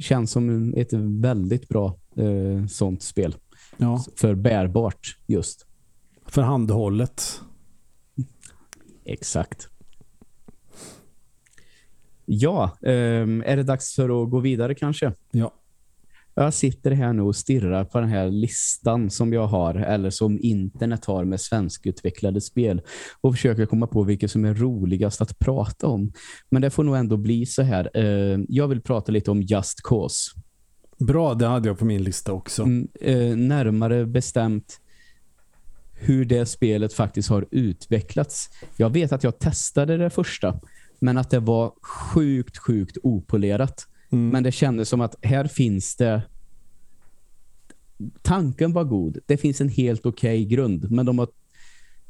Känns 0.00 0.30
som 0.30 0.74
ett 0.76 0.92
väldigt 1.20 1.68
bra 1.68 1.98
eh, 2.16 2.66
sånt 2.66 3.02
spel. 3.02 3.34
Ja, 3.76 4.04
För 4.16 4.34
bärbart 4.34 5.18
just. 5.26 5.66
för 6.26 6.42
handhållet. 6.42 7.40
Exakt. 9.04 9.68
Ja, 12.24 12.76
ehm, 12.82 13.42
är 13.46 13.56
det 13.56 13.62
dags 13.62 13.94
för 13.94 14.22
att 14.24 14.30
gå 14.30 14.40
vidare 14.40 14.74
kanske? 14.74 15.12
Ja. 15.30 15.52
Jag 16.38 16.54
sitter 16.54 16.90
här 16.90 17.12
nu 17.12 17.22
och 17.22 17.36
stirrar 17.36 17.84
på 17.84 18.00
den 18.00 18.08
här 18.08 18.30
listan 18.30 19.10
som 19.10 19.32
jag 19.32 19.46
har, 19.46 19.74
eller 19.74 20.10
som 20.10 20.38
internet 20.40 21.04
har 21.04 21.24
med 21.24 21.40
svenskutvecklade 21.40 22.40
spel 22.40 22.82
och 23.20 23.34
försöker 23.34 23.66
komma 23.66 23.86
på 23.86 24.02
vilket 24.02 24.30
som 24.30 24.44
är 24.44 24.54
roligast 24.54 25.20
att 25.20 25.38
prata 25.38 25.86
om. 25.86 26.12
Men 26.50 26.62
det 26.62 26.70
får 26.70 26.84
nog 26.84 26.96
ändå 26.96 27.16
bli 27.16 27.46
så 27.46 27.62
här. 27.62 27.90
Eh, 27.94 28.38
jag 28.48 28.68
vill 28.68 28.80
prata 28.80 29.12
lite 29.12 29.30
om 29.30 29.42
Just 29.42 29.82
Cause. 29.82 30.30
Bra, 30.98 31.34
det 31.34 31.46
hade 31.46 31.68
jag 31.68 31.78
på 31.78 31.84
min 31.84 32.02
lista 32.02 32.32
också. 32.32 32.62
Mm, 32.62 32.88
eh, 33.00 33.36
närmare 33.36 34.06
bestämt 34.06 34.80
hur 35.92 36.24
det 36.24 36.46
spelet 36.46 36.92
faktiskt 36.92 37.28
har 37.28 37.46
utvecklats. 37.50 38.48
Jag 38.76 38.90
vet 38.90 39.12
att 39.12 39.24
jag 39.24 39.38
testade 39.38 39.96
det 39.96 40.10
första, 40.10 40.60
men 40.98 41.18
att 41.18 41.30
det 41.30 41.40
var 41.40 41.72
sjukt, 41.82 42.58
sjukt 42.58 42.96
opolerat. 43.02 43.86
Mm. 44.16 44.28
Men 44.28 44.42
det 44.42 44.52
kändes 44.52 44.88
som 44.88 45.00
att 45.00 45.16
här 45.22 45.44
finns 45.44 45.96
det 45.96 46.22
tanken 48.22 48.72
var 48.72 48.84
god. 48.84 49.18
Det 49.26 49.36
finns 49.36 49.60
en 49.60 49.68
helt 49.68 50.06
okej 50.06 50.44
grund, 50.44 50.90
men 50.90 51.06
de 51.06 51.18
har 51.18 51.28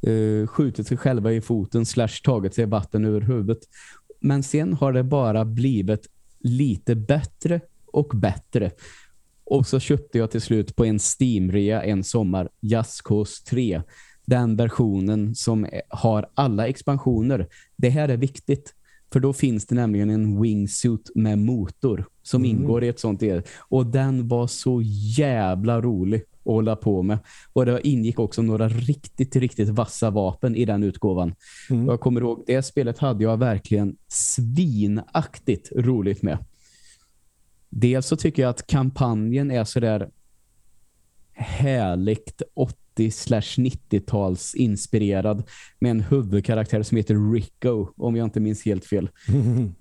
uh, 0.08 0.46
skjutit 0.46 0.86
sig 0.86 0.96
själva 0.96 1.32
i 1.32 1.40
foten 1.40 1.86
slash 1.86 2.22
tagit 2.24 2.54
sig 2.54 2.66
vatten 2.66 3.04
över 3.04 3.20
huvudet. 3.20 3.58
Men 4.20 4.42
sen 4.42 4.72
har 4.72 4.92
det 4.92 5.02
bara 5.02 5.44
blivit 5.44 6.06
lite 6.40 6.94
bättre 6.94 7.60
och 7.86 8.12
bättre. 8.14 8.70
Och 9.44 9.66
så 9.66 9.80
köpte 9.80 10.18
jag 10.18 10.30
till 10.30 10.40
slut 10.40 10.76
på 10.76 10.84
en 10.84 10.98
Steam-rea 10.98 11.82
en 11.82 12.04
sommar 12.04 12.48
Just 12.60 13.46
3. 13.46 13.82
Den 14.24 14.56
versionen 14.56 15.34
som 15.34 15.66
har 15.88 16.30
alla 16.34 16.68
expansioner. 16.68 17.48
Det 17.76 17.90
här 17.90 18.08
är 18.08 18.16
viktigt. 18.16 18.74
För 19.16 19.20
då 19.20 19.32
finns 19.32 19.66
det 19.66 19.74
nämligen 19.74 20.10
en 20.10 20.42
wingsuit 20.42 21.10
med 21.14 21.38
motor 21.38 22.06
som 22.22 22.44
Mm. 22.44 22.56
ingår 22.56 22.84
i 22.84 22.88
ett 22.88 23.00
sånt 23.00 23.20
del. 23.20 23.42
Och 23.68 23.86
den 23.86 24.28
var 24.28 24.46
så 24.46 24.82
jävla 25.16 25.80
rolig 25.80 26.22
att 26.22 26.52
hålla 26.52 26.76
på 26.76 27.02
med. 27.02 27.18
Och 27.52 27.66
det 27.66 27.88
ingick 27.88 28.18
också 28.18 28.42
några 28.42 28.68
riktigt, 28.68 29.36
riktigt 29.36 29.68
vassa 29.68 30.10
vapen 30.10 30.56
i 30.56 30.64
den 30.64 30.82
utgåvan. 30.82 31.34
Mm. 31.70 31.86
Jag 31.86 32.00
kommer 32.00 32.20
ihåg, 32.20 32.44
det 32.46 32.62
spelet 32.62 32.98
hade 32.98 33.24
jag 33.24 33.36
verkligen 33.36 33.96
svinaktigt 34.08 35.72
roligt 35.76 36.22
med. 36.22 36.38
Dels 37.68 38.06
så 38.06 38.16
tycker 38.16 38.42
jag 38.42 38.50
att 38.50 38.66
kampanjen 38.66 39.50
är 39.50 39.64
så 39.64 39.80
där 39.80 40.10
härligt 41.32 42.42
80-90-tals 42.98 44.54
inspirerad 44.54 45.42
med 45.78 45.90
en 45.90 46.00
huvudkaraktär 46.00 46.82
som 46.82 46.96
heter 46.96 47.32
Rico, 47.32 47.88
om 47.96 48.16
jag 48.16 48.26
inte 48.26 48.40
minns 48.40 48.64
helt 48.64 48.84
fel. 48.84 49.10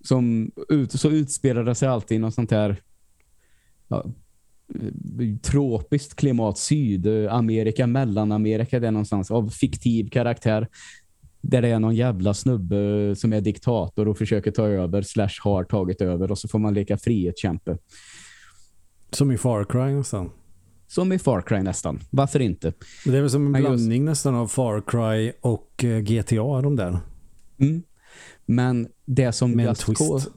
Som 0.00 0.50
ut, 0.68 0.92
så 0.92 1.10
utspelar 1.10 1.64
det 1.64 1.74
sig 1.74 1.88
alltid 1.88 2.16
i 2.16 2.18
något 2.18 2.34
sånt 2.34 2.50
här 2.50 2.82
ja, 3.88 4.04
tropiskt 5.42 6.14
klimat, 6.14 6.58
Sydamerika, 6.58 7.86
Mellanamerika, 7.86 8.80
det 8.80 8.86
är 8.86 8.90
någonstans 8.90 9.30
av 9.30 9.48
fiktiv 9.48 10.10
karaktär 10.10 10.68
där 11.40 11.62
det 11.62 11.68
är 11.68 11.78
någon 11.78 11.94
jävla 11.94 12.34
snubbe 12.34 13.14
som 13.16 13.32
är 13.32 13.40
diktator 13.40 14.08
och 14.08 14.18
försöker 14.18 14.50
ta 14.50 14.66
över 14.66 15.02
slash 15.02 15.40
har 15.40 15.64
tagit 15.64 16.00
över 16.00 16.30
och 16.30 16.38
så 16.38 16.48
får 16.48 16.58
man 16.58 16.74
leka 16.74 16.98
frihetskämpe. 16.98 17.78
Som 19.10 19.32
i 19.32 19.38
Far 19.38 19.64
Cry 19.64 19.94
nästan. 19.94 20.30
Som 20.94 21.12
i 21.12 21.18
Far 21.18 21.42
Cry 21.42 21.62
nästan. 21.62 22.00
Varför 22.10 22.40
inte? 22.40 22.72
Det 23.04 23.16
är 23.16 23.20
väl 23.20 23.30
som 23.30 23.46
en 23.46 23.52
Men 23.52 23.62
just- 23.62 23.70
blandning 23.70 24.04
nästan 24.04 24.34
av 24.34 24.46
Far 24.48 24.82
Cry 24.86 25.32
och 25.40 25.84
eh, 25.84 26.00
GTA 26.00 26.62
de 26.62 26.76
där. 26.76 26.98
Mm. 27.58 27.82
Men 28.46 28.88
det 29.04 29.32
som 29.32 29.50
Med 29.50 29.66
Just 29.66 29.80
twist. 29.80 29.98
Cause, 29.98 30.30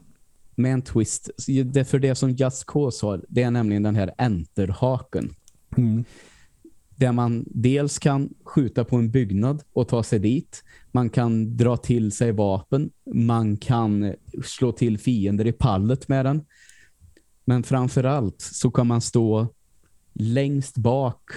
med 0.54 0.72
en 0.72 0.82
twist. 0.82 1.30
Det, 1.64 1.84
för 1.84 1.98
det 1.98 2.14
som 2.14 2.30
Just 2.30 2.66
Cause 2.66 3.06
har, 3.06 3.24
det 3.28 3.42
är 3.42 3.50
nämligen 3.50 3.82
den 3.82 3.96
här 3.96 4.14
enterhaken. 4.18 5.34
Mm. 5.76 6.04
Där 6.96 7.12
man 7.12 7.44
dels 7.46 7.98
kan 7.98 8.34
skjuta 8.44 8.84
på 8.84 8.96
en 8.96 9.10
byggnad 9.10 9.62
och 9.72 9.88
ta 9.88 10.02
sig 10.02 10.18
dit. 10.18 10.64
Man 10.92 11.10
kan 11.10 11.56
dra 11.56 11.76
till 11.76 12.12
sig 12.12 12.32
vapen. 12.32 12.90
Man 13.14 13.56
kan 13.56 14.14
slå 14.44 14.72
till 14.72 14.98
fiender 14.98 15.46
i 15.46 15.52
pallet 15.52 16.08
med 16.08 16.24
den. 16.24 16.44
Men 17.44 17.62
framförallt 17.62 18.40
så 18.40 18.70
kan 18.70 18.86
man 18.86 19.00
stå 19.00 19.54
längst 20.18 20.76
bak 20.76 21.30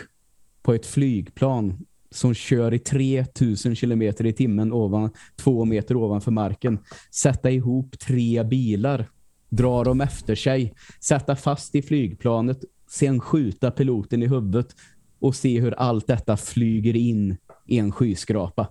på 0.61 0.73
ett 0.73 0.86
flygplan 0.86 1.86
som 2.11 2.34
kör 2.34 2.73
i 2.73 2.79
3000 2.79 3.75
kilometer 3.75 4.25
i 4.25 4.34
timmen 4.34 4.73
ovan, 4.73 5.09
två 5.36 5.65
meter 5.65 5.95
ovanför 5.95 6.32
marken. 6.32 6.79
Sätta 7.11 7.51
ihop 7.51 7.99
tre 7.99 8.43
bilar, 8.43 9.09
dra 9.49 9.84
dem 9.84 10.01
efter 10.01 10.36
sig, 10.36 10.73
sätta 10.99 11.36
fast 11.36 11.75
i 11.75 11.82
flygplanet, 11.82 12.63
sen 12.89 13.19
skjuta 13.19 13.71
piloten 13.71 14.23
i 14.23 14.27
huvudet 14.27 14.75
och 15.19 15.36
se 15.36 15.59
hur 15.59 15.71
allt 15.71 16.07
detta 16.07 16.38
flyger 16.38 16.95
in 16.95 17.38
i 17.67 17.79
en 17.79 17.91
skyskrapa. 17.91 18.67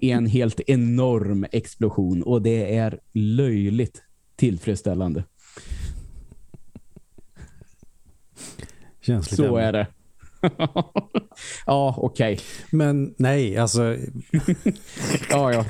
I 0.00 0.10
en 0.10 0.26
helt 0.26 0.60
enorm 0.66 1.46
explosion 1.52 2.22
och 2.22 2.42
det 2.42 2.76
är 2.76 3.00
löjligt 3.12 4.02
tillfredsställande. 4.36 5.24
Känsligt 9.08 9.36
Så 9.36 9.56
ämne. 9.56 9.62
är 9.68 9.72
det. 9.72 9.86
ja, 11.66 11.94
okej. 11.98 12.38
Men 12.70 13.14
nej, 13.18 13.56
alltså 13.56 13.82
Ja, 15.30 15.52
jag 15.52 15.64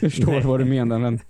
förstår 0.00 0.40
vad 0.40 0.60
du 0.60 0.64
menar. 0.64 0.98
Men 0.98 1.20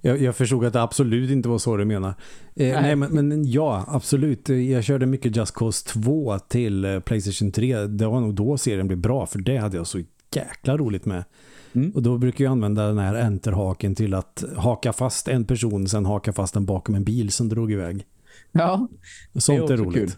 jag, 0.00 0.22
jag 0.22 0.36
förstod 0.36 0.64
att 0.64 0.72
det 0.72 0.82
absolut 0.82 1.30
inte 1.30 1.48
var 1.48 1.58
så 1.58 1.76
du 1.76 1.84
menar. 1.84 2.08
Eh, 2.08 2.14
nej, 2.56 2.82
Nej. 2.82 2.96
men, 2.96 3.28
men 3.28 3.50
ja, 3.50 3.84
absolut. 3.88 4.48
Jag 4.48 4.84
körde 4.84 5.06
mycket 5.06 5.36
Just 5.36 5.54
Cause 5.54 5.86
2 5.88 6.38
till 6.38 6.84
eh, 6.84 7.00
Playstation 7.00 7.52
3. 7.52 7.86
Det 7.86 8.06
var 8.06 8.20
nog 8.20 8.34
då 8.34 8.58
serien 8.58 8.86
blev 8.86 8.98
bra, 8.98 9.26
för 9.26 9.38
det 9.38 9.56
hade 9.56 9.76
jag 9.76 9.86
så 9.86 10.00
jäkla 10.34 10.76
roligt 10.76 11.04
med. 11.04 11.24
Mm. 11.72 11.90
Och 11.90 12.02
då 12.02 12.18
brukar 12.18 12.44
jag 12.44 12.52
använda 12.52 12.86
den 12.86 12.98
här 12.98 13.14
enterhaken 13.14 13.94
till 13.94 14.14
att 14.14 14.44
haka 14.56 14.92
fast 14.92 15.28
en 15.28 15.44
person, 15.44 15.88
sen 15.88 16.06
haka 16.06 16.32
fast 16.32 16.54
den 16.54 16.64
bakom 16.66 16.94
en 16.94 17.04
bil 17.04 17.30
som 17.30 17.48
drog 17.48 17.72
iväg. 17.72 18.04
Ja, 18.52 18.88
Sånt 19.34 19.58
är, 19.58 19.62
också 19.62 19.74
roligt. 19.74 19.94
kul. 19.94 20.10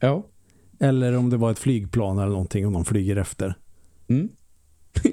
Ja. 0.00 0.26
Eller 0.80 1.16
om 1.16 1.30
det 1.30 1.36
var 1.36 1.50
ett 1.50 1.58
flygplan 1.58 2.18
eller 2.18 2.30
någonting 2.30 2.66
och 2.66 2.72
någon 2.72 2.84
flyger 2.84 3.16
efter. 3.16 3.54
Mm. 4.08 4.28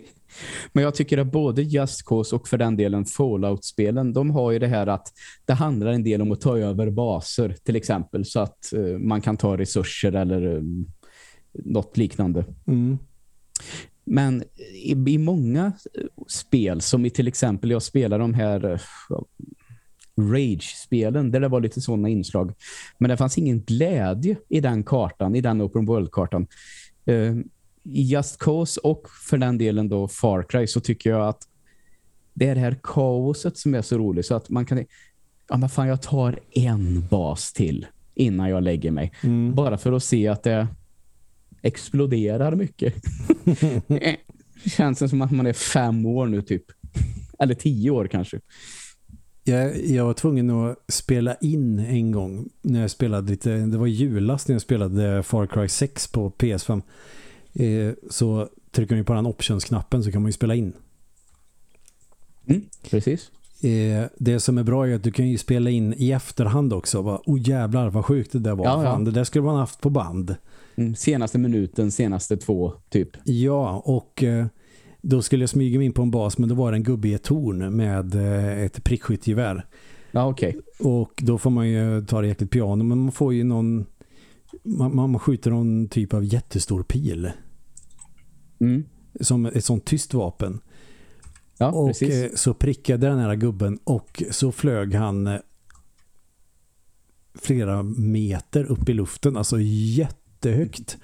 Men 0.74 0.84
jag 0.84 0.95
tycker 0.95 1.18
att 1.18 1.32
både 1.32 1.61
Just 1.61 2.05
Cause 2.05 2.36
och 2.36 2.47
för 2.47 2.57
den 2.57 2.76
delen 2.76 3.05
Fallout-spelen, 3.05 4.14
de 4.14 4.32
har 4.32 4.51
ju 4.51 4.59
det 4.59 4.68
här 4.68 4.88
att 4.88 5.14
det 5.45 5.53
handlar 5.53 5.91
en 5.91 6.03
del 6.03 6.22
om 6.22 6.32
att 6.32 6.41
ta 6.41 6.57
över 6.57 6.89
baser 6.89 7.55
till 7.64 7.76
exempel 7.76 8.26
så 8.26 8.39
att 8.39 8.74
eh, 8.74 8.84
man 8.84 9.22
kan 9.22 9.38
ta 9.38 9.57
resurser 9.57 10.14
eller 10.14 10.55
eh, 10.55 10.61
något 11.53 11.97
liknande. 11.97 12.45
Mm. 12.68 12.97
Men 14.05 14.43
i, 14.74 14.91
i 15.07 15.18
många 15.18 15.66
eh, 15.66 16.03
spel, 16.28 16.82
som 16.82 17.05
i 17.05 17.09
till 17.09 17.28
exempel 17.28 17.72
jag 17.72 17.84
spelar 17.84 18.20
de 18.20 18.34
här 18.34 18.82
Rage-spelen, 20.22 21.32
där 21.32 21.39
det 21.39 21.47
var 21.47 21.61
lite 21.61 21.82
sådana 21.82 22.09
inslag. 22.09 22.53
Men 22.97 23.09
det 23.09 23.18
fanns 23.18 23.38
ingen 23.38 23.61
glädje 23.61 24.36
i 24.49 24.59
den 24.59 24.84
kartan, 24.84 25.36
i 25.36 25.41
den 25.41 25.61
open 25.61 25.86
world-kartan. 25.86 26.47
Eh, 27.05 27.36
I 27.84 28.01
Just 28.01 28.39
Cause 28.39 28.80
och 28.84 29.07
för 29.30 29.38
den 29.38 29.57
delen 29.57 29.89
då 29.89 30.07
Far 30.07 30.43
Cry 30.43 30.68
så 30.68 30.80
tycker 30.80 31.09
jag 31.09 31.28
att 31.28 31.47
det 32.34 32.49
är 32.49 32.55
det 32.55 32.61
här 32.61 32.78
kaoset 32.84 33.57
som 33.57 33.76
är 33.76 33.82
så 33.82 33.97
roligt 33.97 34.26
så 34.26 34.36
att 34.36 34.49
man 34.49 34.66
kan 34.66 34.86
ja 35.49 35.57
men 35.57 35.70
fan 35.70 35.88
jag 35.88 36.01
tar 36.01 36.39
en 36.51 37.07
bas 37.07 37.53
till 37.53 37.86
innan 38.16 38.49
jag 38.49 38.64
lägger 38.64 38.91
mig. 38.91 39.11
Mm. 39.24 39.55
Bara 39.55 39.78
för 39.78 39.91
att 39.91 40.03
se 40.03 40.28
att 40.28 40.43
det 40.43 40.68
exploderar 41.61 42.55
mycket. 42.55 42.93
Känns 44.66 45.09
som 45.09 45.22
att 45.22 45.32
man 45.32 45.47
är 45.47 45.53
fem 45.53 46.05
år 46.05 46.28
nu 46.28 46.41
typ. 46.41 46.64
Eller 47.39 47.53
tio 47.53 47.91
år 47.91 48.07
kanske. 48.07 48.39
Jag, 49.43 49.85
jag 49.85 50.05
var 50.05 50.13
tvungen 50.13 50.49
att 50.49 50.77
spela 50.87 51.35
in 51.35 51.79
en 51.79 52.11
gång 52.11 52.49
när 52.61 52.81
jag 52.81 52.91
spelade 52.91 53.31
lite, 53.31 53.57
det 53.57 53.77
var 53.77 53.87
julas 53.87 54.47
när 54.47 54.55
jag 54.55 54.61
spelade 54.61 55.23
Far 55.23 55.47
Cry 55.47 55.67
6 55.67 56.07
på 56.07 56.29
PS5. 56.29 56.81
Eh, 57.53 57.93
så 58.09 58.49
trycker 58.71 58.95
man 58.95 59.05
på 59.05 59.13
den 59.13 59.25
options-knappen 59.25 60.03
så 60.03 60.11
kan 60.11 60.21
man 60.21 60.29
ju 60.29 60.33
spela 60.33 60.55
in. 60.55 60.73
Mm, 62.45 62.61
precis. 62.89 63.31
Eh, 63.63 64.05
det 64.17 64.39
som 64.39 64.57
är 64.57 64.63
bra 64.63 64.87
är 64.87 64.95
att 64.95 65.03
du 65.03 65.11
kan 65.11 65.29
ju 65.29 65.37
spela 65.37 65.69
in 65.69 65.93
i 65.97 66.11
efterhand 66.11 66.73
också. 66.73 67.03
Bara, 67.03 67.19
oh 67.25 67.49
jävlar 67.49 67.89
vad 67.89 68.05
sjukt 68.05 68.31
det 68.31 68.39
där 68.39 68.55
var. 68.55 68.65
Ja, 68.65 68.83
ja. 68.83 68.97
Det 68.97 69.11
där 69.11 69.23
skulle 69.23 69.45
man 69.45 69.55
haft 69.55 69.81
på 69.81 69.89
band. 69.89 70.35
Mm, 70.75 70.95
senaste 70.95 71.37
minuten, 71.37 71.91
senaste 71.91 72.37
två 72.37 72.73
typ. 72.89 73.09
Ja, 73.23 73.81
och 73.85 74.23
eh, 74.23 74.45
då 75.06 75.22
skulle 75.22 75.43
jag 75.43 75.49
smyga 75.49 75.78
mig 75.78 75.86
in 75.86 75.93
på 75.93 76.01
en 76.01 76.12
bas 76.12 76.38
men 76.38 76.49
då 76.49 76.56
var 76.56 76.72
det 76.72 76.78
en 76.78 76.84
gubbe 76.84 77.08
i 77.08 77.14
ett 77.14 77.24
torn 77.24 77.76
med 77.76 78.16
eh, 78.16 78.60
ett 78.64 78.84
prickskyttgevär. 78.84 79.66
Ja, 80.12 80.26
okej. 80.28 80.58
Och 80.80 81.12
då 81.24 81.38
får 81.38 81.49
man 81.49 81.70
ju 81.70 82.06
ta 82.06 82.22
det 82.22 82.28
jäkligt 82.28 82.51
piano 82.51 82.84
men 82.84 82.97
man 82.97 83.12
får 83.12 83.34
ju 83.34 83.43
någon 83.43 83.86
man, 84.64 84.95
man 84.95 85.20
skjuter 85.20 85.51
någon 85.51 85.88
typ 85.88 86.14
av 86.14 86.24
jättestor 86.24 86.84
pil 86.84 87.32
Mm. 88.60 88.84
som 89.22 89.45
ett 89.45 89.66
sånt 89.66 89.86
tyst 89.86 90.14
vapen. 90.14 90.60
Ja, 91.58 91.72
och 91.72 91.88
precis. 91.88 92.10
eh, 92.16 92.30
så 92.36 92.54
prickade 92.54 93.08
den 93.08 93.20
här 93.20 93.36
gubben 93.36 93.80
och 93.84 94.24
så 94.32 94.51
flög 94.51 94.93
han 94.95 95.28
eh, 95.28 95.39
flera 97.36 97.84
meter 97.84 98.64
upp 98.64 98.89
i 98.89 98.93
luften, 98.93 99.38
alltså 99.38 99.58
jättehögt 99.60 100.97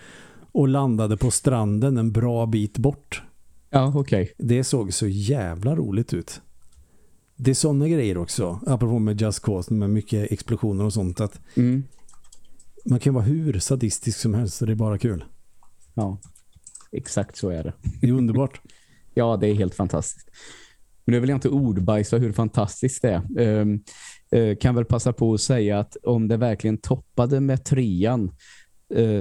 och 0.52 0.68
landade 0.68 1.18
på 1.18 1.32
stranden 1.32 1.98
en 1.98 2.12
bra 2.12 2.46
bit 2.46 2.78
bort. 2.78 3.24
Ja, 3.70 3.92
okej. 3.96 4.32
Det 4.38 4.64
såg 4.64 4.94
så 4.94 5.08
jävla 5.08 5.76
roligt 5.76 6.14
ut. 6.14 6.42
Det 7.36 7.52
är 7.52 7.56
sådana 7.56 7.88
grejer 7.88 8.18
också, 8.18 8.60
apropå 8.68 9.00
med 9.00 9.22
Just 9.22 9.40
Cause 9.40 9.74
med 9.74 9.90
mycket 9.90 10.32
explosioner 10.32 10.86
och 10.86 10.94
sånt 10.94 11.20
att 11.22 11.40
Mm. 11.56 11.84
man 12.86 13.00
kan 13.00 13.14
vara 13.14 13.24
hur 13.24 13.60
sadistisk 13.60 14.20
som 14.20 14.34
helst 14.34 14.60
det 14.66 14.72
är 14.72 14.76
bara 14.76 14.98
kul. 14.98 15.24
Ja, 15.94 16.20
exakt 16.92 17.38
så 17.38 17.50
är 17.50 17.64
det. 17.64 17.74
Det 18.02 18.08
är 18.08 18.12
underbart. 18.12 18.62
Ja, 19.14 19.38
det 19.38 19.48
är 19.48 19.54
helt 19.54 19.76
fantastiskt. 19.76 20.30
Men 21.06 21.14
nu 21.14 21.20
vill 21.20 21.30
jag 21.30 21.38
inte 21.38 21.50
ordbajsa 21.50 22.18
hur 22.18 22.32
fantastiskt 22.32 23.02
det 23.02 23.10
är. 23.10 23.40
Ehm, 23.42 23.84
eh, 24.32 24.58
kan 24.58 24.76
väl 24.76 24.86
passa 24.86 25.14
på 25.14 25.34
att 25.34 25.42
säga 25.42 25.80
att 25.80 25.96
om 26.04 26.28
det 26.28 26.38
verkligen 26.38 26.78
toppade 26.78 27.40
med 27.40 27.66
trean 27.66 28.32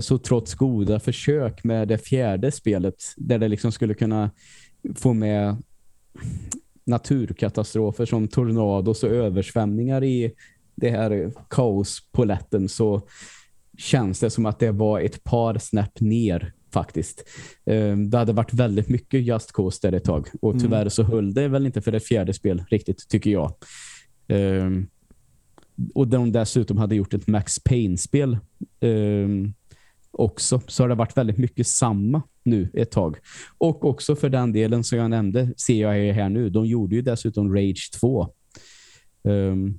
så 0.01 0.19
trots 0.19 0.55
goda 0.55 1.01
försök 1.01 1.65
med 1.65 1.89
det 1.89 1.99
fjärde 1.99 2.51
spelet 2.53 2.95
där 3.17 3.39
det 3.39 3.49
liksom 3.49 3.73
skulle 3.73 3.95
kunna 3.95 4.31
få 4.97 5.13
med 5.13 5.57
naturkatastrofer 6.85 8.07
som 8.07 8.29
tornados 8.29 9.03
och 9.03 9.11
översvämningar 9.11 10.05
i 10.05 10.33
det 10.75 10.91
här 10.91 11.33
kaospoletten 11.51 12.69
så 12.69 13.03
känns 13.79 14.21
det 14.21 14.31
som 14.31 14.47
att 14.47 14.59
det 14.59 14.71
var 14.73 15.01
ett 15.01 15.25
par 15.25 15.59
snäpp 15.59 16.01
ner 16.01 16.53
faktiskt. 16.73 17.25
Ehm, 17.67 18.11
Det 18.11 18.19
hade 18.19 18.33
varit 18.33 18.55
väldigt 18.55 18.89
mycket 18.89 19.23
Just 19.23 19.53
Cause 19.53 19.79
där 19.83 19.97
ett 19.97 20.05
tag. 20.05 20.29
Och 20.41 20.51
Mm. 20.53 20.63
tyvärr 20.63 20.89
så 20.89 21.03
höll 21.03 21.35
det 21.35 21.49
väl 21.49 21.67
inte 21.67 21.81
för 21.83 21.93
det 21.93 22.01
fjärde 22.01 22.33
spel 22.35 22.65
riktigt, 22.71 23.09
tycker 23.09 23.31
jag. 23.31 23.55
Och 25.95 26.09
de 26.09 26.33
dessutom 26.33 26.79
hade 26.79 26.95
gjort 26.95 27.15
ett 27.15 27.27
Max 27.27 27.59
Payne-spel 27.65 28.39
ehm, 28.81 29.53
också. 30.11 30.61
Så 30.67 30.83
har 30.83 30.89
det 30.89 30.95
varit 30.95 31.17
väldigt 31.17 31.39
mycket 31.39 31.67
samma 31.67 32.23
nu 32.43 32.71
ett 32.75 32.91
tag. 32.91 33.17
Och 33.59 33.85
också 33.85 34.17
för 34.17 34.29
den 34.29 34.53
delen 34.53 34.85
som 34.85 34.99
jag 34.99 35.11
nämnde 35.11 35.55
ser 35.57 35.81
jag 35.83 36.15
här 36.15 36.29
nu. 36.29 36.51
De 36.51 36.67
gjorde 36.67 36.97
ju 36.97 37.03
dessutom 37.03 37.55
Rage 37.55 37.91
2. 38.01 38.29
Ehm, 39.25 39.75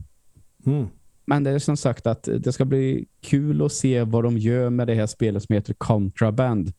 Mm. 0.65 0.87
men 1.25 1.43
det 1.43 1.49
är 1.51 1.59
som 1.59 1.77
sagt 1.77 2.07
att 2.07 2.23
det 2.39 2.51
ska 2.51 2.65
bli 2.65 3.05
kul 3.21 3.61
att 3.65 3.73
se 3.73 4.03
vad 4.03 4.23
de 4.23 4.37
gör 4.37 4.69
med 4.69 4.87
det 4.87 4.95
här 4.95 5.07
spelet 5.07 5.43
som 5.43 5.55
heter 5.55 5.73
Contraband 5.73 6.73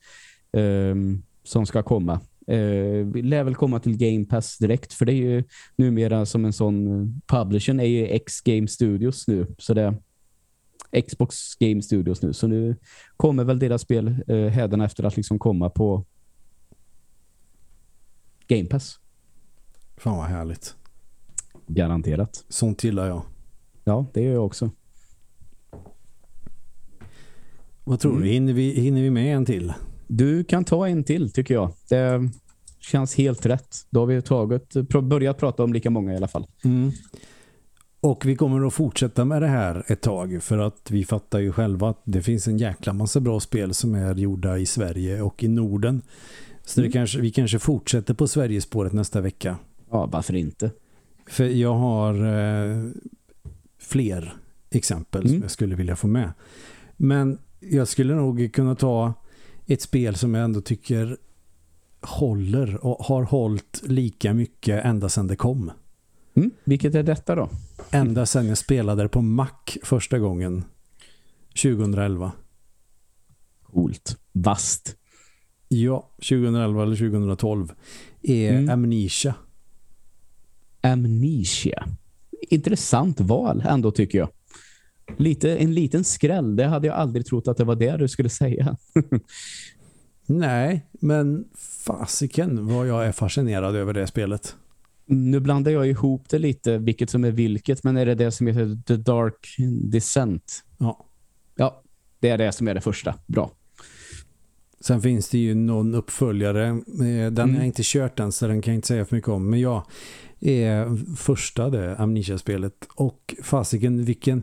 ehm, 0.53 1.23
som 1.45 1.67
ska 1.67 1.83
komma. 1.83 2.21
Vi 3.05 3.23
lär 3.23 3.45
väl 3.45 3.55
komma 3.55 3.81
till 3.81 3.97
Game 3.97 4.25
Pass 4.25 4.59
direkt 4.59 4.93
för 4.93 5.05
det 5.07 5.13
är 5.13 5.17
ju 5.17 5.45
numera 5.77 6.27
som 6.27 6.45
en 6.45 6.53
sån 6.53 7.21
publisher 7.27 7.81
är 7.81 7.85
ju 7.85 8.07
X 8.07 8.41
Game 8.41 8.69
Studios 8.69 9.29
nu 9.29 9.47
så 9.59 9.75
det 9.75 9.83
är 9.83 11.03
Xbox 11.03 11.55
Game 11.55 11.83
Studios 11.83 12.23
nu 12.23 12.33
så 12.33 12.47
nu 12.47 12.77
kommer 13.17 13.45
väl 13.45 13.59
deras 13.59 13.83
spel 13.83 14.23
uh, 14.31 14.49
hädanefter 14.49 15.05
att 15.05 15.17
liksom 15.17 15.39
komma 15.39 15.71
på 15.71 16.05
Game 18.47 18.65
Pass. 18.69 18.99
Fan 19.97 20.17
vad 20.17 20.27
härligt. 20.27 20.75
Garanterat. 21.67 22.45
Sånt 22.49 22.85
gillar 22.85 23.09
jag. 23.09 23.23
Ja, 23.85 24.07
det 24.13 24.23
gör 24.23 24.33
jag 24.33 24.47
också. 24.47 24.71
Vad 27.85 28.01
tror 28.01 28.13
Mm. 28.13 28.23
du? 28.23 28.29
Hinner 28.29 28.53
vi, 28.53 28.81
hinner 28.81 29.03
vi 29.03 29.11
med 29.11 29.37
en 29.37 29.45
till? 29.47 29.73
Du 30.13 30.45
kan 30.45 30.65
ta 30.65 30.89
en 30.89 31.05
till 31.05 31.33
tycker 31.33 31.55
jag. 31.55 31.73
Det 31.89 32.29
känns 32.81 33.15
helt 33.15 33.47
rätt. 33.47 33.77
Då 33.91 34.01
har 34.01 34.07
vi 34.07 34.23
tagit, 34.23 34.73
börjat 35.03 35.39
prata 35.39 35.65
om 35.65 35.73
lika 35.73 35.91
många 35.91 36.13
i 36.13 36.17
alla 36.17 36.29
fall. 36.29 36.47
Mm. 36.65 36.91
Och 38.01 38.27
vi 38.27 38.37
kommer 38.37 38.67
att 38.67 38.75
fortsätta 38.75 39.25
med 39.25 39.43
det 39.43 39.49
här 39.49 39.85
ett 39.87 40.01
tag 40.01 40.43
för 40.43 40.59
att 40.59 40.91
vi 40.91 41.05
fattar 41.05 41.39
ju 41.39 41.53
själva 41.53 41.89
att 41.91 42.01
det 42.05 42.23
finns 42.23 42.49
en 42.49 42.59
jäkla 42.59 42.93
massa 42.93 43.21
bra 43.21 43.41
spel 43.41 43.75
som 43.75 43.95
är 43.95 44.15
gjorda 44.15 44.59
i 44.59 44.67
Sverige 44.67 45.23
och 45.23 45.45
i 45.45 45.49
Norden. 45.49 46.03
Så 46.65 46.81
Mm. 46.81 46.93
kanske, 46.93 47.21
vi 47.21 47.31
kanske 47.31 47.59
fortsätter 47.59 48.15
på 48.15 48.29
Sverigespåret 48.29 48.93
nästa 48.93 49.21
vecka. 49.21 49.57
Ja, 49.91 50.07
varför 50.13 50.35
inte? 50.35 50.71
För 51.27 51.45
jag 51.45 51.75
har 51.75 52.15
eh, 52.15 52.91
fler 53.79 54.35
exempel 54.71 55.23
som 55.23 55.31
Mm. 55.31 55.43
jag 55.43 55.51
skulle 55.51 55.75
vilja 55.75 55.97
få 55.97 56.07
med. 56.07 56.33
Men 56.97 57.39
jag 57.61 57.89
skulle 57.89 58.15
nog 58.15 58.51
kunna 58.53 58.75
ta 58.75 59.13
ett 59.75 59.83
spel 59.83 60.17
som 60.17 60.35
jag 60.35 60.45
ändå 60.45 60.61
tycker 60.61 61.17
håller 62.01 62.85
och 62.85 63.05
har 63.05 63.23
hållit 63.23 63.83
lika 63.85 64.35
mycket 64.35 64.85
ända 64.85 65.09
sedan 65.09 65.27
det 65.27 65.37
kom. 65.37 65.71
Mm. 66.35 66.51
Vilket 66.65 66.95
är 66.95 67.03
detta 67.03 67.35
då? 67.35 67.49
Ända 67.91 68.27
sedan 68.27 68.47
jag 68.47 68.59
spelade 68.59 69.03
det 69.03 69.09
på 69.09 69.23
Mac 69.23 69.49
första 69.83 70.19
gången 70.19 70.65
2011. 71.63 72.33
Coolt. 73.63 74.17
Vast. 74.33 74.97
Ja, 75.69 76.11
2011 76.17 76.83
eller 76.83 76.97
2012 76.97 77.73
är 78.23 78.53
Mm. 78.53 78.71
Amnesia. 78.71 79.35
Amnesia. 80.81 81.87
Intressant 82.41 83.21
val 83.21 83.65
ändå 83.69 83.91
tycker 83.91 84.19
jag. 84.19 84.29
Lite, 85.19 85.57
en 85.57 85.75
liten 85.75 86.05
skräll. 86.05 86.57
Det 86.57 86.65
hade 86.65 86.87
jag 86.87 86.97
aldrig 86.97 87.27
trott 87.27 87.49
att 87.49 87.57
det 87.57 87.65
var 87.65 87.77
det 87.77 87.97
du 87.97 88.09
skulle 88.09 88.29
säga. 88.29 88.77
Nej, 90.27 90.87
men 90.93 91.45
fasiken 91.85 92.67
vad 92.67 92.89
jag 92.89 93.07
är 93.07 93.13
fascinerad 93.13 93.77
över 93.77 93.93
det 93.93 94.07
spelet. 94.07 94.57
Nu 95.07 95.41
blandar 95.41 95.73
jag 95.73 95.89
ihop 95.89 96.29
det 96.29 96.39
lite, 96.39 96.79
vilket 96.79 97.11
som 97.11 97.25
är 97.25 97.31
vilket. 97.31 97.85
Men 97.85 97.97
är 97.97 98.07
det 98.07 98.15
det 98.15 98.31
som 98.31 98.47
heter 98.47 98.83
The 98.87 98.97
Dark 98.97 99.57
Descent? 99.93 100.65
Ja. 100.79 101.07
Ja, 101.57 101.83
det 102.21 102.29
är 102.29 102.39
det 102.39 102.53
som 102.53 102.69
är 102.69 102.75
det 102.75 102.81
första. 102.81 103.15
Bra. 103.27 103.51
Sen 104.81 105.03
finns 105.03 105.29
det 105.29 105.39
ju 105.39 105.55
någon 105.55 105.95
uppföljare. 105.95 106.81
Den 106.87 107.39
Mm. 107.39 107.51
har 107.51 107.57
jag 107.57 107.67
inte 107.67 107.83
kört 107.85 108.21
än 108.21 108.33
så 108.33 108.47
den 108.47 108.63
kan 108.63 108.73
jag 108.75 108.79
inte 108.79 108.89
säga 108.89 109.05
för 109.05 109.17
mycket 109.17 109.29
om. 109.31 109.51
Men 109.51 109.61
ja, 109.61 109.87
är 110.41 110.97
första 111.17 111.71
det 111.71 111.97
Amnesia-spelet. 111.97 112.75
Och 112.95 113.35
fasiken 113.43 114.05
vilken... 114.05 114.43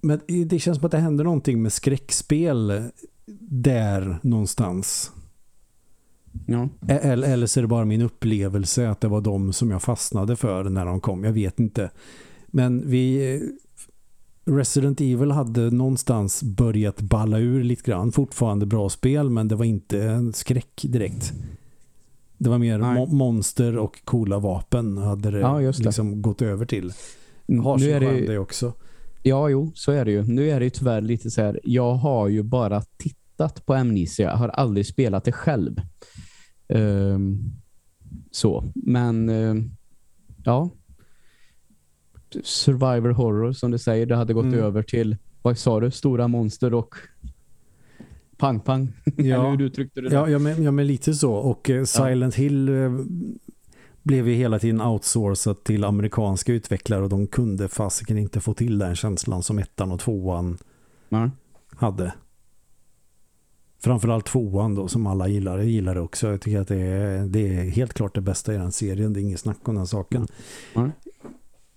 Men 0.00 0.20
det 0.46 0.58
känns 0.58 0.76
som 0.78 0.84
att 0.86 0.92
det 0.92 0.98
händer 0.98 1.24
någonting 1.24 1.62
med 1.62 1.72
skräckspel 1.72 2.82
där 3.50 4.18
någonstans. 4.22 5.12
Ja. 6.46 6.68
Eller, 6.88 7.28
eller 7.32 7.46
så 7.46 7.60
är 7.60 7.62
det 7.62 7.68
bara 7.68 7.84
min 7.84 8.02
upplevelse 8.02 8.88
att 8.90 9.00
det 9.00 9.08
var 9.08 9.20
de 9.20 9.52
som 9.52 9.70
jag 9.70 9.82
fastnade 9.82 10.36
för 10.36 10.64
när 10.64 10.86
de 10.86 11.00
kom. 11.00 11.24
Jag 11.24 11.32
vet 11.32 11.60
inte. 11.60 11.90
Men 12.46 12.90
vi... 12.90 13.40
Resident 14.44 15.00
Evil 15.00 15.30
hade 15.30 15.70
någonstans 15.70 16.42
börjat 16.42 17.00
balla 17.00 17.38
ur 17.38 17.64
lite 17.64 17.82
grann. 17.90 18.12
Fortfarande 18.12 18.66
bra 18.66 18.88
spel 18.88 19.30
men 19.30 19.48
det 19.48 19.54
var 19.56 19.64
inte 19.64 20.02
en 20.02 20.32
skräck 20.32 20.80
direkt. 20.88 21.32
Det 22.38 22.50
var 22.50 22.58
mer 22.58 22.78
mo- 22.78 23.12
monster 23.12 23.76
och 23.78 24.04
coola 24.04 24.38
vapen 24.38 24.96
hade 24.98 25.30
det, 25.30 25.38
Ja, 25.38 25.58
det. 25.58 25.78
liksom 25.78 26.22
gått 26.22 26.42
över 26.42 26.66
till. 26.66 26.92
Har 27.62 27.78
Nu 27.78 27.90
är 27.90 28.00
det, 28.00 28.16
ju- 28.18 28.38
också. 28.38 28.72
Ja, 29.22 29.48
jo, 29.48 29.72
så 29.74 29.92
är 29.92 30.04
det 30.04 30.10
ju. 30.10 30.22
Nu 30.22 30.50
är 30.50 30.58
det 30.60 30.64
ju 30.66 30.70
tyvärr 30.70 31.00
lite 31.00 31.30
så 31.30 31.40
här. 31.42 31.60
Jag 31.64 31.94
har 31.94 32.28
ju 32.28 32.42
bara 32.42 32.82
tittat 32.96 33.66
på 33.66 33.74
Amnesia. 33.74 34.30
Jag 34.30 34.36
har 34.36 34.48
aldrig 34.48 34.86
spelat 34.86 35.24
det 35.24 35.32
själv. 35.32 35.76
Ehm, 36.68 37.38
så. 38.30 38.72
Men 38.74 39.28
ehm, 39.28 39.70
ja. 40.44 40.70
Survivor 42.44 43.10
horror 43.10 43.52
som 43.52 43.70
du 43.70 43.78
säger. 43.78 44.06
Det 44.06 44.16
hade 44.16 44.34
gått 44.34 44.44
Mm. 44.44 44.58
över 44.60 44.82
till, 44.82 45.16
vad 45.42 45.58
sa 45.58 45.80
du? 45.80 45.90
Stora 45.90 46.28
monster 46.28 46.74
och 46.74 46.94
pang 48.36 48.60
pang. 48.60 48.92
Ja. 49.16 49.22
Eller 49.24 49.50
hur 49.50 49.56
du 49.56 49.64
uttryckte 49.64 50.00
det. 50.00 50.12
Ja, 50.14 50.28
ja, 50.28 50.38
men, 50.38 50.62
ja, 50.62 50.70
men 50.70 50.86
lite 50.86 51.14
så. 51.14 51.32
Och 51.34 51.70
eh, 51.70 51.84
Silent 51.84 52.34
Hill 52.34 52.68
eh, 52.68 52.92
blev 54.08 54.28
ju 54.28 54.34
hela 54.34 54.58
tiden 54.58 54.80
outsourcat 54.80 55.64
till 55.64 55.84
amerikanska 55.84 56.52
utvecklare 56.52 57.02
och 57.02 57.08
de 57.08 57.26
kunde 57.26 57.68
fasiken 57.68 58.18
inte 58.18 58.40
få 58.40 58.54
till 58.54 58.78
den 58.78 58.94
känslan 58.96 59.42
som 59.42 59.58
ettan 59.58 59.92
och 59.92 60.00
tvåan 60.00 60.58
Ja. 61.08 61.30
hade. 61.76 62.12
Framförallt 63.80 64.26
tvåan 64.26 64.74
då 64.74 64.88
som 64.88 65.06
alla 65.06 65.28
gillar. 65.28 65.58
Jag 65.58 65.66
gillar 65.66 65.94
det 65.94 66.00
också. 66.00 66.28
Jag 66.30 66.40
tycker 66.40 66.60
att 66.60 66.68
det 66.68 66.76
är, 66.80 67.26
det 67.26 67.54
är 67.56 67.70
helt 67.70 67.94
klart 67.94 68.14
det 68.14 68.20
bästa 68.20 68.54
i 68.54 68.56
den 68.56 68.72
serien. 68.72 69.12
Det 69.12 69.20
är 69.20 69.22
inget 69.22 69.40
snack 69.40 69.68
om 69.68 69.74
den 69.74 69.86
saken. 69.86 70.26
Ja. 70.74 70.90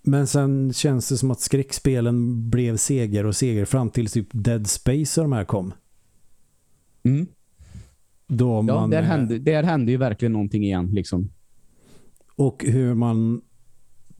Men 0.01 0.27
sen 0.27 0.73
känns 0.73 1.09
det 1.09 1.17
som 1.17 1.31
att 1.31 1.39
skräckspelen 1.39 2.49
blev 2.49 2.77
seger 2.77 3.25
och 3.25 3.35
seger 3.35 3.65
fram 3.65 3.89
till 3.89 4.07
typ 4.09 4.27
Dead 4.31 4.67
Space 4.67 5.21
och 5.21 5.25
de 5.29 5.33
här 5.33 5.45
kom. 5.45 5.73
Mm. 7.03 7.27
Då 8.27 8.49
Ja, 8.55 8.61
man, 8.61 8.89
där 8.89 9.01
hände, 9.01 9.39
där 9.39 9.63
hände 9.63 9.91
ju 9.91 9.97
verkligen 9.97 10.31
någonting 10.33 10.63
igen. 10.63 10.87
Liksom. 10.93 11.29
Och 12.35 12.65
hur 12.67 12.93
man 12.93 13.41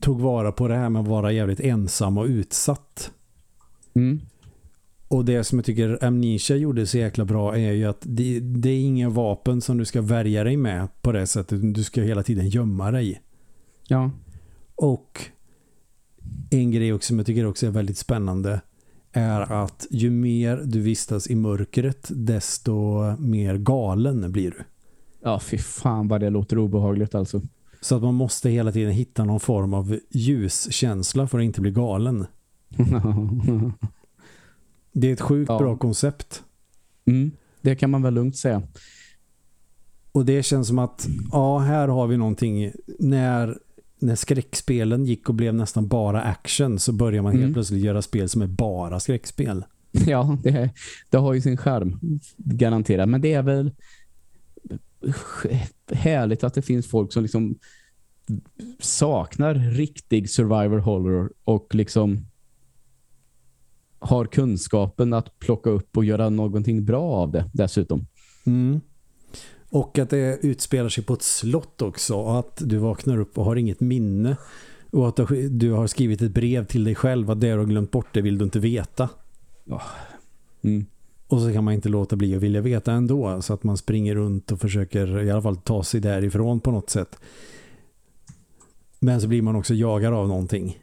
tog 0.00 0.20
vara 0.20 0.52
på 0.52 0.68
det 0.68 0.74
här 0.74 0.88
med 0.88 1.02
att 1.02 1.08
vara 1.08 1.32
jävligt 1.32 1.60
ensam 1.60 2.18
och 2.18 2.26
utsatt. 2.26 3.10
Mm. 3.94 4.20
Och 5.08 5.24
det 5.24 5.44
som 5.44 5.58
jag 5.58 5.64
tycker 5.64 6.04
Amnesia 6.04 6.56
gjorde 6.56 6.86
så 6.86 6.98
jäkla 6.98 7.24
bra 7.24 7.56
är 7.56 7.72
ju 7.72 7.84
att 7.84 8.00
det, 8.00 8.40
det 8.40 8.70
är 8.70 8.80
ingen 8.80 9.12
vapen 9.14 9.60
som 9.60 9.78
du 9.78 9.84
ska 9.84 10.02
värja 10.02 10.44
dig 10.44 10.56
med 10.56 10.88
på 11.02 11.12
det 11.12 11.26
sättet. 11.26 11.74
Du 11.74 11.84
ska 11.84 12.02
hela 12.02 12.22
tiden 12.22 12.48
gömma 12.48 12.90
dig. 12.90 13.22
Ja. 13.88 14.10
Och 14.74 15.20
en 16.50 16.70
grej 16.70 16.92
också 16.92 17.06
som 17.06 17.18
jag 17.18 17.26
tycker 17.26 17.46
också 17.46 17.66
är 17.66 17.70
väldigt 17.70 17.98
spännande 17.98 18.60
är 19.12 19.52
att 19.52 19.86
ju 19.90 20.10
mer 20.10 20.56
du 20.64 20.80
vistas 20.80 21.30
i 21.30 21.34
mörkret 21.34 22.10
desto 22.10 23.02
mer 23.18 23.56
galen 23.56 24.32
blir 24.32 24.50
du. 24.50 24.64
ja, 25.22 25.40
fy 25.40 25.58
fan 25.58 26.08
vad 26.08 26.20
det 26.20 26.30
låter 26.30 26.58
obehagligt 26.58 27.14
alltså. 27.14 27.42
Så 27.82 27.96
att 27.96 28.02
man 28.02 28.14
måste 28.14 28.50
hela 28.50 28.72
tiden 28.72 28.92
hitta 28.92 29.24
någon 29.24 29.40
form 29.40 29.74
av 29.74 29.98
ljuskänsla 30.10 31.26
för 31.26 31.38
att 31.38 31.44
inte 31.44 31.60
bli 31.60 31.70
galen. 31.70 32.26
Det 34.92 35.08
är 35.08 35.12
ett 35.12 35.20
sjukt 35.20 35.48
Ja. 35.48 35.58
bra 35.58 35.76
koncept. 35.76 36.42
mm. 37.06 37.30
Det 37.60 37.76
kan 37.76 37.90
man 37.90 38.02
väl 38.02 38.14
lugnt 38.14 38.36
säga. 38.36 38.62
Och 40.12 40.24
det 40.24 40.42
känns 40.42 40.68
som 40.68 40.78
att 40.78 41.08
ja, 41.32 41.58
här 41.58 41.88
har 41.88 42.06
vi 42.06 42.16
någonting 42.16 42.72
när, 42.98 43.58
när 43.98 44.14
skräckspelen 44.14 45.04
gick 45.04 45.28
och 45.28 45.34
blev 45.34 45.54
nästan 45.54 45.88
bara 45.88 46.22
action 46.22 46.78
så 46.78 46.92
börjar 46.92 47.22
man 47.22 47.32
helt 47.32 47.42
Mm. 47.42 47.54
plötsligt 47.54 47.84
göra 47.84 48.02
spel 48.02 48.28
som 48.28 48.42
är 48.42 48.46
bara 48.46 49.00
skräckspel. 49.00 49.64
Ja, 50.06 50.38
det, 50.42 50.70
det 51.10 51.16
har 51.16 51.34
ju 51.34 51.40
sin 51.40 51.56
skärm. 51.56 51.98
Garanterat. 52.36 53.08
Men 53.08 53.20
det 53.20 53.32
är 53.32 53.42
väl 53.42 53.70
härligt 55.92 56.44
att 56.44 56.54
det 56.54 56.62
finns 56.62 56.86
folk 56.86 57.12
som 57.12 57.22
liksom 57.22 57.58
saknar 58.78 59.54
riktig 59.54 60.30
survivor 60.30 60.78
horror 60.78 61.32
och 61.44 61.74
liksom 61.74 62.26
har 63.98 64.24
kunskapen 64.24 65.12
att 65.12 65.38
plocka 65.38 65.70
upp 65.70 65.96
och 65.96 66.04
göra 66.04 66.28
någonting 66.30 66.84
bra 66.84 67.02
av 67.02 67.32
det 67.32 67.50
dessutom. 67.52 68.06
Mm. 68.46 68.80
Och 69.70 69.98
att 69.98 70.10
det 70.10 70.38
utspelar 70.42 70.88
sig 70.88 71.04
på 71.04 71.14
ett 71.14 71.22
slott 71.22 71.82
också 71.82 72.26
att 72.26 72.56
du 72.60 72.78
vaknar 72.78 73.18
upp 73.18 73.38
och 73.38 73.44
har 73.44 73.56
inget 73.56 73.80
minne 73.80 74.36
och 74.90 75.08
att 75.08 75.16
du- 75.50 75.70
har 75.70 75.86
skrivit 75.86 76.22
ett 76.22 76.34
brev 76.34 76.66
till 76.66 76.84
dig 76.84 76.94
själv 76.94 77.30
att 77.30 77.40
det 77.40 77.52
du 77.52 77.58
har 77.58 77.64
glömt 77.64 77.90
bort 77.90 78.14
det 78.14 78.20
vill 78.20 78.38
du 78.38 78.44
inte 78.44 78.58
veta. 78.58 79.08
Mm. 80.62 80.86
Och 81.32 81.40
så 81.40 81.52
kan 81.52 81.64
man 81.64 81.74
inte 81.74 81.88
låta 81.88 82.16
bli 82.16 82.36
att 82.36 82.42
vilja 82.42 82.60
veta 82.60 82.92
ändå 82.92 83.42
så 83.42 83.54
att 83.54 83.62
man 83.64 83.76
springer 83.76 84.14
runt 84.14 84.52
och 84.52 84.60
försöker 84.60 85.22
i 85.22 85.30
alla 85.30 85.42
fall 85.42 85.56
ta 85.56 85.82
sig 85.84 86.00
därifrån 86.00 86.60
på 86.60 86.70
något 86.70 86.90
sätt. 86.90 87.16
Men 89.00 89.20
så 89.20 89.28
blir 89.28 89.42
man 89.42 89.56
också 89.56 89.74
jagad 89.74 90.14
av 90.14 90.28
någonting. 90.28 90.78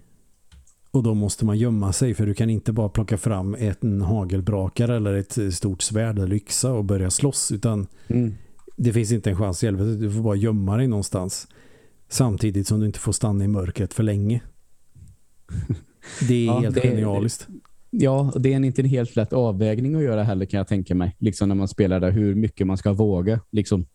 Och 0.91 1.03
då 1.03 1.13
måste 1.13 1.45
man 1.45 1.57
gömma 1.57 1.93
sig 1.93 2.13
för 2.13 2.25
du 2.25 2.33
kan 2.33 2.49
inte 2.49 2.71
bara 2.73 2.89
plocka 2.89 3.17
fram 3.17 3.55
en 3.59 4.01
hagelbrakare 4.01 4.95
eller 4.95 5.13
ett 5.13 5.53
stort 5.55 5.81
svärd 5.81 6.19
eller 6.19 6.35
yxa 6.35 6.71
och 6.71 6.85
börja 6.85 7.09
slåss 7.09 7.51
utan 7.51 7.87
Mm. 8.07 8.33
det 8.75 8.93
finns 8.93 9.11
inte 9.11 9.29
en 9.29 9.37
chans 9.37 9.63
i 9.63 9.65
helvete. 9.67 9.89
Du 10.05 10.11
får 10.11 10.21
bara 10.21 10.35
gömma 10.35 10.77
dig 10.77 10.87
någonstans. 10.87 11.47
Samtidigt 12.09 12.67
som 12.67 12.79
du 12.79 12.85
inte 12.85 12.99
får 12.99 13.11
stanna 13.11 13.43
i 13.43 13.47
mörkret 13.47 13.93
för 13.93 14.03
länge. 14.03 14.41
Det 16.27 16.33
är 16.33 16.45
Ja, 16.45 16.59
helt 16.59 16.75
det- 16.75 16.81
genialiskt. 16.81 17.47
Ja, 17.89 18.33
det 18.35 18.53
är 18.53 18.65
inte 18.65 18.81
en 18.81 18.89
helt 18.89 19.15
lätt 19.15 19.33
avvägning 19.33 19.95
att 19.95 20.03
göra 20.03 20.23
heller 20.23 20.45
kan 20.45 20.57
jag 20.57 20.67
tänka 20.67 20.95
mig. 20.95 21.15
Liksom 21.19 21.49
när 21.49 21.55
man 21.55 21.67
spelar 21.67 21.99
där, 21.99 22.11
hur 22.11 22.35
mycket 22.35 22.67
man 22.67 22.77
ska 22.77 22.93
våga. 22.93 23.39
Liksom. 23.51 23.85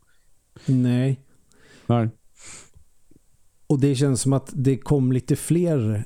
Nej. 0.67 1.21
Ja. 1.87 2.09
Och 3.67 3.81
det 3.81 3.95
känns 3.95 4.21
som 4.21 4.33
att 4.33 4.51
det 4.55 4.77
kom 4.77 5.13
lite 5.13 5.37
fler 5.37 6.05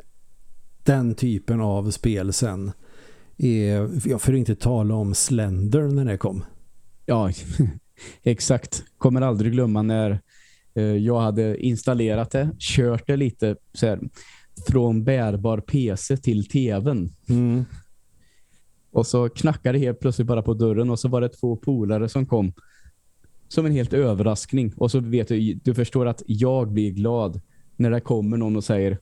den 0.83 1.15
typen 1.15 1.61
av 1.61 1.91
spel 1.91 2.33
sen. 2.33 2.73
Ja, 3.37 4.19
För 4.19 4.33
att 4.33 4.39
inte 4.39 4.55
tala 4.55 4.95
om 4.95 5.15
Slender 5.15 5.83
när 5.83 6.05
det 6.05 6.17
kom. 6.17 6.45
Ja, 7.07 7.31
exakt. 8.23 8.85
Kommer 8.99 9.21
aldrig 9.21 9.53
glömma 9.53 9.83
när 9.83 10.21
eh, 10.75 10.83
jag 10.83 11.21
hade 11.21 11.67
installerat 11.67 12.31
det, 12.31 12.51
kört 12.59 13.07
det 13.07 13.17
lite 13.17 13.57
så 13.73 13.87
här, 13.87 14.01
från 14.67 15.05
bärbar 15.05 15.61
PC 15.61 16.17
till 16.17 16.49
tvn. 16.49 17.11
Och 18.93 19.07
så 19.07 19.29
knackade 19.29 19.79
det 19.79 19.85
helt 19.85 20.01
plötsligt 20.01 20.29
bara 20.29 20.43
på 20.43 20.55
dörren 20.55 20.91
och 20.91 20.99
så 20.99 21.09
var 21.09 21.21
det 21.21 21.29
två 21.29 21.57
polare 21.57 22.09
som 22.09 22.27
kom 22.27 22.53
som 23.49 23.67
en 23.67 23.73
helt 23.73 23.93
överraskning. 23.93 24.73
Och 24.77 24.91
så 24.91 25.01
vet 25.01 25.29
du, 25.29 25.55
du 25.55 25.75
förstår 25.75 26.07
att 26.07 26.23
jag 26.27 26.73
blir 26.73 26.91
glad 26.91 27.41
när 27.77 27.91
det 27.91 28.01
kommer 28.01 28.37
någon 28.37 28.57
och 28.57 28.65
säger 28.65 28.99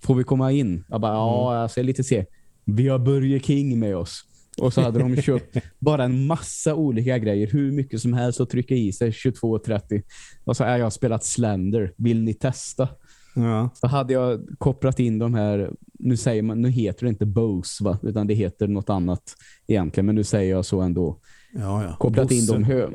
får 0.00 0.14
vi 0.14 0.24
komma 0.24 0.52
in? 0.52 0.84
Jag 0.88 1.00
bara, 1.00 1.12
ja, 1.12 1.60
jag 1.60 1.70
ser 1.70 1.82
lite 1.82 2.04
se. 2.04 2.26
Vi 2.64 2.88
har 2.88 2.98
Burger 2.98 3.38
King 3.38 3.78
med 3.78 3.96
oss. 3.96 4.24
Och 4.58 4.72
så 4.72 4.80
hade 4.80 4.98
de 4.98 5.16
köpt 5.22 5.56
bara 5.78 6.04
en 6.04 6.26
massa 6.26 6.74
olika 6.74 7.18
grejer. 7.18 7.46
Hur 7.46 7.72
mycket 7.72 8.00
som 8.00 8.12
helst 8.12 8.40
att 8.40 8.50
trycka 8.50 8.74
i 8.74 8.92
sig 8.92 9.10
22.30. 9.10 10.02
Och 10.44 10.56
så 10.56 10.64
är 10.64 10.76
jag 10.76 10.84
har 10.84 10.90
spelat 10.90 11.24
Slender. 11.24 11.92
Vill 11.96 12.22
ni 12.22 12.34
testa? 12.34 12.88
Ja. 13.34 13.70
Så 13.74 13.86
hade 13.86 14.12
jag 14.12 14.40
kopplat 14.58 15.00
in 15.00 15.18
de 15.18 15.34
här, 15.34 15.70
nu 15.92 16.16
säger 16.16 16.42
man, 16.42 16.62
nu 16.62 16.70
heter 16.70 17.06
det 17.06 17.08
inte 17.08 17.26
Bose 17.26 17.84
va? 17.84 17.98
Utan 18.02 18.26
det 18.26 18.34
heter 18.34 18.68
något 18.68 18.90
annat 18.90 19.34
egentligen. 19.66 20.06
Men 20.06 20.14
nu 20.14 20.24
säger 20.24 20.50
jag 20.50 20.64
så 20.64 20.80
ändå. 20.80 21.18
Ja, 21.52 21.84
ja. 21.84 21.96
Kopplat 21.96 22.30
in 22.30 22.46
Bosse. 22.46 22.52
de 22.52 22.64
hö 22.64 22.90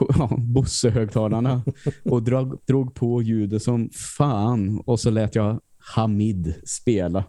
ja, 0.18 0.36
Bosse-högtalarna 0.38 1.62
och 2.04 2.22
drog, 2.22 2.58
drog 2.66 2.94
på 2.94 3.22
ljudet 3.22 3.62
som 3.62 3.90
fan. 4.18 4.82
Och 4.86 5.00
så 5.00 5.10
lät 5.10 5.34
jag 5.34 5.60
Hamid 5.78 6.54
spela. 6.64 7.24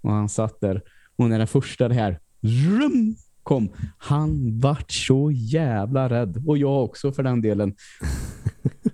Och 0.00 0.12
han 0.12 0.28
satt 0.28 0.60
där. 0.60 0.82
Och 1.16 1.28
när 1.28 1.38
den 1.38 1.46
första 1.46 1.88
det 1.88 1.94
här 1.94 2.20
rum 2.40 3.16
kom, 3.42 3.68
han 3.98 4.60
vart 4.60 4.92
så 4.92 5.30
jävla 5.30 6.08
rädd. 6.08 6.44
Och 6.46 6.58
jag 6.58 6.84
också 6.84 7.12
för 7.12 7.22
den 7.22 7.42
delen. 7.42 7.74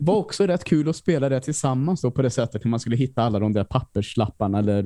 Var 0.07 0.17
också 0.17 0.47
rätt 0.47 0.65
kul 0.65 0.89
att 0.89 0.97
spela 0.97 1.29
det 1.29 1.41
tillsammans 1.41 2.01
då 2.01 2.11
på 2.11 2.23
det 2.23 2.31
sättet 2.31 2.65
hur 2.65 2.71
man 2.71 2.81
skulle 2.81 2.97
hitta 2.97 3.23
alla 3.23 3.39
de 3.39 3.53
där 3.53 3.65
papperslapparna 3.65 4.59
eller 4.59 4.85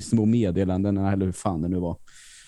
små 0.00 0.24
meddelanden 0.24 0.96
eller 0.96 1.26
hur 1.26 1.32
fan 1.32 1.62
det 1.62 1.68
nu 1.68 1.78
var. 1.78 1.96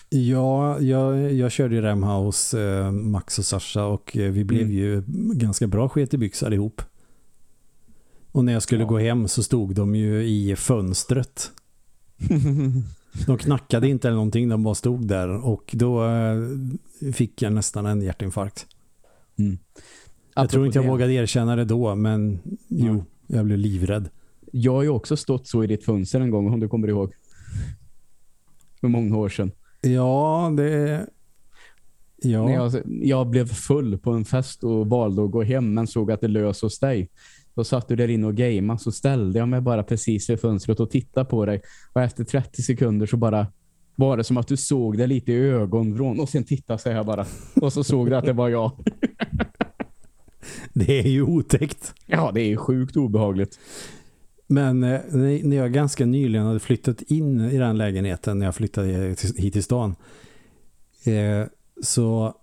Ja, 0.09 0.79
jag, 0.79 1.33
jag 1.33 1.51
körde 1.51 1.75
ju 1.75 1.81
Remhouse, 1.81 2.61
eh, 2.61 2.91
Max 2.91 3.39
och 3.39 3.45
Sasha 3.45 3.85
och 3.85 4.17
eh, 4.17 4.31
vi 4.31 4.43
blev 4.43 4.61
Mm. 4.61 4.73
ju 4.73 5.03
ganska 5.33 5.67
bra 5.67 5.89
sket 5.89 6.13
i 6.13 6.17
byx 6.17 6.43
allihop. 6.43 6.81
Och 8.31 8.45
när 8.45 8.53
jag 8.53 8.61
skulle 8.63 8.81
Ja. 8.83 8.87
gå 8.89 8.97
hem 8.99 9.27
så 9.27 9.43
stod 9.43 9.75
de 9.75 9.95
ju 9.95 10.23
i 10.23 10.55
fönstret. 10.55 11.51
De 13.27 13.37
knackade 13.37 13.87
inte 13.89 14.07
eller 14.07 14.15
någonting, 14.15 14.49
de 14.49 14.63
bara 14.63 14.75
stod 14.75 15.07
där 15.07 15.29
och 15.45 15.63
då 15.73 16.05
eh, 16.05 16.37
fick 17.13 17.41
jag 17.41 17.53
nästan 17.53 17.85
en 17.85 18.01
hjärtinfarkt. 18.01 18.65
Mm. 19.39 19.57
Jag 20.41 20.49
tror 20.49 20.65
inte 20.65 20.77
jag 20.77 20.85
det. 20.85 20.89
vågade 20.89 21.13
erkänna 21.13 21.55
det 21.55 21.65
då, 21.65 21.95
men 21.95 22.39
jo, 22.67 23.05
jag 23.27 23.45
blev 23.45 23.57
livrädd. 23.57 24.09
Jag 24.51 24.73
har 24.73 24.83
ju 24.83 24.89
också 24.89 25.17
stått 25.17 25.47
så 25.47 25.63
i 25.63 25.67
ditt 25.67 25.85
fönster 25.85 26.19
en 26.19 26.31
gång 26.31 26.53
om 26.53 26.59
du 26.59 26.67
kommer 26.67 26.87
ihåg. 26.87 27.13
För 28.79 28.87
många 28.87 29.17
år 29.17 29.29
sedan. 29.29 29.51
Ja, 29.81 30.53
det... 30.57 31.07
Ja, 32.21 32.45
När 32.45 32.53
jag, 32.53 32.71
jag 32.85 33.29
blev 33.29 33.45
full 33.47 33.97
på 33.97 34.11
en 34.11 34.25
fest 34.25 34.63
och 34.63 34.87
valde 34.89 35.23
att 35.23 35.31
gå 35.31 35.43
hem 35.43 35.73
men 35.73 35.87
såg 35.87 36.11
att 36.11 36.21
det 36.21 36.27
lös 36.27 36.61
hos 36.61 36.79
dig. 36.79 37.09
Då 37.53 37.63
satt 37.63 37.87
du 37.87 37.95
där 37.95 38.07
inne 38.07 38.27
och 38.27 38.35
gamea 38.35 38.77
så 38.77 38.91
ställde 38.91 39.39
jag 39.39 39.47
mig 39.47 39.61
bara 39.61 39.83
precis 39.83 40.29
vid 40.29 40.39
fönstret 40.39 40.79
och 40.79 40.89
tittade 40.89 41.25
på 41.25 41.45
dig. 41.45 41.61
Och 41.93 42.01
efter 42.01 42.23
30 42.23 42.61
sekunder 42.61 43.05
så 43.05 43.17
bara 43.17 43.47
var 43.95 44.17
det 44.17 44.23
som 44.23 44.37
att 44.37 44.47
du 44.47 44.57
såg 44.57 44.97
det 44.97 45.07
lite 45.07 45.31
i 45.31 45.35
ögonvrån 45.35 46.19
och 46.19 46.29
sen 46.29 46.43
tittade 46.43 46.79
så 46.79 46.89
här 46.91 47.03
bara. 47.03 47.25
Och 47.61 47.73
så 47.73 47.83
såg 47.83 48.09
du 48.09 48.15
att 48.15 48.25
det 48.25 48.33
var 48.33 48.49
jag. 48.49 48.71
det 50.73 50.99
är 50.99 51.07
ju 51.07 51.21
otäckt. 51.21 51.93
Ja, 52.05 52.31
det 52.33 52.41
är 52.41 52.55
sjukt 52.55 52.97
obehagligt. 52.97 53.59
Men 54.47 54.83
eh, 54.83 54.99
när 55.43 55.57
jag 55.57 55.73
ganska 55.73 56.05
nyligen 56.05 56.45
hade 56.45 56.59
flyttat 56.59 57.01
in 57.01 57.41
i 57.41 57.57
den 57.57 57.77
lägenheten 57.77 58.39
när 58.39 58.45
jag 58.45 58.55
flyttade 58.55 59.15
hit 59.37 59.53
till 59.53 59.63
stan 59.63 59.95
eh, 61.05 61.47
så 61.83 62.33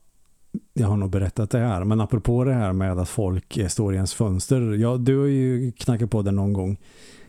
jag 0.72 0.88
har 0.88 0.96
nog 0.96 1.10
berättat 1.10 1.50
det 1.50 1.58
här. 1.58 1.84
Men 1.84 2.00
apropå 2.00 2.44
det 2.44 2.52
här 2.52 2.72
med 2.72 2.98
att 2.98 3.08
folk 3.08 3.70
står 3.70 3.92
i 3.92 3.96
ens 3.96 4.14
fönster. 4.14 4.60
Ja, 4.60 4.96
du 4.96 5.18
har 5.18 5.26
ju 5.26 5.72
knackat 5.72 6.10
på 6.10 6.22
den 6.22 6.36
någon 6.36 6.52
gång. 6.52 6.78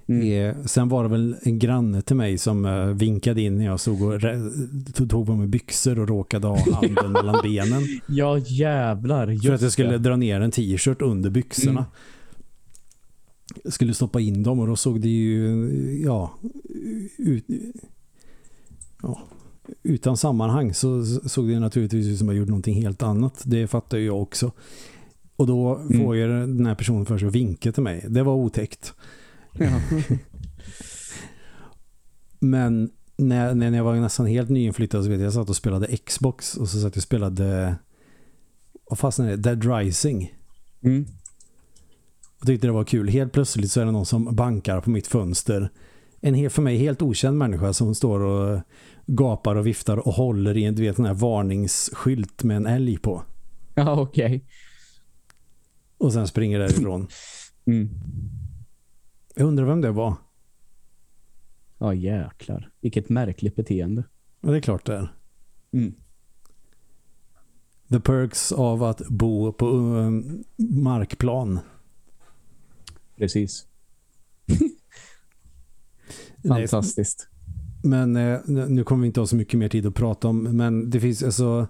Mm. 0.07 0.67
Sen 0.67 0.89
var 0.89 1.03
det 1.03 1.09
väl 1.09 1.35
en 1.41 1.59
granne 1.59 2.01
till 2.01 2.15
mig 2.15 2.37
som 2.37 2.65
eh, 2.65 2.85
vinkade 2.85 3.41
in 3.41 3.57
när 3.57 3.65
jag 3.65 3.79
såg 3.79 4.01
och 4.01 4.21
tog 5.09 5.25
på 5.25 5.35
mig 5.35 5.47
byxor 5.47 5.99
och 5.99 6.07
råkade 6.07 6.47
ha 6.47 6.57
handen 6.73 7.11
mellan 7.11 7.39
benen. 7.43 7.83
Ja, 8.07 8.37
jävlar. 8.37 9.25
För 9.45 9.53
att 9.53 9.61
jag 9.61 9.71
skulle 9.71 9.91
det. 9.91 9.97
dra 9.97 10.15
ner 10.15 10.41
en 10.41 10.51
t-shirt 10.51 11.01
under 11.01 11.29
byxorna. 11.29 11.79
Mm. 11.79 11.91
Jag 13.63 13.73
skulle 13.73 13.93
stoppa 13.93 14.19
in 14.19 14.43
dem 14.43 14.59
och 14.59 14.67
då 14.67 14.75
såg 14.75 15.01
det 15.01 15.09
ju 15.09 16.01
ja, 16.05 16.31
ut, 17.17 17.45
ja 19.01 19.19
utan 19.83 20.17
sammanhang 20.17 20.73
så 20.73 21.05
såg 21.05 21.47
det 21.47 21.59
naturligtvis 21.59 22.07
ut 22.07 22.17
som 22.17 22.27
jag 22.27 22.37
gjorde 22.37 22.49
någonting 22.49 22.81
helt 22.81 23.03
annat. 23.03 23.41
Det 23.45 23.67
fattar 23.67 23.97
jag 23.97 24.21
också. 24.21 24.51
Och 25.35 25.47
då 25.47 25.75
mm. 25.75 25.99
får 25.99 26.15
ju 26.15 26.27
den 26.27 26.65
här 26.65 26.75
personen 26.75 27.05
för 27.05 27.17
sig 27.17 27.27
att 27.27 27.35
vinka 27.35 27.71
till 27.71 27.83
mig. 27.83 28.05
Det 28.09 28.23
var 28.23 28.33
otäckt. 28.33 28.93
Ja. 29.57 29.81
Men 32.39 32.91
när, 33.17 33.55
när 33.55 33.77
jag 33.77 33.83
var 33.83 33.95
nästan 33.95 34.25
helt 34.25 34.49
nyinflyttad 34.49 35.03
så 35.03 35.09
vet 35.09 35.19
jag, 35.19 35.25
jag 35.25 35.33
satt 35.33 35.49
och 35.49 35.55
spelade 35.55 35.97
Xbox 35.97 36.57
och 36.57 36.69
så 36.69 36.77
satt 36.77 36.95
jag 36.95 36.97
och 36.97 37.03
spelade 37.03 37.75
vad 38.89 38.99
fastnade 38.99 39.35
det? 39.35 39.37
Dead 39.37 39.77
Rising. 39.77 40.33
Mm. 40.83 41.05
Jag 42.39 42.47
tyckte 42.47 42.67
det 42.67 42.73
var 42.73 42.83
kul. 42.83 43.07
Helt 43.07 43.33
plötsligt 43.33 43.71
så 43.71 43.81
är 43.81 43.85
det 43.85 43.91
någon 43.91 44.05
som 44.05 44.35
bankar 44.35 44.81
på 44.81 44.89
mitt 44.89 45.07
fönster. 45.07 45.71
En 46.21 46.49
för 46.49 46.61
mig 46.61 46.77
helt 46.77 47.01
okänd 47.01 47.37
människa 47.37 47.73
som 47.73 47.95
står 47.95 48.19
och 48.19 48.61
gapar 49.05 49.55
och 49.55 49.67
viftar 49.67 50.07
och 50.07 50.13
håller 50.13 50.57
i 50.57 50.65
en 50.65 50.75
du 50.75 50.83
vet, 50.83 50.95
den 50.95 51.05
här 51.05 51.13
varningsskylt 51.13 52.43
med 52.43 52.57
en 52.57 52.65
älg 52.65 52.97
på. 52.97 53.23
Ja, 53.75 54.01
okej. 54.01 54.25
Okay. 54.25 54.41
Och 55.97 56.13
sen 56.13 56.27
springer 56.27 56.59
därifrån. 56.59 57.07
Mm. 57.67 57.89
Jag 59.35 59.47
undrar 59.47 59.65
vem 59.65 59.81
det 59.81 59.91
var. 59.91 60.15
Ja, 61.77 61.93
jäklar. 61.93 62.71
Vilket 62.81 63.09
märkligt 63.09 63.55
beteende. 63.55 64.03
Ja, 64.41 64.51
det 64.51 64.57
är 64.57 64.61
klart 64.61 64.85
det 64.85 64.95
är. 64.95 65.13
Mm. 65.71 65.93
The 67.89 67.99
perks 67.99 68.51
av 68.51 68.83
att 68.83 69.01
bo 69.09 69.53
på 69.53 69.67
um, 69.67 70.43
markplan. 70.57 71.59
Precis. 73.17 73.67
Fantastiskt. 76.47 77.27
Men 77.83 78.15
eh, 78.15 78.39
nu 78.45 78.83
kommer 78.83 79.01
vi 79.01 79.07
inte 79.07 79.19
ha 79.19 79.27
så 79.27 79.35
mycket 79.35 79.59
mer 79.59 79.69
tid 79.69 79.85
att 79.85 79.95
prata 79.95 80.27
om. 80.27 80.43
Men 80.43 80.89
det 80.89 80.99
finns 80.99 81.23
alltså... 81.23 81.67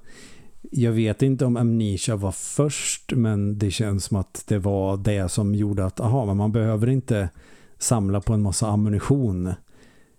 Jag 0.71 0.91
vet 0.91 1.21
inte 1.21 1.45
om 1.45 1.57
Amnesia 1.57 2.15
var 2.15 2.31
först 2.31 3.13
men 3.15 3.57
det 3.57 3.71
känns 3.71 4.05
som 4.05 4.17
att 4.17 4.43
det 4.47 4.59
var 4.59 4.97
det 4.97 5.29
som 5.29 5.55
gjorde 5.55 5.85
att 5.85 5.99
aha, 5.99 6.25
men 6.25 6.37
man 6.37 6.51
behöver 6.51 6.89
inte 6.89 7.29
samla 7.77 8.21
på 8.21 8.33
en 8.33 8.41
massa 8.41 8.67
ammunition. 8.67 9.53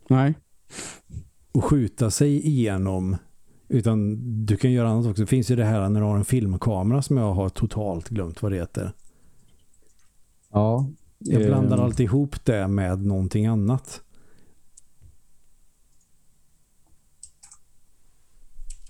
Nej. 0.09 0.35
Och 1.53 1.65
skjuta 1.65 2.11
sig 2.11 2.47
igenom 2.47 3.17
utan 3.69 4.17
du 4.47 4.57
kan 4.57 4.73
göra 4.73 4.89
annat 4.89 5.07
också. 5.07 5.23
Det 5.23 5.27
finns 5.27 5.51
ju 5.51 5.57
det 5.57 5.65
här 5.65 5.89
när 5.89 6.01
du 6.01 6.07
har 6.07 6.17
en 6.17 6.25
filmkamera 6.25 7.03
som 7.03 7.17
jag 7.17 7.35
har 7.35 7.49
totalt 7.49 8.09
glömt 8.09 8.43
vad 8.43 8.53
det 8.53 8.57
heter. 8.57 8.93
Ja. 10.53 10.91
Jag 11.19 11.47
blandar 11.47 11.79
eh. 11.79 11.85
alltid 11.85 12.05
ihop 12.05 12.45
det 12.45 12.69
med 12.69 13.05
någonting 13.07 13.47
annat. 13.47 14.03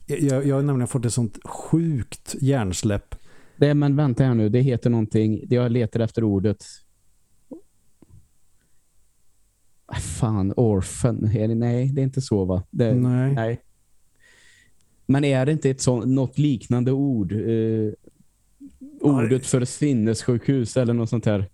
Jag, 0.07 0.47
jag 0.47 0.55
har 0.55 0.63
nämligen 0.63 0.89
fått 0.89 1.05
ett 1.05 1.13
sånt 1.13 1.39
sjukt 1.45 2.35
hjärnsläpp. 2.41 3.15
Det, 3.57 3.75
men 3.75 3.97
vänta 3.97 4.25
här 4.25 4.35
nu, 4.35 4.49
det 4.49 4.61
heter 4.61 4.91
någonting. 4.91 5.45
Jag 5.49 5.73
letar 5.73 6.01
efter 6.01 6.25
ordet. 6.25 6.65
Fan, 9.95 10.53
orphan. 10.57 11.31
Nej, 11.59 11.89
det 11.89 12.01
är 12.01 12.05
inte 12.05 12.21
så 12.21 12.45
va? 12.45 12.63
Det, 12.71 12.95
nej. 12.95 13.35
nej. 13.35 13.61
Men 15.07 15.25
är 15.25 15.47
det 15.47 15.53
inte 15.53 15.71
ett 15.71 15.81
sånt, 15.81 16.07
något 16.07 16.39
liknande 16.39 16.93
ord? 16.93 17.33
Eh, 17.33 17.93
ordet 19.01 19.47
för 19.47 19.65
sinnessjukhus 19.65 20.77
eller 20.77 20.95
något 20.95 21.11
sånt 21.11 21.27
här. 21.27 21.51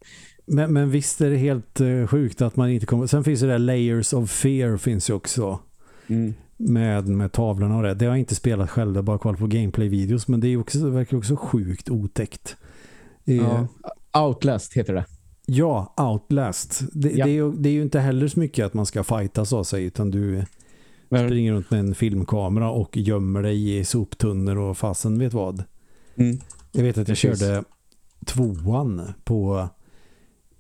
Men, 0.47 0.73
men 0.73 0.91
visst 0.91 1.21
är 1.21 1.31
det 1.31 1.37
helt 1.37 1.81
uh, 1.81 2.07
sjukt 2.07 2.43
att 2.43 2.57
man 2.57 2.71
inte 2.71 2.87
kommer... 2.87 3.07
Sen 3.07 3.25
finns 3.25 3.41
det 3.41 3.47
där 3.47 3.59
Layers 3.59 4.13
of 4.13 4.31
Fear 4.31 4.77
finns 4.77 5.11
ju 5.11 5.15
också. 5.15 5.59
Mm 6.07 6.35
med, 6.63 7.09
med 7.09 7.33
tavlorna 7.33 7.77
och 7.77 7.83
det. 7.83 7.95
Det 7.95 8.05
har 8.05 8.13
jag 8.13 8.19
inte 8.19 8.35
spelat 8.35 8.71
själv, 8.71 8.93
det 8.93 8.99
har 8.99 9.03
bara 9.03 9.19
kollat 9.19 9.39
på 9.39 9.47
gameplay-videos. 9.47 10.29
Men 10.29 10.41
det 10.41 10.49
är 10.49 10.57
också, 10.57 10.79
det 10.79 10.91
verkar 10.91 11.17
också 11.17 11.37
sjukt 11.37 11.91
otäckt. 11.91 12.57
Ja. 13.25 13.67
Outlast 14.13 14.73
heter 14.73 14.95
det. 14.95 15.05
Ja, 15.47 15.95
Outlast. 15.97 16.83
Det, 16.93 17.11
ja. 17.11 17.25
det, 17.25 17.31
är 17.31 17.35
ju, 17.35 17.53
det 17.53 17.69
är 17.69 17.73
ju 17.73 17.83
inte 17.83 18.01
heller 18.01 18.29
så 18.29 18.41
mycket 18.41 18.67
att 18.67 18.75
man 18.75 18.87
ska 18.87 19.05
fightas 19.05 19.53
av 19.53 19.65
sig 19.65 19.85
utan 19.85 20.11
du 20.11 20.45
men... 21.09 21.29
springer 21.29 21.53
runt 21.53 21.71
med 21.71 21.81
en 21.81 21.95
filmkamera 21.95 22.71
och 22.71 22.97
gömmer 22.97 23.43
dig 23.43 23.79
i 23.79 23.85
soptunnor 23.85 24.57
och 24.57 24.79
fasen 24.79 25.19
vet 25.19 25.33
vad. 25.33 25.65
Mm. 26.17 26.39
Jag 26.73 26.83
vet 26.83 26.99
att 26.99 27.09
jag 27.09 27.19
Precis. 27.19 27.41
körde 27.41 27.65
tvåan 28.27 29.13
på, 29.25 29.69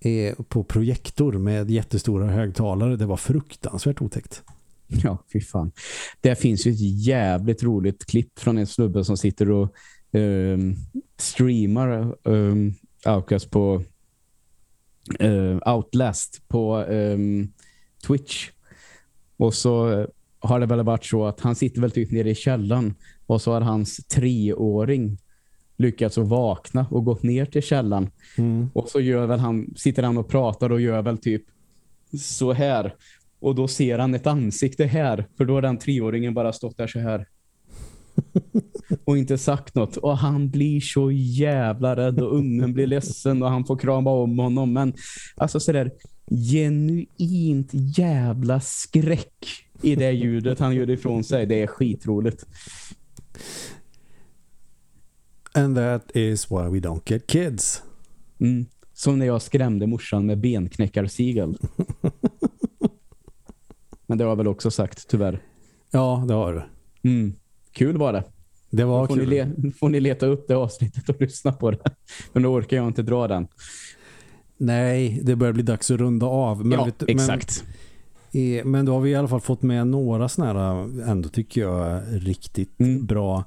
eh, 0.01 0.35
på 0.35 0.65
projektor 0.65 1.33
med 1.33 1.71
jättestora 1.71 2.27
högtalare. 2.27 2.97
Det 2.97 3.07
var 3.07 3.17
fruktansvärt 3.17 4.03
otäckt. 4.03 4.43
Ja, 4.87 5.19
fy 5.33 5.41
fan. 5.41 5.73
Det 6.21 6.35
finns 6.35 6.67
ju 6.67 6.71
ett 6.71 7.05
jävligt 7.07 7.63
roligt 7.63 8.05
klipp 8.05 8.39
från 8.39 8.59
en 8.59 8.67
snubbe 8.67 9.05
som 9.05 9.17
sitter 9.17 9.51
och 9.51 9.75
um, 10.13 10.77
streamar 11.17 12.17
um, 12.23 12.75
Outcast 13.07 13.51
på 13.51 13.83
uh, 15.23 15.75
Outlast 15.75 16.49
på 16.49 16.77
um, 16.77 17.53
Twitch. 18.07 18.51
Och 19.37 19.55
så 19.55 20.07
har 20.39 20.61
det 20.61 20.67
väl 20.67 20.83
varit 20.83 21.05
så 21.05 21.25
att 21.27 21.41
han 21.41 21.55
sitter 21.55 21.81
väl 21.81 21.91
typ 21.91 22.11
nere 22.11 22.31
i 22.31 22.35
källan 22.35 22.95
och 23.27 23.43
så 23.43 23.53
har 23.53 23.61
hans 23.61 23.97
treåring 23.97 25.19
lyckats 25.77 26.19
att 26.19 26.29
vakna 26.29 26.87
och 26.91 27.05
gått 27.05 27.23
ner 27.23 27.47
till 27.47 27.63
källan. 27.63 28.11
Mm. 28.39 28.71
Och 28.75 28.89
så 28.89 29.01
gör 29.01 29.27
väl 29.27 29.39
han, 29.39 29.75
sitter 29.77 30.03
han 30.03 30.19
och 30.19 30.29
pratar 30.29 30.73
och 30.73 30.81
gör 30.81 31.03
väl 31.03 31.19
typ 31.19 31.43
så 32.21 32.53
här. 32.53 32.95
Och 33.41 33.55
då 33.55 33.69
ser 33.69 33.99
han 33.99 34.15
ett 34.15 34.27
ansikte 34.27 34.85
här. 34.85 35.27
För 35.37 35.45
då 35.45 35.55
har 35.55 35.63
den 35.63 35.79
treåringen 35.79 36.35
bara 36.35 36.53
stått 36.53 36.77
där 36.77 36.87
så 36.87 36.99
här. 36.99 37.27
och 39.05 39.19
inte 39.19 39.39
sagt 39.39 39.75
något. 39.75 39.97
Och 39.97 40.19
han 40.19 40.51
blir 40.51 40.81
så 40.81 41.11
jävla 41.13 41.97
rädd 41.97 42.21
och 42.21 42.37
ungen 42.37 42.73
blir 42.73 42.87
ledsen 42.87 43.43
och 43.43 43.51
han 43.51 43.65
får 43.65 43.77
krama 43.77 44.11
om 44.11 44.39
honom. 44.39 44.73
Men 44.73 44.95
alltså 45.37 45.61
sådär 45.61 45.91
genuint 46.51 47.71
jävla 47.73 48.61
skräck 48.61 49.67
i 49.83 49.95
det 49.95 50.13
ljudet 50.13 50.59
han 50.59 50.75
gör 50.75 50.91
ifrån 50.91 51.25
sig. 51.25 51.47
Det 51.47 51.63
är 51.63 51.67
skitroligt. 51.67 52.47
And 55.55 55.77
that 55.77 56.11
is 56.17 56.51
why 56.51 56.69
we 56.69 56.81
don't 56.81 57.03
get 57.05 57.27
kids. 57.27 57.83
Mm. 58.39 58.67
Som 58.93 59.19
när 59.19 59.27
jag 59.27 59.43
skrämde 59.43 59.87
morsan 59.87 60.27
med 60.27 60.39
benknäckarsigel. 60.39 61.59
Men 64.07 64.19
det 64.19 64.25
har 64.25 64.31
jag 64.31 64.37
väl 64.37 64.49
också 64.49 64.71
sagt, 64.71 65.09
tyvärr. 65.09 65.43
Ja, 65.91 66.25
det 66.29 66.35
har 66.35 66.53
du. 66.53 66.63
Mm. 67.11 67.35
Kul 67.73 67.97
var 67.99 68.13
det. 68.13 68.25
Det 68.71 68.85
var 68.85 69.07
får 69.07 69.17
kul. 69.17 69.55
Ni 69.57 69.73
får 69.73 69.89
ni 69.89 70.01
leta 70.01 70.27
upp 70.27 70.49
det 70.49 70.55
avsnittet 70.55 71.09
och 71.09 71.17
lyssna 71.21 71.53
på 71.53 71.71
det. 71.71 71.79
Men 72.33 72.43
då 72.43 72.49
orkar 72.49 72.77
jag 72.77 72.87
inte 72.87 73.03
dra 73.03 73.29
den. 73.29 73.49
Nej, 74.57 75.21
det 75.23 75.37
börjar 75.37 75.53
bli 75.53 75.63
dags 75.63 75.91
att 75.91 76.01
runda 76.01 76.27
av. 76.27 76.67
Men 76.67 76.79
ja, 76.79 76.85
vet, 76.85 77.03
exakt. 77.09 77.65
Men, 78.33 78.71
men 78.71 78.85
då 78.85 78.93
har 78.93 79.01
vi 79.01 79.11
i 79.11 79.15
alla 79.15 79.29
fall 79.29 79.41
fått 79.41 79.63
med 79.63 79.87
några 79.87 80.29
sådana 80.29 80.53
här, 80.53 81.11
ändå 81.11 81.29
tycker 81.29 81.61
jag, 81.61 82.03
riktigt 82.11 82.81
mm. 82.81 83.07
bra 83.07 83.45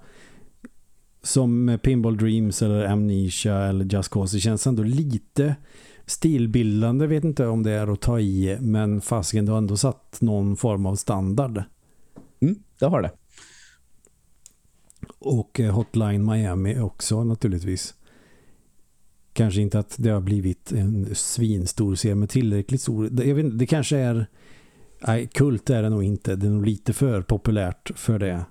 som 1.24 1.80
Pinball 1.84 2.18
Dreams 2.18 2.62
eller 2.62 2.86
Amnesia 2.86 3.56
eller 3.58 3.86
Just 3.86 4.10
Cause. 4.10 4.38
Det 4.38 4.42
känns 4.42 4.68
ändå 4.68 4.84
lite 4.84 5.56
stilbildande 6.06 7.08
vet 7.08 7.24
inte 7.24 7.48
om 7.48 7.64
det 7.64 7.72
är 7.72 7.94
att 7.94 8.02
ta 8.02 8.20
i 8.20 8.58
men 8.62 9.02
fasken 9.02 9.48
har 9.48 9.58
ändå 9.58 9.78
satt 9.78 10.18
någon 10.22 10.58
form 10.58 10.86
av 10.86 10.96
standard. 10.96 11.64
Mm, 12.42 12.56
det 12.80 12.86
har 12.86 13.02
det. 13.02 13.12
Och 15.20 15.60
eh, 15.60 15.74
Hotline 15.74 16.26
Miami 16.26 16.80
också 16.80 17.24
naturligtvis. 17.24 17.94
Kanske 19.34 19.62
inte 19.62 19.80
att 19.80 19.96
det 20.00 20.10
har 20.10 20.22
blivit 20.22 20.72
en 20.72 21.16
svinstor 21.16 21.96
serie 21.96 22.16
men 22.16 22.28
tillräckligt 22.28 22.82
stor. 22.82 23.10
Jag 23.26 23.36
vet 23.36 23.46
inte, 23.46 23.58
det 23.58 23.66
kanske 23.66 23.98
är 23.98 24.28
nej, 25.08 25.28
kult 25.28 25.70
är 25.70 25.84
det 25.84 25.90
nog 25.90 26.04
inte. 26.04 26.36
Det 26.36 26.48
är 26.48 26.52
nog 26.52 26.66
lite 26.66 26.94
för 26.94 27.22
populärt 27.22 27.92
för 27.96 28.20
det. 28.20 28.46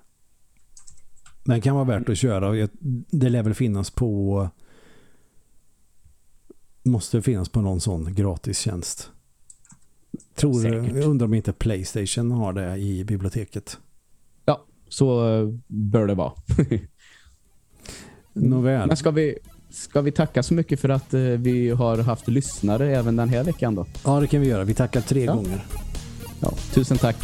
Men 1.43 1.61
kan 1.61 1.75
vara 1.75 1.85
värt 1.85 2.09
att 2.09 2.17
köra. 2.17 2.67
Det 3.11 3.29
lär 3.29 3.43
väl 3.43 3.53
finnas 3.53 3.91
på 3.91 4.49
måste 6.85 7.21
finnas 7.21 7.49
på 7.49 7.61
någon 7.61 7.81
sån 7.81 8.13
gratistjänst. 8.13 9.11
Tror, 10.35 10.65
jag 10.65 10.97
undrar 10.97 11.27
om 11.27 11.33
inte 11.33 11.53
Playstation 11.53 12.31
har 12.31 12.53
det 12.53 12.77
i 12.77 13.03
biblioteket. 13.03 13.79
Så 14.97 15.21
bör 15.67 16.07
det 16.07 16.13
vara. 16.13 16.31
Nåväl. 18.33 18.87
Men 18.87 18.97
ska 18.97 19.11
vi, 19.11 19.37
ska 19.69 20.01
vi 20.01 20.11
tacka 20.11 20.43
så 20.43 20.53
mycket 20.53 20.79
för 20.79 20.89
att 20.89 21.13
eh, 21.13 21.19
vi 21.21 21.69
har 21.69 21.97
haft 21.97 22.27
lyssnare 22.27 22.95
även 22.95 23.15
den 23.15 23.29
här 23.29 23.43
veckan 23.43 23.75
då? 23.75 23.85
Ja, 24.05 24.19
det 24.19 24.27
kan 24.27 24.41
vi 24.41 24.47
göra. 24.47 24.63
Vi 24.63 24.73
tackar 24.73 25.01
tre 25.01 25.23
Ja. 25.25 25.33
gånger. 25.33 25.65
Ja, 26.39 26.53
tusen 26.73 26.97
tack. 26.97 27.15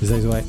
Vi 0.00 0.06
säger 0.06 0.22
så, 0.22 0.32
hej. 0.32 0.44